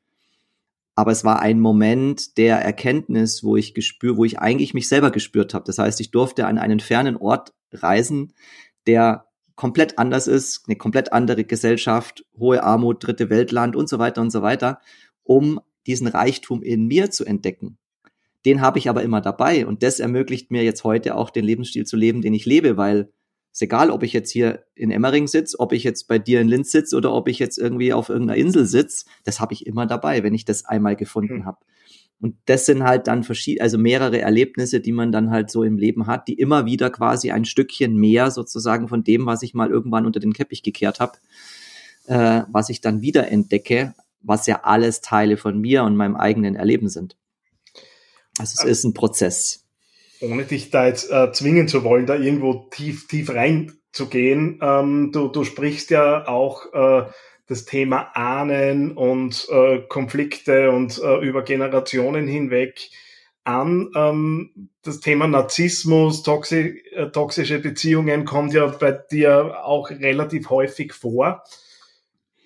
Aber 0.94 1.11
es 1.11 1.24
war 1.24 1.40
ein 1.40 1.61
Moment 1.61 2.37
der 2.37 2.59
Erkenntnis, 2.59 3.42
wo 3.42 3.57
ich 3.57 3.74
gespür, 3.74 4.16
wo 4.16 4.24
ich 4.24 4.38
eigentlich 4.38 4.74
mich 4.74 4.88
selber 4.88 5.11
gespürt 5.11 5.55
habe. 5.55 5.64
Das 5.64 5.78
heißt, 5.78 6.00
ich 6.00 6.11
durfte 6.11 6.46
an 6.46 6.59
einen 6.59 6.81
fernen 6.81 7.16
Ort 7.16 7.55
reisen, 7.72 8.35
der 8.87 9.26
komplett 9.57 9.98
anders 9.98 10.26
ist, 10.26 10.64
eine 10.66 10.76
komplett 10.76 11.12
andere 11.12 11.44
Gesellschaft, 11.44 12.24
hohe 12.38 12.62
Armut, 12.62 13.07
dritte 13.07 13.31
Weltland 13.31 13.76
und 13.76 13.88
so 13.88 13.98
weiter 13.98 14.20
und 14.20 14.31
so 14.31 14.42
weiter, 14.42 14.81
um 15.22 15.61
diesen 15.87 16.07
Reichtum 16.07 16.62
in 16.62 16.87
mir 16.87 17.11
zu 17.11 17.24
entdecken. 17.24 17.78
Den 18.44 18.61
habe 18.61 18.78
ich 18.78 18.88
aber 18.88 19.02
immer 19.02 19.20
dabei 19.20 19.66
und 19.66 19.83
das 19.83 20.00
ermöglicht 20.00 20.50
mir 20.50 20.64
jetzt 20.64 20.85
heute 20.85 21.14
auch 21.14 21.31
den 21.31 21.44
Lebensstil 21.44 21.87
zu 21.87 21.96
leben, 21.96 22.22
den 22.22 22.35
ich 22.35 22.44
lebe, 22.44 22.76
weil 22.76 23.12
ist 23.52 23.62
egal, 23.62 23.90
ob 23.90 24.02
ich 24.02 24.12
jetzt 24.14 24.30
hier 24.30 24.64
in 24.74 24.90
Emmering 24.90 25.26
sitze, 25.26 25.60
ob 25.60 25.72
ich 25.72 25.84
jetzt 25.84 26.08
bei 26.08 26.18
dir 26.18 26.40
in 26.40 26.48
Linz 26.48 26.70
sitze 26.72 26.96
oder 26.96 27.12
ob 27.12 27.28
ich 27.28 27.38
jetzt 27.38 27.58
irgendwie 27.58 27.92
auf 27.92 28.08
irgendeiner 28.08 28.38
Insel 28.38 28.64
sitze, 28.64 29.04
das 29.24 29.40
habe 29.40 29.52
ich 29.52 29.66
immer 29.66 29.86
dabei, 29.86 30.22
wenn 30.22 30.34
ich 30.34 30.46
das 30.46 30.64
einmal 30.64 30.96
gefunden 30.96 31.40
mhm. 31.40 31.44
habe. 31.44 31.58
Und 32.18 32.36
das 32.46 32.66
sind 32.66 32.84
halt 32.84 33.08
dann 33.08 33.24
verschiedene, 33.24 33.62
also 33.62 33.78
mehrere 33.78 34.20
Erlebnisse, 34.20 34.80
die 34.80 34.92
man 34.92 35.12
dann 35.12 35.30
halt 35.30 35.50
so 35.50 35.64
im 35.64 35.76
Leben 35.76 36.06
hat, 36.06 36.28
die 36.28 36.34
immer 36.34 36.66
wieder 36.66 36.88
quasi 36.88 37.30
ein 37.30 37.44
Stückchen 37.44 37.96
mehr 37.96 38.30
sozusagen 38.30 38.88
von 38.88 39.04
dem, 39.04 39.26
was 39.26 39.42
ich 39.42 39.54
mal 39.54 39.70
irgendwann 39.70 40.06
unter 40.06 40.20
den 40.20 40.32
Teppich 40.32 40.62
gekehrt 40.62 41.00
habe, 41.00 41.18
äh, 42.06 42.42
was 42.48 42.70
ich 42.70 42.80
dann 42.80 43.02
wieder 43.02 43.28
entdecke, 43.28 43.94
was 44.20 44.46
ja 44.46 44.60
alles 44.62 45.00
Teile 45.00 45.36
von 45.36 45.60
mir 45.60 45.82
und 45.82 45.96
meinem 45.96 46.16
eigenen 46.16 46.54
Erleben 46.54 46.88
sind. 46.88 47.16
Also 48.38 48.54
es 48.62 48.64
ist 48.64 48.84
ein 48.84 48.94
Prozess 48.94 49.62
ohne 50.22 50.44
dich 50.44 50.70
da 50.70 50.87
jetzt 50.87 51.11
äh, 51.11 51.32
zwingen 51.32 51.68
zu 51.68 51.85
wollen, 51.85 52.06
da 52.06 52.14
irgendwo 52.14 52.68
tief, 52.70 53.08
tief 53.08 53.30
reinzugehen, 53.30 54.61
ähm, 54.62 55.11
du, 55.12 55.28
du 55.28 55.44
sprichst 55.44 55.90
ja 55.90 56.26
auch 56.26 56.72
äh, 56.72 57.11
das 57.46 57.64
Thema 57.64 58.11
Ahnen 58.14 58.92
und 58.92 59.46
äh, 59.50 59.80
Konflikte 59.88 60.70
und 60.70 61.00
äh, 61.02 61.18
über 61.18 61.42
Generationen 61.42 62.26
hinweg 62.26 62.90
an. 63.44 63.90
Ähm, 63.94 64.70
das 64.82 65.00
Thema 65.00 65.26
Narzissmus, 65.26 66.22
toxi 66.22 66.82
äh, 66.92 67.11
toxische 67.11 67.58
Beziehungen 67.58 68.24
kommt 68.24 68.52
ja 68.54 68.66
bei 68.66 68.92
dir 68.92 69.64
auch 69.64 69.90
relativ 69.90 70.50
häufig 70.50 70.92
vor. 70.92 71.44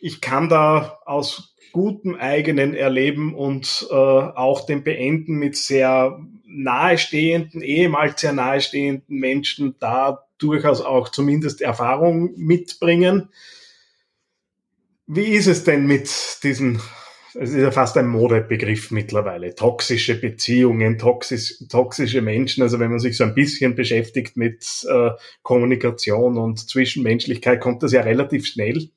Ich 0.00 0.20
kann 0.20 0.48
da 0.48 0.98
aus 1.04 1.54
gutem 1.72 2.14
eigenen 2.14 2.74
Erleben 2.74 3.34
und 3.34 3.86
äh, 3.90 3.94
auch 3.94 4.64
dem 4.66 4.82
Beenden 4.82 5.34
mit 5.34 5.56
sehr 5.56 6.18
nahestehenden, 6.46 7.60
ehemals 7.60 8.20
sehr 8.20 8.32
nahestehenden 8.32 9.18
Menschen 9.18 9.76
da 9.78 10.26
durchaus 10.38 10.80
auch 10.80 11.08
zumindest 11.08 11.60
Erfahrung 11.60 12.34
mitbringen. 12.36 13.30
Wie 15.06 15.24
ist 15.24 15.46
es 15.46 15.64
denn 15.64 15.86
mit 15.86 16.10
diesen, 16.42 16.80
es 17.34 17.50
ist 17.50 17.56
ja 17.56 17.70
fast 17.70 17.96
ein 17.96 18.08
Modebegriff 18.08 18.90
mittlerweile, 18.90 19.54
toxische 19.54 20.20
Beziehungen, 20.20 20.98
toxisch, 20.98 21.64
toxische 21.68 22.22
Menschen, 22.22 22.62
also 22.62 22.78
wenn 22.78 22.90
man 22.90 23.00
sich 23.00 23.16
so 23.16 23.24
ein 23.24 23.34
bisschen 23.34 23.74
beschäftigt 23.74 24.36
mit 24.36 24.86
äh, 24.88 25.10
Kommunikation 25.42 26.38
und 26.38 26.68
Zwischenmenschlichkeit, 26.68 27.60
kommt 27.60 27.82
das 27.82 27.92
ja 27.92 28.02
relativ 28.02 28.46
schnell 28.46 28.90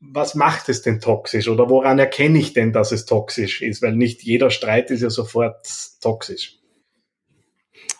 was 0.00 0.34
macht 0.34 0.68
es 0.68 0.82
denn 0.82 1.00
toxisch 1.00 1.48
oder 1.48 1.68
woran 1.68 1.98
erkenne 1.98 2.38
ich 2.38 2.52
denn, 2.52 2.72
dass 2.72 2.92
es 2.92 3.06
toxisch 3.06 3.62
ist? 3.62 3.82
Weil 3.82 3.96
nicht 3.96 4.22
jeder 4.22 4.50
Streit 4.50 4.90
ist 4.90 5.02
ja 5.02 5.10
sofort 5.10 5.66
toxisch. 6.00 6.58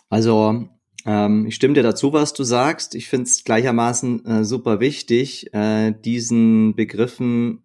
Also 0.09 0.67
ähm, 1.05 1.45
ich 1.47 1.55
stimme 1.55 1.73
dir 1.73 1.83
dazu, 1.83 2.13
was 2.13 2.33
du 2.33 2.43
sagst. 2.43 2.95
Ich 2.95 3.07
finde 3.07 3.25
es 3.25 3.43
gleichermaßen 3.43 4.25
äh, 4.25 4.43
super 4.43 4.79
wichtig, 4.79 5.53
äh, 5.53 5.91
diesen 5.91 6.75
Begriffen 6.75 7.63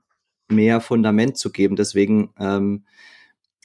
mehr 0.48 0.80
Fundament 0.80 1.36
zu 1.36 1.50
geben. 1.50 1.76
Deswegen 1.76 2.30
ähm, 2.38 2.84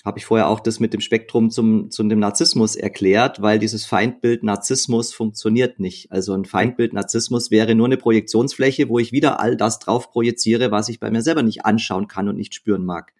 habe 0.08 0.20
ich 0.20 0.26
vorher 0.26 0.48
auch 0.48 0.62
das 0.62 0.80
mit 0.80 0.94
dem 0.94 1.02
Spektrum 1.02 1.52
zum, 1.52 1.92
zum 1.92 2.08
dem 2.08 2.20
Narzissmus 2.20 2.76
erklärt, 2.78 3.42
weil 3.42 3.60
dieses 3.60 3.86
Feindbild 3.86 4.42
Narzissmus 4.42 5.14
funktioniert 5.14 5.80
nicht. 5.80 6.12
Also 6.12 6.34
ein 6.34 6.46
Feindbild 6.46 6.94
Narzissmus 6.94 7.52
wäre 7.52 7.76
nur 7.76 7.88
eine 7.88 7.98
Projektionsfläche, 7.98 8.88
wo 8.88 9.00
ich 9.00 9.12
wieder 9.12 9.42
all 9.42 9.58
das 9.58 9.80
drauf 9.80 10.10
projiziere, 10.10 10.72
was 10.72 10.88
ich 10.88 11.02
bei 11.02 11.12
mir 11.12 11.22
selber 11.22 11.44
nicht 11.44 11.66
anschauen 11.66 12.08
kann 12.08 12.30
und 12.30 12.38
nicht 12.38 12.56
spüren 12.56 12.86
mag. 12.86 13.12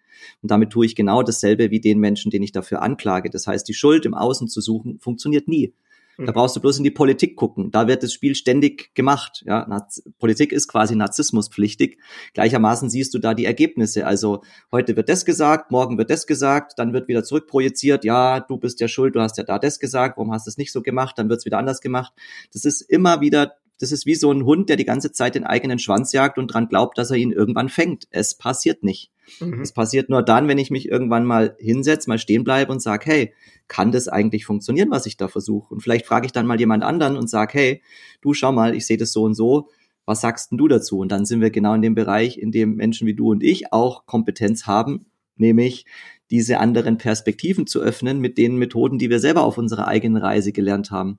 Und 0.42 0.50
damit 0.50 0.70
tue 0.70 0.86
ich 0.86 0.96
genau 0.96 1.22
dasselbe 1.22 1.70
wie 1.70 1.80
den 1.80 1.98
Menschen, 1.98 2.30
den 2.30 2.42
ich 2.42 2.52
dafür 2.52 2.80
anklage. 2.80 3.28
Das 3.28 3.46
heißt, 3.46 3.68
die 3.68 3.74
Schuld 3.74 4.06
im 4.06 4.14
Außen 4.14 4.48
zu 4.48 4.60
suchen, 4.62 4.98
funktioniert 4.98 5.46
nie. 5.46 5.74
Da 6.20 6.32
brauchst 6.32 6.56
du 6.56 6.60
bloß 6.60 6.78
in 6.78 6.84
die 6.84 6.90
Politik 6.90 7.36
gucken. 7.36 7.70
Da 7.70 7.86
wird 7.86 8.02
das 8.02 8.12
Spiel 8.12 8.34
ständig 8.34 8.92
gemacht. 8.94 9.44
Ja, 9.46 9.66
Naz 9.68 10.02
Politik 10.18 10.50
ist 10.52 10.66
quasi 10.66 10.96
narzissmuspflichtig. 10.96 11.98
Gleichermaßen 12.34 12.90
siehst 12.90 13.14
du 13.14 13.20
da 13.20 13.34
die 13.34 13.44
Ergebnisse. 13.44 14.04
Also 14.04 14.42
heute 14.72 14.96
wird 14.96 15.08
das 15.08 15.24
gesagt, 15.24 15.70
morgen 15.70 15.96
wird 15.96 16.10
das 16.10 16.26
gesagt, 16.26 16.72
dann 16.76 16.92
wird 16.92 17.06
wieder 17.06 17.22
zurückprojiziert. 17.22 18.04
Ja, 18.04 18.40
du 18.40 18.56
bist 18.56 18.80
ja 18.80 18.88
schuld, 18.88 19.14
du 19.14 19.20
hast 19.20 19.38
ja 19.38 19.44
da 19.44 19.60
das 19.60 19.78
gesagt. 19.78 20.16
Warum 20.16 20.32
hast 20.32 20.46
du 20.46 20.50
es 20.50 20.58
nicht 20.58 20.72
so 20.72 20.82
gemacht? 20.82 21.16
Dann 21.18 21.28
wird 21.28 21.38
es 21.38 21.44
wieder 21.44 21.58
anders 21.58 21.80
gemacht. 21.80 22.12
Das 22.52 22.64
ist 22.64 22.80
immer 22.80 23.20
wieder 23.20 23.52
das 23.80 23.92
ist 23.92 24.06
wie 24.06 24.16
so 24.16 24.32
ein 24.32 24.44
Hund, 24.44 24.68
der 24.68 24.76
die 24.76 24.84
ganze 24.84 25.12
Zeit 25.12 25.36
den 25.36 25.44
eigenen 25.44 25.78
Schwanz 25.78 26.12
jagt 26.12 26.36
und 26.36 26.48
dran 26.48 26.68
glaubt, 26.68 26.98
dass 26.98 27.12
er 27.12 27.16
ihn 27.16 27.30
irgendwann 27.30 27.68
fängt. 27.68 28.08
Es 28.10 28.36
passiert 28.36 28.82
nicht. 28.82 29.12
Mhm. 29.40 29.60
Es 29.60 29.72
passiert 29.72 30.08
nur 30.08 30.22
dann, 30.22 30.48
wenn 30.48 30.58
ich 30.58 30.70
mich 30.70 30.88
irgendwann 30.88 31.24
mal 31.24 31.56
hinsetze, 31.58 32.08
mal 32.08 32.18
stehen 32.18 32.44
bleibe 32.44 32.72
und 32.72 32.80
sage, 32.80 33.06
hey, 33.06 33.34
kann 33.68 33.92
das 33.92 34.08
eigentlich 34.08 34.44
funktionieren, 34.46 34.90
was 34.90 35.06
ich 35.06 35.16
da 35.16 35.28
versuche? 35.28 35.72
Und 35.72 35.80
vielleicht 35.80 36.06
frage 36.06 36.26
ich 36.26 36.32
dann 36.32 36.46
mal 36.46 36.58
jemand 36.58 36.84
anderen 36.84 37.16
und 37.16 37.28
sage, 37.28 37.52
hey, 37.58 37.82
du 38.20 38.34
schau 38.34 38.52
mal, 38.52 38.74
ich 38.74 38.86
sehe 38.86 38.96
das 38.96 39.12
so 39.12 39.24
und 39.24 39.34
so, 39.34 39.68
was 40.06 40.22
sagst 40.22 40.50
denn 40.50 40.58
du 40.58 40.68
dazu? 40.68 40.98
Und 40.98 41.12
dann 41.12 41.26
sind 41.26 41.42
wir 41.42 41.50
genau 41.50 41.74
in 41.74 41.82
dem 41.82 41.94
Bereich, 41.94 42.38
in 42.38 42.50
dem 42.50 42.76
Menschen 42.76 43.06
wie 43.06 43.14
du 43.14 43.30
und 43.30 43.42
ich 43.42 43.72
auch 43.72 44.06
Kompetenz 44.06 44.66
haben, 44.66 45.06
nämlich 45.36 45.84
diese 46.30 46.58
anderen 46.60 46.98
Perspektiven 46.98 47.66
zu 47.66 47.80
öffnen 47.80 48.18
mit 48.18 48.38
den 48.38 48.56
Methoden, 48.56 48.98
die 48.98 49.10
wir 49.10 49.20
selber 49.20 49.44
auf 49.44 49.58
unserer 49.58 49.86
eigenen 49.86 50.16
Reise 50.16 50.52
gelernt 50.52 50.90
haben. 50.90 51.18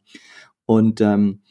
Und 0.66 1.02
ähm, 1.02 1.42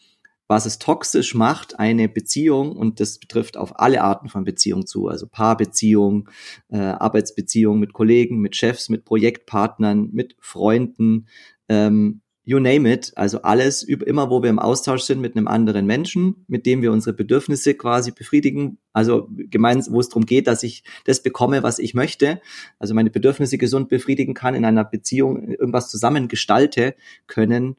was 0.49 0.67
es 0.67 0.79
toxisch 0.79 1.35
macht, 1.35 1.79
eine 1.79 2.09
Beziehung, 2.09 2.73
und 2.73 3.01
das 3.01 3.19
betrifft 3.19 3.57
auf 3.57 3.79
alle 3.79 4.03
Arten 4.03 4.29
von 4.29 4.45
Beziehungen 4.45 4.87
zu, 4.87 5.09
also 5.09 5.27
Paarbeziehungen, 5.27 6.29
äh, 6.71 6.79
Arbeitsbeziehungen 6.79 7.79
mit 7.79 7.93
Kollegen, 7.93 8.39
mit 8.39 8.57
Chefs, 8.57 8.89
mit 8.89 9.05
Projektpartnern, 9.05 10.09
mit 10.13 10.37
Freunden, 10.41 11.29
ähm, 11.69 12.23
you 12.49 12.59
name 12.59 12.91
it, 12.91 13.13
also 13.15 13.43
alles, 13.43 13.83
immer 13.83 14.31
wo 14.31 14.43
wir 14.43 14.49
im 14.49 14.59
Austausch 14.59 15.03
sind 15.03 15.21
mit 15.21 15.37
einem 15.37 15.49
anderen 15.49 15.85
Menschen, 15.85 16.47
mit 16.49 16.65
dem 16.65 16.81
wir 16.81 16.93
unsere 16.93 17.15
Bedürfnisse 17.15 17.75
quasi 17.75 18.11
befriedigen, 18.11 18.79
also 18.95 19.29
gemeinsam, 19.31 19.93
wo 19.93 20.01
es 20.01 20.09
darum 20.09 20.25
geht, 20.25 20.47
dass 20.47 20.63
ich 20.63 20.83
das 21.05 21.23
bekomme, 21.23 21.63
was 21.63 21.79
ich 21.79 21.93
möchte, 21.93 22.41
also 22.79 22.95
meine 22.95 23.11
Bedürfnisse 23.11 23.59
gesund 23.59 23.91
befriedigen 23.91 24.33
kann, 24.33 24.55
in 24.55 24.65
einer 24.65 24.85
Beziehung 24.85 25.47
irgendwas 25.47 25.91
zusammen 25.91 26.27
gestalte 26.27 26.95
können, 27.27 27.77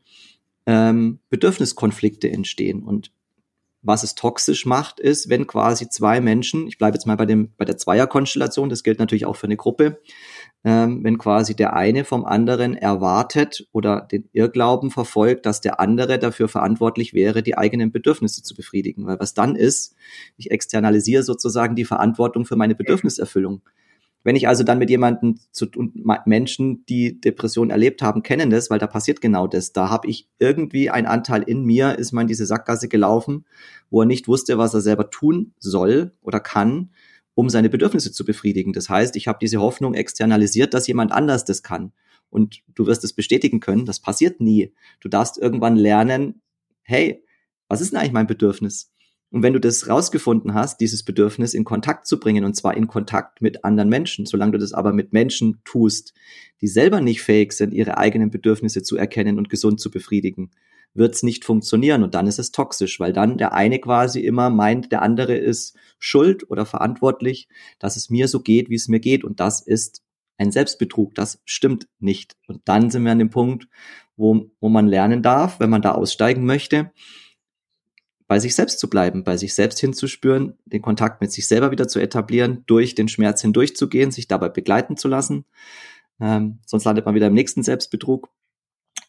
ähm, 0.69 1.17
Bedürfniskonflikte 1.31 2.29
entstehen. 2.29 2.83
Und 2.83 3.11
was 3.81 4.03
es 4.03 4.13
toxisch 4.13 4.67
macht, 4.67 4.99
ist, 4.99 5.27
wenn 5.27 5.47
quasi 5.47 5.89
zwei 5.89 6.21
Menschen, 6.21 6.67
ich 6.67 6.77
bleibe 6.77 6.95
jetzt 6.95 7.07
mal 7.07 7.15
bei 7.15 7.25
dem 7.25 7.53
bei 7.57 7.65
der 7.65 7.77
Zweierkonstellation, 7.77 8.69
das 8.69 8.83
gilt 8.83 8.99
natürlich 8.99 9.25
auch 9.25 9.35
für 9.35 9.47
eine 9.47 9.57
Gruppe, 9.57 9.99
ähm, 10.63 11.03
wenn 11.03 11.17
quasi 11.17 11.55
der 11.55 11.73
eine 11.73 12.03
vom 12.03 12.23
anderen 12.23 12.75
erwartet 12.75 13.67
oder 13.71 14.01
den 14.01 14.29
Irrglauben 14.31 14.91
verfolgt, 14.91 15.47
dass 15.47 15.59
der 15.59 15.79
andere 15.79 16.19
dafür 16.19 16.49
verantwortlich 16.49 17.15
wäre, 17.15 17.41
die 17.41 17.57
eigenen 17.57 17.91
Bedürfnisse 17.91 18.43
zu 18.43 18.53
befriedigen. 18.53 19.07
Weil 19.07 19.19
was 19.19 19.33
dann 19.33 19.55
ist, 19.55 19.95
ich 20.37 20.51
externalisiere 20.51 21.23
sozusagen 21.23 21.75
die 21.75 21.85
Verantwortung 21.85 22.45
für 22.45 22.57
meine 22.57 22.75
Bedürfniserfüllung. 22.75 23.63
Wenn 24.23 24.35
ich 24.35 24.47
also 24.47 24.63
dann 24.63 24.79
mit 24.79 24.89
jemandem 24.89 25.39
zu 25.51 25.67
und 25.75 25.95
Menschen, 26.25 26.85
die 26.87 27.21
Depression 27.21 27.69
erlebt 27.69 28.01
haben, 28.01 28.21
kennen 28.21 28.49
das, 28.49 28.69
weil 28.69 28.79
da 28.79 28.87
passiert 28.87 29.21
genau 29.21 29.47
das. 29.47 29.71
Da 29.71 29.89
habe 29.89 30.09
ich 30.09 30.27
irgendwie 30.39 30.89
ein 30.89 31.05
Anteil 31.05 31.43
in 31.43 31.63
mir, 31.63 31.97
ist 31.97 32.11
man 32.11 32.23
in 32.23 32.27
diese 32.27 32.45
Sackgasse 32.45 32.89
gelaufen, 32.89 33.45
wo 33.89 34.01
er 34.01 34.05
nicht 34.05 34.27
wusste, 34.27 34.57
was 34.57 34.73
er 34.73 34.81
selber 34.81 35.09
tun 35.09 35.53
soll 35.59 36.11
oder 36.21 36.41
kann, 36.41 36.89
um 37.33 37.49
seine 37.49 37.69
Bedürfnisse 37.69 38.11
zu 38.11 38.25
befriedigen. 38.25 38.73
Das 38.73 38.89
heißt, 38.89 39.15
ich 39.15 39.27
habe 39.27 39.39
diese 39.41 39.61
Hoffnung 39.61 39.93
externalisiert, 39.93 40.73
dass 40.73 40.87
jemand 40.87 41.13
anders 41.13 41.45
das 41.45 41.63
kann. 41.63 41.93
Und 42.29 42.61
du 42.75 42.85
wirst 42.85 43.03
es 43.03 43.13
bestätigen 43.13 43.59
können, 43.61 43.85
das 43.85 43.99
passiert 43.99 44.41
nie. 44.41 44.73
Du 44.99 45.09
darfst 45.09 45.37
irgendwann 45.37 45.77
lernen, 45.77 46.41
hey, 46.83 47.23
was 47.69 47.81
ist 47.81 47.93
denn 47.93 47.99
eigentlich 47.99 48.11
mein 48.11 48.27
Bedürfnis? 48.27 48.91
Und 49.31 49.43
wenn 49.43 49.53
du 49.53 49.59
das 49.59 49.87
rausgefunden 49.87 50.55
hast, 50.55 50.81
dieses 50.81 51.03
Bedürfnis 51.03 51.53
in 51.53 51.63
Kontakt 51.63 52.07
zu 52.07 52.19
bringen, 52.19 52.45
und 52.45 52.55
zwar 52.55 52.75
in 52.75 52.87
Kontakt 52.87 53.41
mit 53.41 53.63
anderen 53.63 53.89
Menschen, 53.89 54.25
solange 54.25 54.53
du 54.53 54.57
das 54.57 54.73
aber 54.73 54.91
mit 54.91 55.13
Menschen 55.13 55.61
tust, 55.63 56.13
die 56.61 56.67
selber 56.67 56.99
nicht 56.99 57.21
fähig 57.21 57.53
sind, 57.53 57.73
ihre 57.73 57.97
eigenen 57.97 58.31
Bedürfnisse 58.31 58.81
zu 58.81 58.97
erkennen 58.97 59.37
und 59.37 59.49
gesund 59.49 59.79
zu 59.79 59.91
befriedigen, 59.91 60.49
wird 60.95 61.13
es 61.13 61.21
nicht 61.21 61.45
funktionieren. 61.45 62.03
Und 62.03 62.15
dann 62.15 62.25
ist 62.25 62.39
es 62.39 62.51
toxisch, 62.51 62.99
weil 62.99 63.13
dann 63.13 63.37
der 63.37 63.53
eine 63.53 63.79
quasi 63.79 64.21
immer 64.21 64.49
meint, 64.49 64.91
der 64.91 65.03
andere 65.03 65.35
ist 65.35 65.77
schuld 65.99 66.49
oder 66.49 66.65
verantwortlich, 66.65 67.47
dass 67.77 67.97
es 67.97 68.09
mir 68.09 68.27
so 68.27 68.39
geht, 68.39 68.69
wie 68.69 68.75
es 68.75 68.87
mir 68.87 68.99
geht. 68.99 69.23
Und 69.23 69.39
das 69.39 69.61
ist 69.61 70.01
ein 70.37 70.51
Selbstbetrug, 70.51 71.13
das 71.13 71.41
stimmt 71.45 71.87
nicht. 71.99 72.35
Und 72.47 72.61
dann 72.65 72.89
sind 72.89 73.03
wir 73.03 73.11
an 73.11 73.19
dem 73.19 73.29
Punkt, 73.29 73.67
wo, 74.15 74.49
wo 74.59 74.69
man 74.69 74.87
lernen 74.87 75.21
darf, 75.21 75.59
wenn 75.59 75.69
man 75.69 75.81
da 75.81 75.91
aussteigen 75.91 76.45
möchte, 76.45 76.91
bei 78.29 78.39
sich 78.39 78.53
selbst 78.53 78.79
zu 78.79 78.87
bleiben, 78.91 79.23
bei 79.23 79.37
sich 79.37 79.55
selbst 79.55 79.79
hinzuspüren, 79.79 80.53
den 80.65 80.83
Kontakt 80.83 81.19
mit 81.19 81.31
sich 81.31 81.47
selber 81.47 81.71
wieder 81.71 81.87
zu 81.87 81.99
etablieren, 81.99 82.63
durch 82.67 82.93
den 82.93 83.07
Schmerz 83.07 83.41
hindurchzugehen, 83.41 84.11
sich 84.11 84.27
dabei 84.27 84.49
begleiten 84.49 84.97
zu 84.97 85.07
lassen. 85.07 85.45
Ähm, 86.21 86.59
sonst 86.63 86.83
landet 86.85 87.07
man 87.07 87.15
wieder 87.15 87.25
im 87.25 87.33
nächsten 87.33 87.63
Selbstbetrug. 87.63 88.29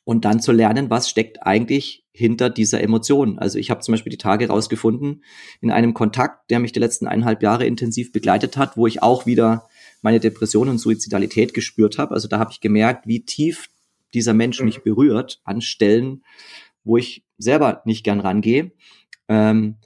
Und 0.04 0.24
dann 0.24 0.40
zu 0.40 0.52
lernen, 0.52 0.88
was 0.88 1.10
steckt 1.10 1.42
eigentlich 1.42 2.06
hinter 2.12 2.48
dieser 2.48 2.80
Emotion. 2.80 3.38
Also 3.38 3.58
ich 3.58 3.70
habe 3.70 3.82
zum 3.82 3.92
Beispiel 3.92 4.10
die 4.10 4.16
Tage 4.16 4.48
rausgefunden 4.48 5.22
in 5.60 5.70
einem 5.70 5.92
Kontakt, 5.92 6.50
der 6.50 6.58
mich 6.58 6.72
die 6.72 6.80
letzten 6.80 7.06
eineinhalb 7.06 7.42
Jahre 7.42 7.66
intensiv 7.66 8.12
begleitet 8.12 8.56
hat, 8.56 8.78
wo 8.78 8.86
ich 8.86 9.02
auch 9.02 9.26
wieder 9.26 9.68
meine 10.00 10.18
Depression 10.18 10.70
und 10.70 10.78
Suizidalität 10.78 11.52
gespürt 11.52 11.98
habe. 11.98 12.14
Also 12.14 12.26
da 12.26 12.38
habe 12.38 12.52
ich 12.52 12.62
gemerkt, 12.62 13.06
wie 13.06 13.22
tief 13.26 13.68
dieser 14.14 14.32
Mensch 14.32 14.62
mich 14.62 14.78
mhm. 14.78 14.84
berührt 14.84 15.42
an 15.44 15.60
Stellen, 15.60 16.24
wo 16.84 16.96
ich 16.96 17.22
selber 17.36 17.82
nicht 17.84 18.02
gern 18.02 18.20
rangehe. 18.20 18.72
Ähm, 19.30 19.76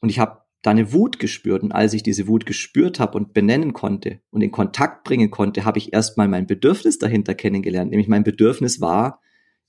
und 0.00 0.08
ich 0.08 0.18
habe 0.18 0.40
da 0.62 0.72
eine 0.72 0.92
Wut 0.92 1.20
gespürt. 1.20 1.62
Und 1.62 1.70
als 1.70 1.92
ich 1.92 2.02
diese 2.02 2.26
Wut 2.26 2.46
gespürt 2.46 2.98
habe 2.98 3.16
und 3.16 3.32
benennen 3.34 3.72
konnte 3.72 4.20
und 4.30 4.40
in 4.40 4.50
Kontakt 4.50 5.04
bringen 5.04 5.30
konnte, 5.30 5.64
habe 5.64 5.78
ich 5.78 5.92
erstmal 5.92 6.26
mein 6.26 6.48
Bedürfnis 6.48 6.98
dahinter 6.98 7.36
kennengelernt. 7.36 7.90
Nämlich 7.90 8.08
mein 8.08 8.24
Bedürfnis 8.24 8.80
war, 8.80 9.20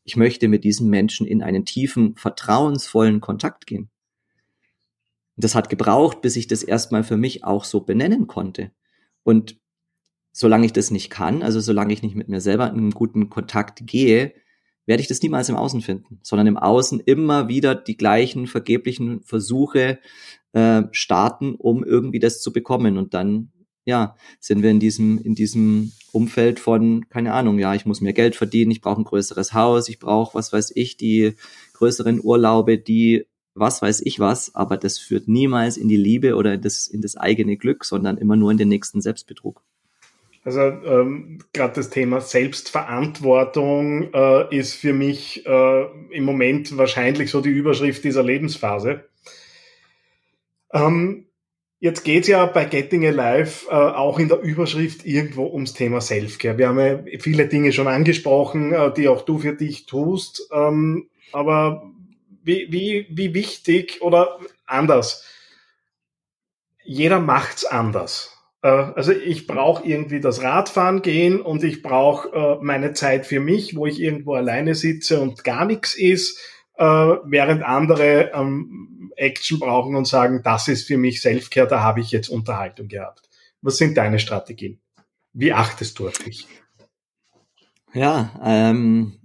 ich 0.04 0.16
möchte 0.16 0.48
mit 0.48 0.64
diesem 0.64 0.90
Menschen 0.90 1.28
in 1.28 1.44
einen 1.44 1.66
tiefen, 1.66 2.16
vertrauensvollen 2.16 3.20
Kontakt 3.20 3.68
gehen. 3.68 3.90
Und 5.36 5.44
das 5.44 5.54
hat 5.54 5.70
gebraucht, 5.70 6.22
bis 6.22 6.36
ich 6.36 6.48
das 6.48 6.64
erstmal 6.64 7.04
für 7.04 7.18
mich 7.18 7.44
auch 7.44 7.66
so 7.66 7.82
benennen 7.82 8.26
konnte. 8.26 8.72
Und 9.24 9.60
solange 10.32 10.66
ich 10.66 10.74
das 10.74 10.90
nicht 10.90 11.10
kann, 11.10 11.44
also 11.44 11.60
solange 11.60 11.94
ich 11.94 12.02
nicht 12.02 12.16
mit 12.16 12.30
mir 12.30 12.42
selber 12.42 12.70
in 12.70 12.78
einen 12.78 12.92
guten 12.92 13.30
Kontakt 13.30 13.86
gehe, 13.86 14.34
werde 14.88 15.02
ich 15.02 15.08
das 15.08 15.22
niemals 15.22 15.50
im 15.50 15.56
Außen 15.56 15.82
finden, 15.82 16.20
sondern 16.24 16.48
im 16.48 16.58
Außen 16.58 17.02
immer 17.02 17.48
wieder 17.48 17.76
die 17.76 17.98
gleichen 17.98 18.48
vergeblichen 18.48 19.22
Versuche 19.22 20.00
äh, 20.54 20.84
starten, 20.92 21.54
um 21.56 21.84
irgendwie 21.84 22.20
das 22.20 22.42
zu 22.42 22.52
bekommen. 22.52 22.98
Und 22.98 23.14
dann, 23.14 23.52
ja, 23.86 24.16
sind 24.40 24.64
wir 24.64 24.72
in 24.72 24.80
diesem, 24.80 25.20
in 25.20 25.36
diesem 25.36 25.92
Umfeld 26.12 26.60
von, 26.60 27.08
keine 27.10 27.34
Ahnung, 27.34 27.60
ja, 27.60 27.76
ich 27.76 27.86
muss 27.86 28.02
mehr 28.02 28.14
Geld 28.14 28.36
verdienen, 28.36 28.72
ich 28.72 28.82
brauche 28.82 29.02
ein 29.02 29.06
größeres 29.06 29.54
Haus, 29.54 29.90
ich 29.90 30.00
brauche, 30.00 30.34
was 30.34 30.52
weiß 30.52 30.72
ich, 30.74 30.98
die 30.98 31.34
größeren 31.74 32.22
Urlaube, 32.24 32.80
die 32.80 33.28
was 33.60 33.82
weiß 33.82 34.02
ich 34.06 34.20
was, 34.20 34.54
aber 34.54 34.78
das 34.78 35.00
führt 35.00 35.28
niemals 35.28 35.78
in 35.78 35.88
die 35.88 35.98
Liebe 35.98 36.36
oder 36.36 36.54
in 36.54 36.62
das, 36.62 36.88
in 36.88 37.02
das 37.02 37.18
eigene 37.18 37.58
Glück, 37.58 37.86
sondern 37.86 38.18
immer 38.18 38.36
nur 38.36 38.52
in 38.52 38.58
den 38.58 38.70
nächsten 38.70 39.02
Selbstbetrug. 39.02 39.64
Also 40.48 40.62
ähm, 40.62 41.40
gerade 41.52 41.74
das 41.74 41.90
Thema 41.90 42.22
Selbstverantwortung 42.22 44.14
äh, 44.14 44.56
ist 44.58 44.76
für 44.76 44.94
mich 44.94 45.46
äh, 45.46 45.86
im 46.12 46.24
Moment 46.24 46.78
wahrscheinlich 46.78 47.32
so 47.32 47.42
die 47.42 47.50
Überschrift 47.50 48.06
dieser 48.06 48.24
Lebensphase. 48.24 49.04
Ähm, 50.72 51.26
jetzt 51.82 52.06
geht's 52.06 52.30
ja 52.30 52.46
bei 52.46 52.64
Getting 52.64 53.06
Alive 53.06 53.68
äh, 53.70 53.74
auch 53.74 54.20
in 54.20 54.30
der 54.30 54.40
Überschrift 54.40 55.06
irgendwo 55.06 55.48
ums 55.48 55.74
Thema 55.74 56.00
Selfcare. 56.00 56.58
Wir 56.58 56.70
haben 56.70 56.80
ja 56.80 57.20
viele 57.20 57.50
Dinge 57.50 57.74
schon 57.74 57.90
angesprochen, 57.90 58.72
äh, 58.72 58.94
die 58.94 59.10
auch 59.10 59.24
du 59.24 59.40
für 59.40 59.52
dich 59.52 59.86
tust. 59.86 60.48
Ähm, 60.54 61.10
aber 61.34 61.92
wie, 62.42 62.72
wie, 62.72 63.06
wie 63.10 63.34
wichtig 63.34 64.02
oder 64.02 64.40
anders? 64.66 65.26
Jeder 66.86 67.20
macht's 67.20 67.66
anders 67.66 68.37
also 68.70 69.12
ich 69.12 69.48
brauche 69.48 69.86
irgendwie 69.88 70.20
das 70.20 70.42
Radfahren 70.42 71.02
gehen 71.02 71.42
und 71.42 71.64
ich 71.64 71.82
brauche 71.82 72.30
äh, 72.30 72.64
meine 72.64 72.94
Zeit 72.94 73.26
für 73.26 73.40
mich, 73.40 73.76
wo 73.76 73.86
ich 73.86 74.00
irgendwo 74.00 74.34
alleine 74.34 74.76
sitze 74.76 75.20
und 75.20 75.44
gar 75.44 75.66
nichts 75.66 75.96
ist, 75.96 76.40
äh, 76.76 76.84
während 76.84 77.64
andere 77.64 78.32
ähm, 78.34 79.12
Action 79.16 79.60
brauchen 79.60 79.96
und 79.96 80.08
sagen, 80.08 80.42
das 80.44 80.68
ist 80.68 80.88
für 80.88 80.98
mich 80.98 81.22
Selfcare, 81.22 81.68
da 81.68 81.82
habe 81.82 82.00
ich 82.02 82.12
jetzt 82.12 82.30
Unterhaltung 82.30 82.88
gehabt. 82.88 83.30
Was 83.62 83.78
sind 83.78 83.98
deine 83.98 84.20
Strategien? 84.20 84.80
Wie 85.34 85.54
achtest 85.54 86.00
du 86.00 86.08
auf 86.08 86.18
dich? 86.18 86.48
Ja, 87.94 88.32
ähm, 88.44 89.20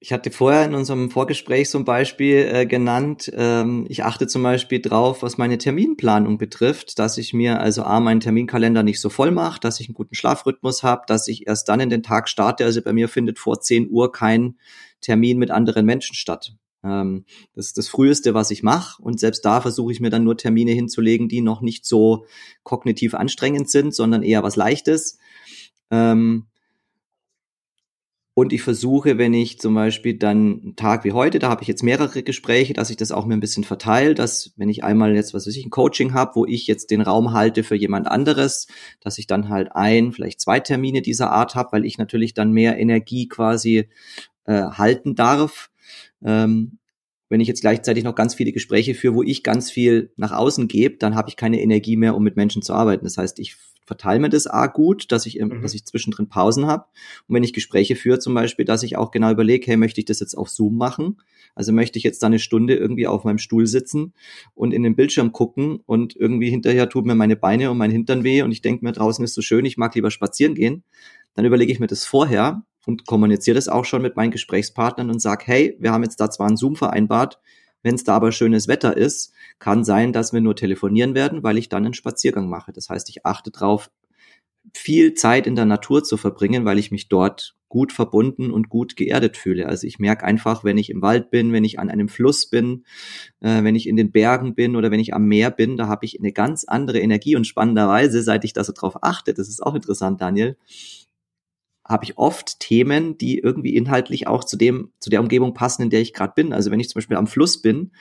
ich 0.00 0.12
hatte 0.12 0.30
vorher 0.30 0.64
in 0.64 0.74
unserem 0.74 1.10
Vorgespräch 1.10 1.74
ein 1.74 1.84
Beispiel 1.84 2.48
äh, 2.52 2.66
genannt. 2.66 3.30
Ähm, 3.34 3.84
ich 3.88 4.04
achte 4.04 4.28
zum 4.28 4.44
Beispiel 4.44 4.80
drauf, 4.80 5.22
was 5.22 5.38
meine 5.38 5.58
Terminplanung 5.58 6.38
betrifft, 6.38 6.98
dass 7.00 7.18
ich 7.18 7.34
mir 7.34 7.60
also 7.60 7.82
A, 7.82 7.98
meinen 7.98 8.20
Terminkalender 8.20 8.84
nicht 8.84 9.00
so 9.00 9.10
voll 9.10 9.32
mache, 9.32 9.58
dass 9.58 9.80
ich 9.80 9.88
einen 9.88 9.94
guten 9.94 10.14
Schlafrhythmus 10.14 10.84
habe, 10.84 11.02
dass 11.08 11.26
ich 11.26 11.48
erst 11.48 11.68
dann 11.68 11.80
in 11.80 11.90
den 11.90 12.04
Tag 12.04 12.28
starte. 12.28 12.64
Also 12.64 12.80
bei 12.80 12.92
mir 12.92 13.08
findet 13.08 13.40
vor 13.40 13.60
10 13.60 13.90
Uhr 13.90 14.12
kein 14.12 14.56
Termin 15.00 15.38
mit 15.38 15.50
anderen 15.50 15.84
Menschen 15.84 16.14
statt. 16.14 16.54
Ähm, 16.84 17.24
das 17.54 17.66
ist 17.66 17.78
das 17.78 17.88
Früheste, 17.88 18.34
was 18.34 18.52
ich 18.52 18.62
mache. 18.62 19.02
Und 19.02 19.18
selbst 19.18 19.44
da 19.44 19.60
versuche 19.60 19.90
ich 19.90 20.00
mir 20.00 20.10
dann 20.10 20.22
nur 20.22 20.36
Termine 20.36 20.70
hinzulegen, 20.72 21.28
die 21.28 21.40
noch 21.40 21.60
nicht 21.60 21.84
so 21.84 22.24
kognitiv 22.62 23.14
anstrengend 23.14 23.68
sind, 23.68 23.92
sondern 23.92 24.22
eher 24.22 24.44
was 24.44 24.54
Leichtes. 24.54 25.18
Ähm, 25.90 26.46
und 28.38 28.52
ich 28.52 28.62
versuche, 28.62 29.18
wenn 29.18 29.34
ich 29.34 29.58
zum 29.58 29.74
Beispiel 29.74 30.16
dann 30.16 30.60
einen 30.62 30.76
Tag 30.76 31.02
wie 31.02 31.10
heute, 31.10 31.40
da 31.40 31.48
habe 31.48 31.62
ich 31.62 31.66
jetzt 31.66 31.82
mehrere 31.82 32.22
Gespräche, 32.22 32.72
dass 32.72 32.88
ich 32.88 32.96
das 32.96 33.10
auch 33.10 33.26
mir 33.26 33.34
ein 33.34 33.40
bisschen 33.40 33.64
verteile, 33.64 34.14
dass 34.14 34.52
wenn 34.56 34.68
ich 34.68 34.84
einmal 34.84 35.12
jetzt, 35.16 35.34
was 35.34 35.48
weiß 35.48 35.56
ich, 35.56 35.66
ein 35.66 35.70
Coaching 35.70 36.14
habe, 36.14 36.36
wo 36.36 36.46
ich 36.46 36.68
jetzt 36.68 36.92
den 36.92 37.00
Raum 37.00 37.32
halte 37.32 37.64
für 37.64 37.74
jemand 37.74 38.06
anderes, 38.06 38.68
dass 39.00 39.18
ich 39.18 39.26
dann 39.26 39.48
halt 39.48 39.72
ein, 39.72 40.12
vielleicht 40.12 40.40
zwei 40.40 40.60
Termine 40.60 41.02
dieser 41.02 41.32
Art 41.32 41.56
habe, 41.56 41.72
weil 41.72 41.84
ich 41.84 41.98
natürlich 41.98 42.32
dann 42.32 42.52
mehr 42.52 42.78
Energie 42.78 43.26
quasi 43.26 43.88
äh, 44.44 44.62
halten 44.62 45.16
darf. 45.16 45.72
Ähm, 46.24 46.78
wenn 47.28 47.40
ich 47.40 47.48
jetzt 47.48 47.62
gleichzeitig 47.62 48.04
noch 48.04 48.14
ganz 48.14 48.36
viele 48.36 48.52
Gespräche 48.52 48.94
führe, 48.94 49.16
wo 49.16 49.22
ich 49.24 49.42
ganz 49.42 49.68
viel 49.68 50.12
nach 50.14 50.30
außen 50.30 50.68
gebe, 50.68 50.98
dann 50.98 51.16
habe 51.16 51.28
ich 51.28 51.34
keine 51.34 51.60
Energie 51.60 51.96
mehr, 51.96 52.14
um 52.14 52.22
mit 52.22 52.36
Menschen 52.36 52.62
zu 52.62 52.72
arbeiten. 52.72 53.04
Das 53.04 53.18
heißt, 53.18 53.40
ich 53.40 53.56
verteile 53.88 54.20
mir 54.20 54.28
das 54.28 54.46
A 54.46 54.66
gut, 54.66 55.10
dass 55.10 55.24
ich, 55.26 55.40
mhm. 55.40 55.62
dass 55.62 55.74
ich 55.74 55.86
zwischendrin 55.86 56.28
Pausen 56.28 56.66
habe. 56.66 56.84
Und 57.26 57.34
wenn 57.34 57.42
ich 57.42 57.54
Gespräche 57.54 57.96
führe 57.96 58.18
zum 58.18 58.34
Beispiel, 58.34 58.66
dass 58.66 58.82
ich 58.82 58.96
auch 58.96 59.10
genau 59.10 59.30
überlege, 59.30 59.66
hey, 59.66 59.76
möchte 59.76 60.00
ich 60.00 60.04
das 60.04 60.20
jetzt 60.20 60.36
auf 60.36 60.50
Zoom 60.50 60.76
machen? 60.76 61.16
Also 61.54 61.72
möchte 61.72 61.98
ich 61.98 62.04
jetzt 62.04 62.22
da 62.22 62.26
eine 62.26 62.38
Stunde 62.38 62.76
irgendwie 62.76 63.06
auf 63.06 63.24
meinem 63.24 63.38
Stuhl 63.38 63.66
sitzen 63.66 64.12
und 64.54 64.72
in 64.72 64.82
den 64.82 64.94
Bildschirm 64.94 65.32
gucken 65.32 65.80
und 65.86 66.14
irgendwie 66.14 66.50
hinterher 66.50 66.88
tut 66.88 67.06
mir 67.06 67.14
meine 67.14 67.34
Beine 67.34 67.70
und 67.70 67.78
mein 67.78 67.90
Hintern 67.90 68.22
weh 68.22 68.42
und 68.42 68.52
ich 68.52 68.60
denke 68.60 68.84
mir, 68.84 68.92
draußen 68.92 69.24
ist 69.24 69.34
so 69.34 69.40
schön, 69.40 69.64
ich 69.64 69.78
mag 69.78 69.94
lieber 69.94 70.10
spazieren 70.10 70.54
gehen. 70.54 70.84
Dann 71.34 71.46
überlege 71.46 71.72
ich 71.72 71.80
mir 71.80 71.86
das 71.86 72.04
vorher 72.04 72.62
und 72.86 73.06
kommuniziere 73.06 73.54
das 73.54 73.68
auch 73.68 73.86
schon 73.86 74.02
mit 74.02 74.16
meinen 74.16 74.30
Gesprächspartnern 74.30 75.10
und 75.10 75.20
sage, 75.20 75.44
hey, 75.46 75.76
wir 75.80 75.92
haben 75.92 76.02
jetzt 76.02 76.20
da 76.20 76.30
zwar 76.30 76.46
einen 76.46 76.58
Zoom 76.58 76.76
vereinbart, 76.76 77.40
wenn 77.82 77.94
es 77.94 78.04
da 78.04 78.14
aber 78.16 78.32
schönes 78.32 78.68
Wetter 78.68 78.96
ist, 78.96 79.32
kann 79.58 79.84
sein, 79.84 80.12
dass 80.12 80.32
wir 80.32 80.40
nur 80.40 80.56
telefonieren 80.56 81.14
werden, 81.14 81.42
weil 81.42 81.58
ich 81.58 81.68
dann 81.68 81.84
einen 81.84 81.94
Spaziergang 81.94 82.48
mache. 82.48 82.72
Das 82.72 82.88
heißt, 82.88 83.08
ich 83.10 83.24
achte 83.24 83.50
darauf, 83.50 83.90
viel 84.74 85.14
Zeit 85.14 85.46
in 85.46 85.56
der 85.56 85.64
Natur 85.64 86.04
zu 86.04 86.16
verbringen, 86.16 86.64
weil 86.64 86.78
ich 86.78 86.90
mich 86.90 87.08
dort 87.08 87.56
gut 87.68 87.92
verbunden 87.92 88.50
und 88.50 88.68
gut 88.68 88.96
geerdet 88.96 89.36
fühle. 89.36 89.66
Also 89.66 89.86
ich 89.86 89.98
merke 89.98 90.24
einfach, 90.24 90.64
wenn 90.64 90.78
ich 90.78 90.88
im 90.88 91.02
Wald 91.02 91.30
bin, 91.30 91.52
wenn 91.52 91.64
ich 91.64 91.78
an 91.78 91.90
einem 91.90 92.08
Fluss 92.08 92.46
bin, 92.46 92.84
äh, 93.40 93.62
wenn 93.62 93.74
ich 93.74 93.86
in 93.86 93.96
den 93.96 94.10
Bergen 94.10 94.54
bin 94.54 94.74
oder 94.74 94.90
wenn 94.90 95.00
ich 95.00 95.14
am 95.14 95.26
Meer 95.26 95.50
bin, 95.50 95.76
da 95.76 95.86
habe 95.86 96.06
ich 96.06 96.18
eine 96.18 96.32
ganz 96.32 96.64
andere 96.64 96.98
Energie 97.00 97.36
und 97.36 97.46
spannenderweise, 97.46 98.22
seit 98.22 98.44
ich 98.44 98.54
da 98.54 98.64
so 98.64 98.72
drauf 98.72 99.02
achte, 99.02 99.34
das 99.34 99.48
ist 99.48 99.62
auch 99.62 99.74
interessant, 99.74 100.20
Daniel, 100.20 100.56
habe 101.88 102.04
ich 102.04 102.18
oft 102.18 102.60
Themen, 102.60 103.16
die 103.16 103.38
irgendwie 103.38 103.74
inhaltlich 103.74 104.26
auch 104.26 104.44
zu 104.44 104.56
dem, 104.56 104.92
zu 105.00 105.08
der 105.08 105.20
Umgebung 105.20 105.54
passen, 105.54 105.82
in 105.82 105.90
der 105.90 106.00
ich 106.00 106.12
gerade 106.12 106.34
bin. 106.36 106.52
Also 106.52 106.70
wenn 106.70 106.80
ich 106.80 106.90
zum 106.90 106.98
Beispiel 106.98 107.16
am 107.16 107.26
Fluss 107.26 107.62
bin, 107.62 107.92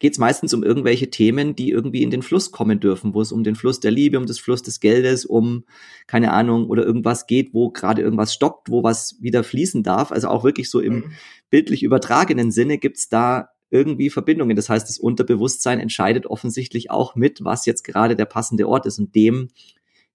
geht 0.00 0.12
es 0.12 0.18
meistens 0.18 0.54
um 0.54 0.62
irgendwelche 0.62 1.10
Themen, 1.10 1.56
die 1.56 1.70
irgendwie 1.70 2.02
in 2.02 2.10
den 2.10 2.22
Fluss 2.22 2.50
kommen 2.50 2.80
dürfen, 2.80 3.14
wo 3.14 3.20
es 3.20 3.32
um 3.32 3.42
den 3.44 3.54
Fluss 3.54 3.80
der 3.80 3.90
Liebe, 3.90 4.18
um 4.18 4.26
das 4.26 4.38
Fluss 4.38 4.62
des 4.62 4.80
Geldes, 4.80 5.24
um, 5.24 5.64
keine 6.06 6.32
Ahnung, 6.32 6.68
oder 6.68 6.84
irgendwas 6.84 7.26
geht, 7.26 7.54
wo 7.54 7.70
gerade 7.70 8.02
irgendwas 8.02 8.32
stockt, 8.34 8.70
wo 8.70 8.82
was 8.82 9.16
wieder 9.20 9.42
fließen 9.42 9.82
darf. 9.82 10.12
Also 10.12 10.28
auch 10.28 10.44
wirklich 10.44 10.70
so 10.70 10.80
im 10.80 10.94
mhm. 10.94 11.12
bildlich 11.50 11.82
übertragenen 11.82 12.50
Sinne 12.50 12.78
gibt's 12.78 13.08
da 13.08 13.50
irgendwie 13.70 14.10
Verbindungen. 14.10 14.56
Das 14.56 14.68
heißt, 14.68 14.88
das 14.88 14.98
Unterbewusstsein 14.98 15.80
entscheidet 15.80 16.26
offensichtlich 16.26 16.90
auch 16.90 17.16
mit, 17.16 17.44
was 17.44 17.66
jetzt 17.66 17.84
gerade 17.84 18.16
der 18.16 18.24
passende 18.24 18.68
Ort 18.68 18.86
ist. 18.86 18.98
Und 18.98 19.14
dem 19.14 19.50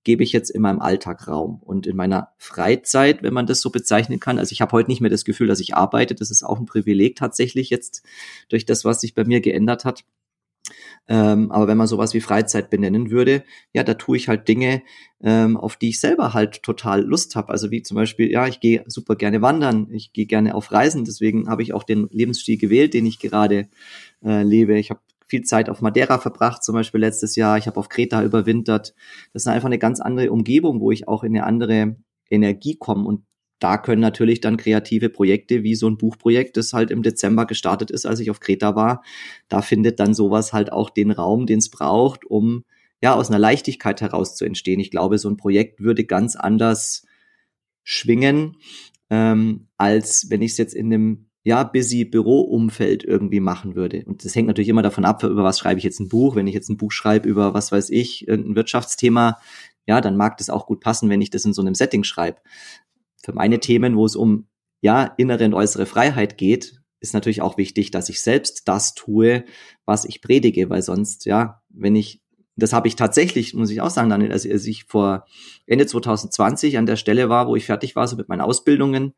gebe 0.04 0.24
ich 0.24 0.32
jetzt 0.32 0.50
in 0.50 0.62
meinem 0.62 0.82
Alltag 0.82 1.28
Raum. 1.28 1.62
Und 1.62 1.88
in 1.88 1.96
meiner 1.96 2.30
Freizeit, 2.38 3.24
wenn 3.24 3.34
man 3.34 3.48
das 3.48 3.62
so 3.62 3.70
bezeichnen 3.70 4.20
kann, 4.20 4.40
also 4.40 4.52
ich 4.52 4.62
habe 4.62 4.72
heute 4.72 4.90
nicht 4.90 5.02
mehr 5.02 5.10
das 5.10 5.26
Gefühl, 5.26 5.48
dass 5.48 5.60
ich 5.60 5.76
arbeite, 5.76 6.16
das 6.16 6.32
ist 6.32 6.44
auch 6.44 6.60
ein 6.60 6.66
Privileg 6.66 7.16
tatsächlich 7.16 7.70
jetzt 7.70 8.04
durch 8.50 8.66
das, 8.66 8.86
was 8.86 9.02
sich 9.02 9.14
bei 9.14 9.24
mir 9.24 9.42
geändert 9.42 9.86
hat. 9.86 10.04
Ähm, 11.08 11.52
aber 11.52 11.68
wenn 11.68 11.78
man 11.78 11.88
sowas 11.88 12.14
wie 12.14 12.22
Freizeit 12.22 12.70
benennen 12.70 13.12
würde, 13.12 13.44
ja, 13.74 13.84
da 13.84 13.96
tue 13.96 14.16
ich 14.16 14.30
halt 14.30 14.48
Dinge, 14.48 14.82
ähm, 15.22 15.58
auf 15.58 15.76
die 15.76 15.90
ich 15.90 16.00
selber 16.00 16.34
halt 16.34 16.64
total 16.64 17.04
Lust 17.04 17.36
habe. 17.36 17.50
Also 17.50 17.72
wie 17.72 17.82
zum 17.82 17.96
Beispiel, 17.96 18.32
ja, 18.32 18.48
ich 18.48 18.62
gehe 18.62 18.84
super 18.88 19.16
gerne 19.16 19.42
wandern, 19.42 19.90
ich 19.92 20.14
gehe 20.14 20.26
gerne 20.26 20.56
auf 20.56 20.72
Reisen, 20.72 21.04
deswegen 21.04 21.50
habe 21.50 21.62
ich 21.62 21.74
auch 21.74 21.84
den 21.84 22.08
Lebensstil 22.12 22.58
gewählt, 22.58 22.94
den 22.94 23.06
ich 23.06 23.20
gerade 23.20 23.68
äh, 24.24 24.44
lebe. 24.44 24.78
Ich 24.80 24.92
habe 24.92 25.02
viel 25.34 25.42
Zeit 25.42 25.68
auf 25.68 25.82
Madeira 25.82 26.20
verbracht, 26.20 26.64
zum 26.64 26.76
Beispiel 26.76 27.02
letztes 27.02 27.36
Jahr. 27.36 27.58
Ich 27.58 27.66
habe 27.66 27.78
auf 27.78 27.90
Kreta 27.90 28.24
überwintert. 28.24 28.94
Das 29.34 29.42
ist 29.42 29.48
einfach 29.48 29.66
eine 29.66 29.80
ganz 29.80 30.00
andere 30.00 30.32
Umgebung, 30.32 30.80
wo 30.80 30.92
ich 30.92 31.08
auch 31.08 31.24
in 31.24 31.36
eine 31.36 31.48
andere 31.48 31.96
Energie 32.30 32.76
komme. 32.76 33.08
Und 33.08 33.26
da 33.58 33.80
können 33.80 34.02
natürlich 34.02 34.42
dann 34.42 34.58
kreative 34.58 35.10
Projekte 35.10 35.64
wie 35.64 35.74
so 35.74 35.90
ein 35.90 35.98
Buchprojekt, 35.98 36.56
das 36.56 36.72
halt 36.72 36.92
im 36.92 37.02
Dezember 37.02 37.48
gestartet 37.48 37.90
ist, 37.90 38.06
als 38.06 38.20
ich 38.20 38.30
auf 38.30 38.42
Kreta 38.42 38.76
war, 38.76 39.02
da 39.50 39.64
findet 39.64 40.00
dann 40.00 40.14
sowas 40.14 40.54
halt 40.54 40.72
auch 40.72 40.92
den 40.92 41.10
Raum, 41.10 41.48
den 41.48 41.58
es 41.58 41.72
braucht, 41.72 42.26
um 42.26 42.64
ja 43.02 43.16
aus 43.16 43.30
einer 43.30 43.40
Leichtigkeit 43.40 44.02
heraus 44.02 44.36
zu 44.36 44.46
entstehen. 44.46 44.80
Ich 44.80 44.92
glaube, 44.92 45.18
so 45.18 45.30
ein 45.30 45.38
Projekt 45.38 45.80
würde 45.80 46.04
ganz 46.04 46.36
anders 46.36 47.08
schwingen, 47.84 48.58
ähm, 49.10 49.68
als 49.78 50.30
wenn 50.30 50.44
ich 50.44 50.52
es 50.52 50.58
jetzt 50.60 50.76
in 50.76 50.94
einem 50.94 51.26
ja, 51.44 51.64
busy 51.64 52.06
Büroumfeld 52.06 53.04
irgendwie 53.04 53.42
machen 53.42 53.76
würde. 53.76 54.04
Und 54.06 54.24
das 54.24 54.34
hängt 54.36 54.48
natürlich 54.48 54.70
immer 54.70 54.82
davon 54.82 55.04
ab, 55.04 55.24
über 55.24 55.44
was 55.44 55.60
schreibe 55.60 55.78
ich 55.78 55.84
jetzt 55.84 56.00
ein 56.00 56.08
Buch. 56.08 56.36
Wenn 56.36 56.48
ich 56.48 56.54
jetzt 56.54 56.70
ein 56.70 56.78
Buch 56.78 56.92
schreibe 56.92 57.28
über, 57.28 57.54
was 57.54 57.72
weiß 57.72 57.90
ich, 57.90 58.30
ein 58.30 58.56
Wirtschaftsthema, 58.56 59.38
ja, 59.86 60.00
dann 60.00 60.16
mag 60.16 60.38
das 60.38 60.50
auch 60.50 60.66
gut 60.66 60.80
passen, 60.80 61.10
wenn 61.10 61.22
ich 61.22 61.30
das 61.30 61.44
in 61.44 61.54
so 61.54 61.62
einem 61.62 61.76
Setting 61.76 62.06
schreibe. 62.06 62.40
Für 63.22 63.34
meine 63.34 63.60
Themen, 63.60 63.98
wo 63.98 64.06
es 64.06 64.16
um, 64.16 64.48
ja, 64.82 65.04
innere 65.18 65.46
und 65.46 65.54
äußere 65.54 65.86
Freiheit 65.86 66.38
geht, 66.38 66.82
ist 67.02 67.14
natürlich 67.14 67.42
auch 67.42 67.58
wichtig, 67.58 67.92
dass 67.92 68.08
ich 68.08 68.22
selbst 68.22 68.68
das 68.70 68.94
tue, 68.94 69.44
was 69.86 70.06
ich 70.06 70.22
predige, 70.22 70.70
weil 70.70 70.82
sonst, 70.82 71.26
ja, 71.26 71.62
wenn 71.70 71.98
ich, 71.98 72.22
das 72.56 72.72
habe 72.72 72.88
ich 72.88 72.96
tatsächlich, 72.96 73.54
muss 73.54 73.70
ich 73.70 73.82
auch 73.82 73.90
sagen, 73.90 74.10
Daniel, 74.10 74.32
als 74.32 74.46
ich 74.46 74.86
vor 74.86 75.26
Ende 75.66 75.86
2020 75.86 76.78
an 76.78 76.86
der 76.86 76.96
Stelle 76.96 77.28
war, 77.28 77.48
wo 77.48 77.58
ich 77.58 77.66
fertig 77.66 77.98
war, 77.98 78.08
so 78.08 78.16
mit 78.16 78.30
meinen 78.30 78.42
Ausbildungen, 78.42 79.14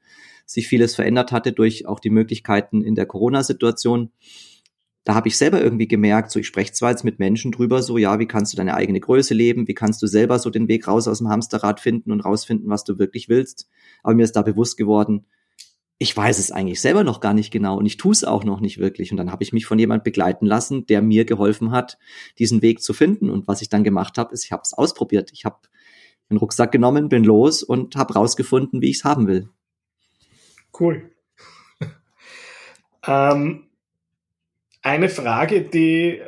sich 0.45 0.67
vieles 0.67 0.95
verändert 0.95 1.31
hatte 1.31 1.51
durch 1.51 1.87
auch 1.87 1.99
die 1.99 2.09
Möglichkeiten 2.09 2.81
in 2.83 2.95
der 2.95 3.05
Corona-Situation. 3.05 4.11
Da 5.03 5.13
habe 5.13 5.27
ich 5.27 5.37
selber 5.37 5.61
irgendwie 5.61 5.87
gemerkt, 5.87 6.31
so 6.31 6.39
ich 6.39 6.47
spreche 6.47 6.73
zwar 6.73 6.91
jetzt 6.91 7.03
mit 7.03 7.19
Menschen 7.19 7.51
drüber, 7.51 7.83
so 7.83 7.97
ja, 7.97 8.17
wie 8.19 8.25
kannst 8.25 8.53
du 8.53 8.57
deine 8.57 8.73
eigene 8.73 8.99
Größe 8.99 9.33
leben, 9.33 9.67
wie 9.67 9.75
kannst 9.75 10.01
du 10.01 10.07
selber 10.07 10.39
so 10.39 10.49
den 10.49 10.67
Weg 10.67 10.87
raus 10.87 11.07
aus 11.07 11.19
dem 11.19 11.29
Hamsterrad 11.29 11.79
finden 11.79 12.11
und 12.11 12.21
rausfinden, 12.21 12.69
was 12.69 12.83
du 12.83 12.97
wirklich 12.97 13.29
willst. 13.29 13.69
Aber 14.01 14.15
mir 14.15 14.23
ist 14.23 14.35
da 14.35 14.41
bewusst 14.41 14.77
geworden, 14.77 15.25
ich 15.97 16.15
weiß 16.15 16.39
es 16.39 16.51
eigentlich 16.51 16.81
selber 16.81 17.03
noch 17.03 17.21
gar 17.21 17.33
nicht 17.33 17.51
genau 17.51 17.77
und 17.77 17.85
ich 17.85 17.97
tue 17.97 18.11
es 18.11 18.23
auch 18.23 18.43
noch 18.43 18.59
nicht 18.59 18.79
wirklich. 18.79 19.11
Und 19.11 19.17
dann 19.17 19.31
habe 19.31 19.43
ich 19.43 19.53
mich 19.53 19.65
von 19.65 19.79
jemand 19.79 20.03
begleiten 20.03 20.45
lassen, 20.45 20.85
der 20.87 21.01
mir 21.01 21.23
geholfen 21.23 21.71
hat, 21.71 21.97
diesen 22.37 22.61
Weg 22.61 22.81
zu 22.81 22.93
finden. 22.93 23.29
Und 23.29 23.47
was 23.47 23.61
ich 23.61 23.69
dann 23.69 23.83
gemacht 23.83 24.17
habe, 24.17 24.33
ist, 24.33 24.43
ich 24.43 24.51
habe 24.51 24.63
es 24.65 24.73
ausprobiert. 24.73 25.31
Ich 25.33 25.45
habe 25.45 25.57
den 26.29 26.37
Rucksack 26.37 26.71
genommen, 26.71 27.07
bin 27.07 27.23
los 27.23 27.63
und 27.63 27.95
habe 27.95 28.15
rausgefunden, 28.15 28.81
wie 28.81 28.89
ich 28.89 28.97
es 28.97 29.03
haben 29.05 29.27
will. 29.27 29.49
Cool. 30.79 31.11
ähm, 33.07 33.63
eine 34.81 35.09
Frage, 35.09 35.61
die 35.61 36.21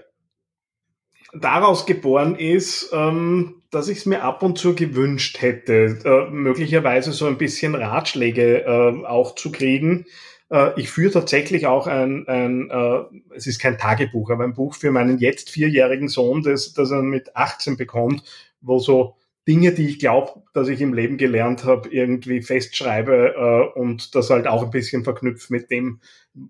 daraus 1.34 1.86
geboren 1.86 2.36
ist, 2.36 2.92
ähm, 2.94 3.62
dass 3.70 3.90
ich 3.90 4.00
es 4.00 4.06
mir 4.06 4.24
ab 4.24 4.44
und 4.44 4.58
zu 4.58 4.76
gewünscht 4.76 5.42
hätte, 5.42 6.00
äh, 6.06 6.32
möglicherweise 6.32 7.12
so 7.12 7.28
ein 7.28 7.38
bisschen 7.38 7.76
Ratschläge 7.76 8.64
äh, 8.64 9.06
auch 9.06 9.36
zu 9.36 9.52
kriegen. 9.52 10.06
Äh, 10.50 10.80
ich 10.80 10.90
führe 10.90 11.12
tatsächlich 11.12 11.68
auch 11.68 11.88
ein, 11.88 12.28
ein 12.28 12.70
äh, 12.70 13.36
es 13.36 13.48
ist 13.48 13.60
kein 13.60 13.78
Tagebuch, 13.78 14.32
aber 14.32 14.46
ein 14.46 14.54
Buch 14.54 14.76
für 14.76 14.92
meinen 14.92 15.18
jetzt 15.20 15.50
vierjährigen 15.50 16.08
Sohn, 16.08 16.44
das, 16.44 16.74
das 16.74 16.92
er 16.92 17.02
mit 17.02 17.36
18 17.36 17.76
bekommt, 17.76 18.24
wo 18.62 18.80
so 18.80 19.18
Dinge, 19.48 19.72
die 19.72 19.88
ich 19.88 20.00
glaube, 20.00 20.44
dass 20.54 20.68
ich 20.68 20.82
im 20.82 20.94
Leben 20.94 21.18
gelernt 21.18 21.64
habe, 21.64 21.90
irgendwie 21.90 22.42
festschreibe 22.42 23.34
äh, 23.76 23.80
und 23.80 24.14
das 24.14 24.30
halt 24.30 24.46
auch 24.48 24.64
ein 24.64 24.72
bisschen 24.72 25.04
verknüpft 25.04 25.50
mit 25.50 25.72
dem, 25.72 26.02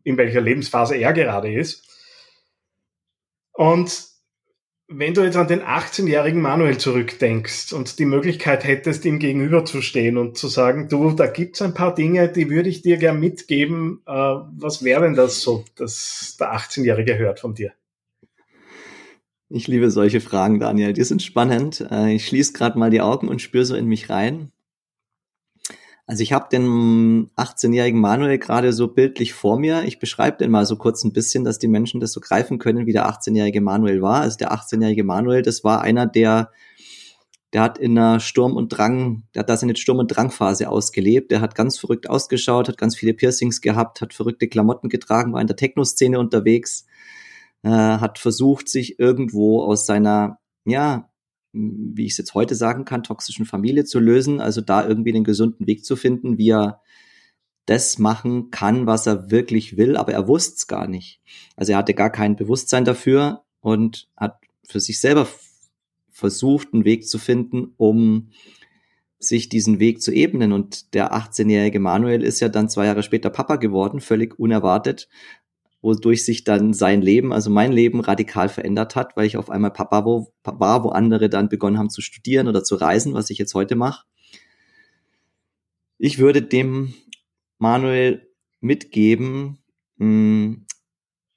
in 0.04 0.18
welcher 0.18 0.42
Lebensphase 0.42 0.96
er 0.96 1.14
gerade 1.14 1.54
ist. 1.54 1.86
Und 3.54 4.08
wenn 4.90 5.14
du 5.14 5.22
jetzt 5.22 5.36
an 5.36 5.48
den 5.48 5.62
18-jährigen 5.62 6.42
Manuel 6.42 6.78
zurückdenkst 6.78 7.74
und 7.74 8.00
die 8.00 8.06
Möglichkeit 8.06 8.64
hättest, 8.64 9.04
ihm 9.04 9.20
gegenüberzustehen 9.20 10.18
und 10.18 10.38
zu 10.38 10.48
sagen, 10.48 10.88
du, 10.88 11.12
da 11.12 11.28
gibt's 11.28 11.62
ein 11.62 11.74
paar 11.74 11.94
Dinge, 11.94 12.30
die 12.30 12.50
würde 12.50 12.70
ich 12.70 12.82
dir 12.82 12.98
gern 12.98 13.20
mitgeben, 13.20 14.02
äh, 14.08 14.12
was 14.12 14.84
wäre 14.84 15.02
denn 15.02 15.16
das 15.16 15.42
so, 15.42 15.66
dass 15.76 16.38
der 16.40 16.54
18-Jährige 16.54 17.18
hört 17.18 17.42
von 17.42 17.54
dir? 17.54 17.74
Ich 19.50 19.68
liebe 19.68 19.90
solche 19.92 20.20
Fragen, 20.20 20.60
Daniel. 20.60 20.92
Die 20.92 21.04
sind 21.06 21.22
spannend. 21.22 21.86
Äh, 21.90 22.16
ich 22.16 22.28
schließe 22.28 22.52
gerade 22.52 22.78
mal 22.78 22.90
die 22.90 23.00
Augen 23.00 23.30
und 23.30 23.42
spüre 23.42 23.64
so 23.64 23.76
in 23.76 23.86
mich 23.86 24.10
rein. 24.10 24.52
Also 26.06 26.24
ich 26.24 26.34
habe 26.34 26.48
den 26.52 27.30
18-jährigen 27.36 28.00
Manuel 28.00 28.40
gerade 28.40 28.74
so 28.74 28.88
bildlich 28.90 29.34
vor 29.34 29.58
mir. 29.60 29.84
Ich 29.84 30.00
beschreibe 30.00 30.38
den 30.38 30.52
mal 30.52 30.66
so 30.66 30.76
kurz 30.76 31.04
ein 31.04 31.14
bisschen, 31.14 31.44
dass 31.44 31.60
die 31.60 31.68
Menschen 31.68 32.00
das 32.00 32.12
so 32.12 32.20
greifen 32.20 32.60
können, 32.60 32.86
wie 32.86 32.94
der 32.94 33.10
18-jährige 33.10 33.62
Manuel 33.62 34.02
war. 34.02 34.22
Also 34.22 34.38
der 34.38 34.54
18-jährige 34.54 35.04
Manuel, 35.06 35.42
das 35.42 35.64
war 35.64 35.82
einer, 35.82 36.08
der 36.08 36.52
der 37.54 37.62
hat 37.62 37.78
in 37.78 37.98
einer 37.98 38.20
Sturm- 38.20 38.58
und 38.58 38.70
Drang, 38.70 39.24
der 39.34 39.40
hat 39.42 39.50
das 39.50 39.62
in 39.62 39.70
der 39.70 39.76
Sturm- 39.76 40.00
und 40.00 40.10
Drangphase 40.10 40.70
ausgelebt. 40.70 41.32
Der 41.32 41.40
hat 41.40 41.56
ganz 41.56 41.80
verrückt 41.80 42.10
ausgeschaut, 42.10 42.68
hat 42.68 42.78
ganz 42.78 42.98
viele 42.98 43.14
Piercings 43.14 43.62
gehabt, 43.62 44.02
hat 44.02 44.14
verrückte 44.14 44.50
Klamotten 44.50 44.90
getragen, 44.90 45.32
war 45.32 45.40
in 45.40 45.48
der 45.48 45.56
Techno-Szene 45.56 46.20
unterwegs, 46.20 46.86
äh, 47.64 47.70
hat 47.70 48.20
versucht, 48.20 48.70
sich 48.70 49.00
irgendwo 49.00 49.64
aus 49.64 49.86
seiner, 49.86 50.40
ja, 50.66 51.10
wie 51.54 52.06
ich 52.06 52.12
es 52.12 52.18
jetzt 52.18 52.34
heute 52.34 52.56
sagen 52.56 52.86
kann, 52.86 53.04
toxischen 53.04 53.46
Familie 53.46 53.86
zu 53.86 54.00
lösen, 54.00 54.42
also 54.42 54.62
da 54.62 54.88
irgendwie 54.88 55.12
den 55.12 55.24
gesunden 55.24 55.66
Weg 55.68 55.86
zu 55.86 55.96
finden, 55.96 56.38
wie 56.38 56.52
er 56.52 56.82
das 57.66 58.00
machen 58.00 58.50
kann, 58.50 58.88
was 58.88 59.08
er 59.08 59.30
wirklich 59.30 59.76
will, 59.76 59.98
aber 59.98 60.14
er 60.14 60.28
wusste 60.28 60.56
es 60.56 60.68
gar 60.68 60.88
nicht. 60.88 61.22
Also 61.56 61.74
er 61.74 61.80
hatte 61.80 61.94
gar 61.94 62.10
kein 62.10 62.36
Bewusstsein 62.36 62.86
dafür 62.86 63.44
und 63.60 64.08
hat 64.16 64.40
für 64.66 64.80
sich 64.80 65.00
selber 65.00 65.28
versucht, 66.10 66.74
einen 66.74 66.86
Weg 66.86 67.08
zu 67.08 67.20
finden, 67.20 67.74
um 67.78 68.30
sich 69.20 69.50
diesen 69.50 69.80
Weg 69.80 70.02
zu 70.02 70.14
ebnen. 70.14 70.54
Und 70.54 70.94
der 70.94 71.14
18-jährige 71.14 71.80
Manuel 71.80 72.24
ist 72.24 72.40
ja 72.40 72.50
dann 72.50 72.70
zwei 72.70 72.86
Jahre 72.86 73.04
später 73.04 73.30
Papa 73.30 73.58
geworden, 73.58 74.00
völlig 74.00 74.40
unerwartet 74.40 75.10
wodurch 75.88 76.26
sich 76.26 76.44
dann 76.44 76.74
sein 76.74 77.02
Leben, 77.02 77.32
also 77.32 77.50
mein 77.50 77.72
Leben 77.72 78.02
radikal 78.02 78.50
verändert 78.50 78.98
hat, 78.98 79.16
weil 79.16 79.26
ich 79.26 79.38
auf 79.38 79.50
einmal 79.50 79.72
Papa 79.72 80.04
wo, 80.04 80.34
war, 80.44 80.84
wo 80.84 80.90
andere 80.90 81.30
dann 81.30 81.48
begonnen 81.48 81.78
haben 81.78 81.90
zu 81.90 82.02
studieren 82.02 82.50
oder 82.50 82.62
zu 82.64 82.76
reisen, 82.76 83.14
was 83.14 83.30
ich 83.30 83.38
jetzt 83.38 83.54
heute 83.54 83.76
mache. 83.76 84.06
Ich 85.98 86.20
würde 86.20 86.42
dem 86.42 86.94
Manuel 87.58 88.28
mitgeben, 88.60 89.60
mh, 89.96 90.06
hm, 90.06 90.66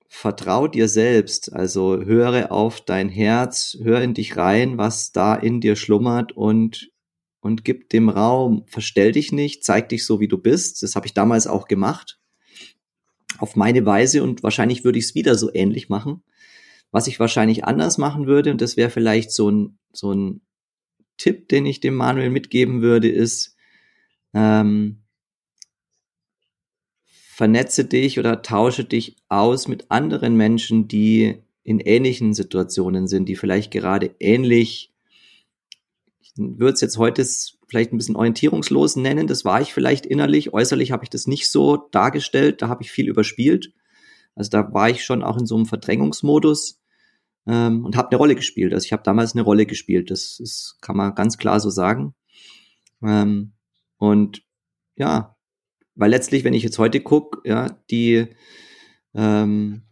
vertrau 0.09 0.67
dir 0.67 0.89
selbst, 0.89 1.53
also 1.53 2.01
höre 2.01 2.51
auf 2.51 2.81
dein 2.81 3.09
Herz, 3.09 3.79
hör 3.81 4.03
in 4.03 4.15
dich 4.15 4.37
rein, 4.37 4.77
was 4.77 5.13
da 5.13 5.37
in 5.37 5.61
dir 5.61 5.77
schlummert 5.77 6.33
und 6.33 6.91
und 7.43 7.65
gib 7.65 7.89
dem 7.89 8.11
Raum, 8.11 8.65
verstell 8.67 9.13
dich 9.13 9.33
nicht, 9.33 9.65
zeig 9.65 9.89
dich 9.89 10.05
so, 10.05 10.21
wie 10.21 10.29
du 10.29 10.37
bist. 10.37 10.83
Das 10.83 10.95
habe 10.95 11.07
ich 11.07 11.15
damals 11.15 11.47
auch 11.47 11.69
gemacht 11.69 12.20
auf 13.41 13.57
meine 13.57 13.85
Weise 13.87 14.23
und 14.23 14.43
wahrscheinlich 14.43 14.85
würde 14.85 14.99
ich 14.99 15.07
es 15.07 15.15
wieder 15.15 15.35
so 15.35 15.51
ähnlich 15.53 15.89
machen. 15.89 16.23
Was 16.91 17.07
ich 17.07 17.21
wahrscheinlich 17.21 17.65
anders 17.65 17.99
machen 17.99 18.27
würde, 18.27 18.51
und 18.51 18.61
das 18.61 18.77
wäre 18.77 18.91
vielleicht 18.91 19.31
so 19.31 19.51
ein, 19.51 19.79
so 19.93 20.13
ein 20.13 20.41
Tipp, 21.17 21.49
den 21.49 21.67
ich 21.67 21.81
dem 21.81 21.95
Manuel 21.95 22.31
mitgeben 22.31 22.83
würde, 22.83 23.09
ist, 23.09 23.57
ähm, 24.35 25.03
vernetze 27.41 27.85
dich 27.85 28.19
oder 28.19 28.43
tausche 28.43 28.85
dich 28.85 29.17
aus 29.29 29.69
mit 29.69 29.91
anderen 29.91 30.37
Menschen, 30.37 30.89
die 30.89 31.43
in 31.63 31.81
ähnlichen 31.81 32.35
Situationen 32.35 33.07
sind, 33.07 33.29
die 33.29 33.37
vielleicht 33.37 33.71
gerade 33.71 34.15
ähnlich, 34.19 34.85
ich 34.85 34.90
würde 36.41 36.75
es 36.75 36.81
jetzt 36.81 36.99
heute 36.99 37.25
vielleicht 37.69 37.93
ein 37.93 37.99
bisschen 37.99 38.17
orientierungslos 38.17 38.97
nennen. 38.97 39.27
Das 39.27 39.45
war 39.45 39.61
ich 39.61 39.73
vielleicht 39.73 40.07
innerlich. 40.07 40.53
Äußerlich 40.53 40.93
habe 40.93 41.05
ich 41.05 41.11
das 41.11 41.27
nicht 41.27 41.51
so 41.51 41.77
dargestellt. 41.77 42.63
Da 42.63 42.69
habe 42.69 42.83
ich 42.83 42.91
viel 42.91 43.09
überspielt. 43.09 43.73
Also 44.35 44.51
da 44.51 44.73
war 44.73 44.91
ich 44.91 45.05
schon 45.05 45.23
auch 45.23 45.37
in 45.37 45.47
so 45.47 45.57
einem 45.57 45.67
Verdrängungsmodus 45.67 46.81
ähm, 47.47 47.85
und 47.85 47.97
habe 47.97 48.09
eine 48.09 48.19
Rolle 48.19 48.35
gespielt. 48.35 48.73
Also 48.73 48.87
ich 48.87 48.93
habe 48.93 49.03
damals 49.03 49.35
eine 49.35 49.43
Rolle 49.43 49.67
gespielt. 49.67 50.11
Das, 50.11 50.39
das 50.39 50.79
kann 50.81 50.97
man 50.97 51.15
ganz 51.15 51.39
klar 51.39 51.61
so 51.61 51.71
sagen. 51.71 52.15
Ähm, 53.03 53.53
und 53.99 54.43
ja, 54.97 55.37
weil 55.95 56.11
letztlich, 56.11 56.45
wenn 56.45 56.55
ich 56.55 56.63
jetzt 56.63 56.79
heute 56.79 57.01
gucke, 57.01 57.41
ja, 57.49 57.79
die 57.91 58.29
ähm, 59.15 59.83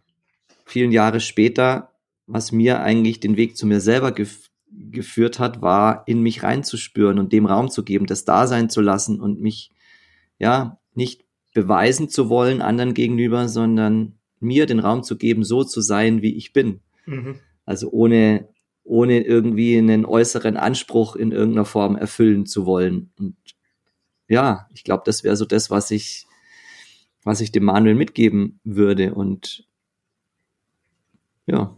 vielen 0.65 0.91
Jahre 0.91 1.19
später, 1.19 1.95
was 2.25 2.51
mir 2.51 2.81
eigentlich 2.81 3.19
den 3.19 3.37
Weg 3.37 3.57
zu 3.57 3.65
mir 3.65 3.81
selber 3.81 4.11
gef 4.11 4.48
geführt 4.71 5.39
hat, 5.39 5.61
war, 5.61 6.03
in 6.07 6.21
mich 6.21 6.43
reinzuspüren 6.43 7.19
und 7.19 7.33
dem 7.33 7.45
Raum 7.45 7.69
zu 7.69 7.83
geben, 7.83 8.05
das 8.05 8.25
da 8.25 8.47
sein 8.47 8.69
zu 8.69 8.81
lassen 8.81 9.19
und 9.19 9.41
mich, 9.41 9.71
ja, 10.37 10.79
nicht 10.93 11.25
beweisen 11.53 12.09
zu 12.09 12.29
wollen 12.29 12.61
anderen 12.61 12.93
gegenüber, 12.93 13.47
sondern 13.47 14.19
mir 14.39 14.65
den 14.65 14.79
Raum 14.79 15.03
zu 15.03 15.17
geben, 15.17 15.43
so 15.43 15.63
zu 15.63 15.81
sein, 15.81 16.21
wie 16.21 16.35
ich 16.35 16.53
bin. 16.53 16.81
Mhm. 17.05 17.39
Also 17.65 17.89
ohne, 17.91 18.47
ohne 18.83 19.21
irgendwie 19.21 19.77
einen 19.77 20.05
äußeren 20.05 20.57
Anspruch 20.57 21.15
in 21.15 21.31
irgendeiner 21.31 21.65
Form 21.65 21.95
erfüllen 21.95 22.45
zu 22.45 22.65
wollen. 22.65 23.11
Und 23.17 23.35
ja, 24.27 24.67
ich 24.73 24.83
glaube, 24.83 25.03
das 25.05 25.23
wäre 25.23 25.35
so 25.35 25.45
das, 25.45 25.69
was 25.69 25.91
ich, 25.91 26.25
was 27.23 27.41
ich 27.41 27.51
dem 27.51 27.65
Manuel 27.65 27.95
mitgeben 27.95 28.59
würde. 28.63 29.13
Und 29.13 29.67
ja, 31.45 31.75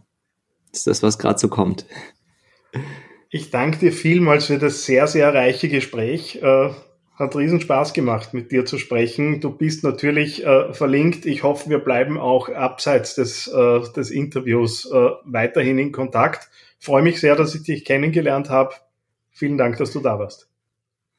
das 0.70 0.80
ist 0.80 0.86
das, 0.86 1.02
was 1.02 1.18
gerade 1.18 1.38
so 1.38 1.48
kommt. 1.48 1.86
Ich 3.30 3.50
danke 3.50 3.78
dir 3.78 3.92
vielmals 3.92 4.46
für 4.46 4.58
das 4.58 4.84
sehr, 4.84 5.06
sehr 5.06 5.32
reiche 5.32 5.68
Gespräch. 5.68 6.40
Äh, 6.42 6.70
hat 7.14 7.36
riesen 7.36 7.60
Spaß 7.60 7.92
gemacht, 7.92 8.34
mit 8.34 8.52
dir 8.52 8.64
zu 8.64 8.78
sprechen. 8.78 9.40
Du 9.40 9.50
bist 9.50 9.84
natürlich 9.84 10.44
äh, 10.44 10.72
verlinkt. 10.74 11.24
Ich 11.26 11.42
hoffe, 11.42 11.70
wir 11.70 11.78
bleiben 11.78 12.18
auch 12.18 12.48
abseits 12.48 13.14
des, 13.14 13.48
äh, 13.48 13.80
des 13.94 14.10
Interviews 14.10 14.86
äh, 14.90 15.10
weiterhin 15.24 15.78
in 15.78 15.92
Kontakt. 15.92 16.50
Freue 16.78 17.02
mich 17.02 17.20
sehr, 17.20 17.36
dass 17.36 17.54
ich 17.54 17.62
dich 17.62 17.84
kennengelernt 17.84 18.50
habe. 18.50 18.74
Vielen 19.30 19.56
Dank, 19.56 19.78
dass 19.78 19.92
du 19.92 20.00
da 20.00 20.18
warst. 20.18 20.51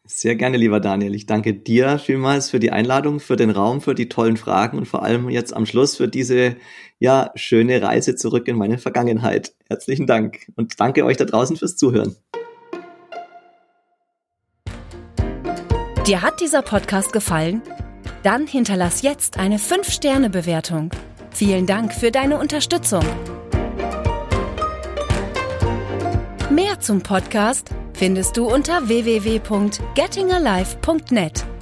Sehr 0.05 0.35
gerne, 0.35 0.57
lieber 0.57 0.81
Daniel. 0.81 1.15
Ich 1.15 1.27
danke 1.27 1.53
dir 1.53 1.97
vielmals 1.97 2.49
für 2.49 2.59
die 2.59 2.71
Einladung, 2.71 3.21
für 3.21 3.37
den 3.37 3.49
Raum, 3.49 3.79
für 3.79 3.95
die 3.95 4.09
tollen 4.09 4.35
Fragen 4.35 4.77
und 4.77 4.85
vor 4.85 5.01
allem 5.01 5.29
jetzt 5.29 5.55
am 5.55 5.65
Schluss 5.65 5.95
für 5.95 6.09
diese 6.09 6.57
ja 6.99 7.31
schöne 7.35 7.81
Reise 7.81 8.15
zurück 8.15 8.49
in 8.49 8.57
meine 8.57 8.77
Vergangenheit. 8.77 9.53
Herzlichen 9.69 10.05
Dank 10.05 10.51
und 10.57 10.77
danke 10.77 11.05
euch 11.05 11.15
da 11.15 11.23
draußen 11.23 11.55
fürs 11.55 11.77
Zuhören. 11.77 12.17
Dir 16.05 16.21
hat 16.21 16.41
dieser 16.41 16.63
Podcast 16.63 17.13
gefallen? 17.13 17.61
Dann 18.23 18.45
hinterlass 18.45 19.03
jetzt 19.03 19.39
eine 19.39 19.57
5-Sterne-Bewertung. 19.57 20.89
Vielen 21.31 21.65
Dank 21.65 21.93
für 21.93 22.11
deine 22.11 22.39
Unterstützung. 22.39 23.05
Mehr 26.49 26.77
zum 26.81 27.01
Podcast 27.01 27.69
findest 27.93 28.37
du 28.37 28.47
unter 28.47 28.87
www.gettingalive.net. 28.87 31.52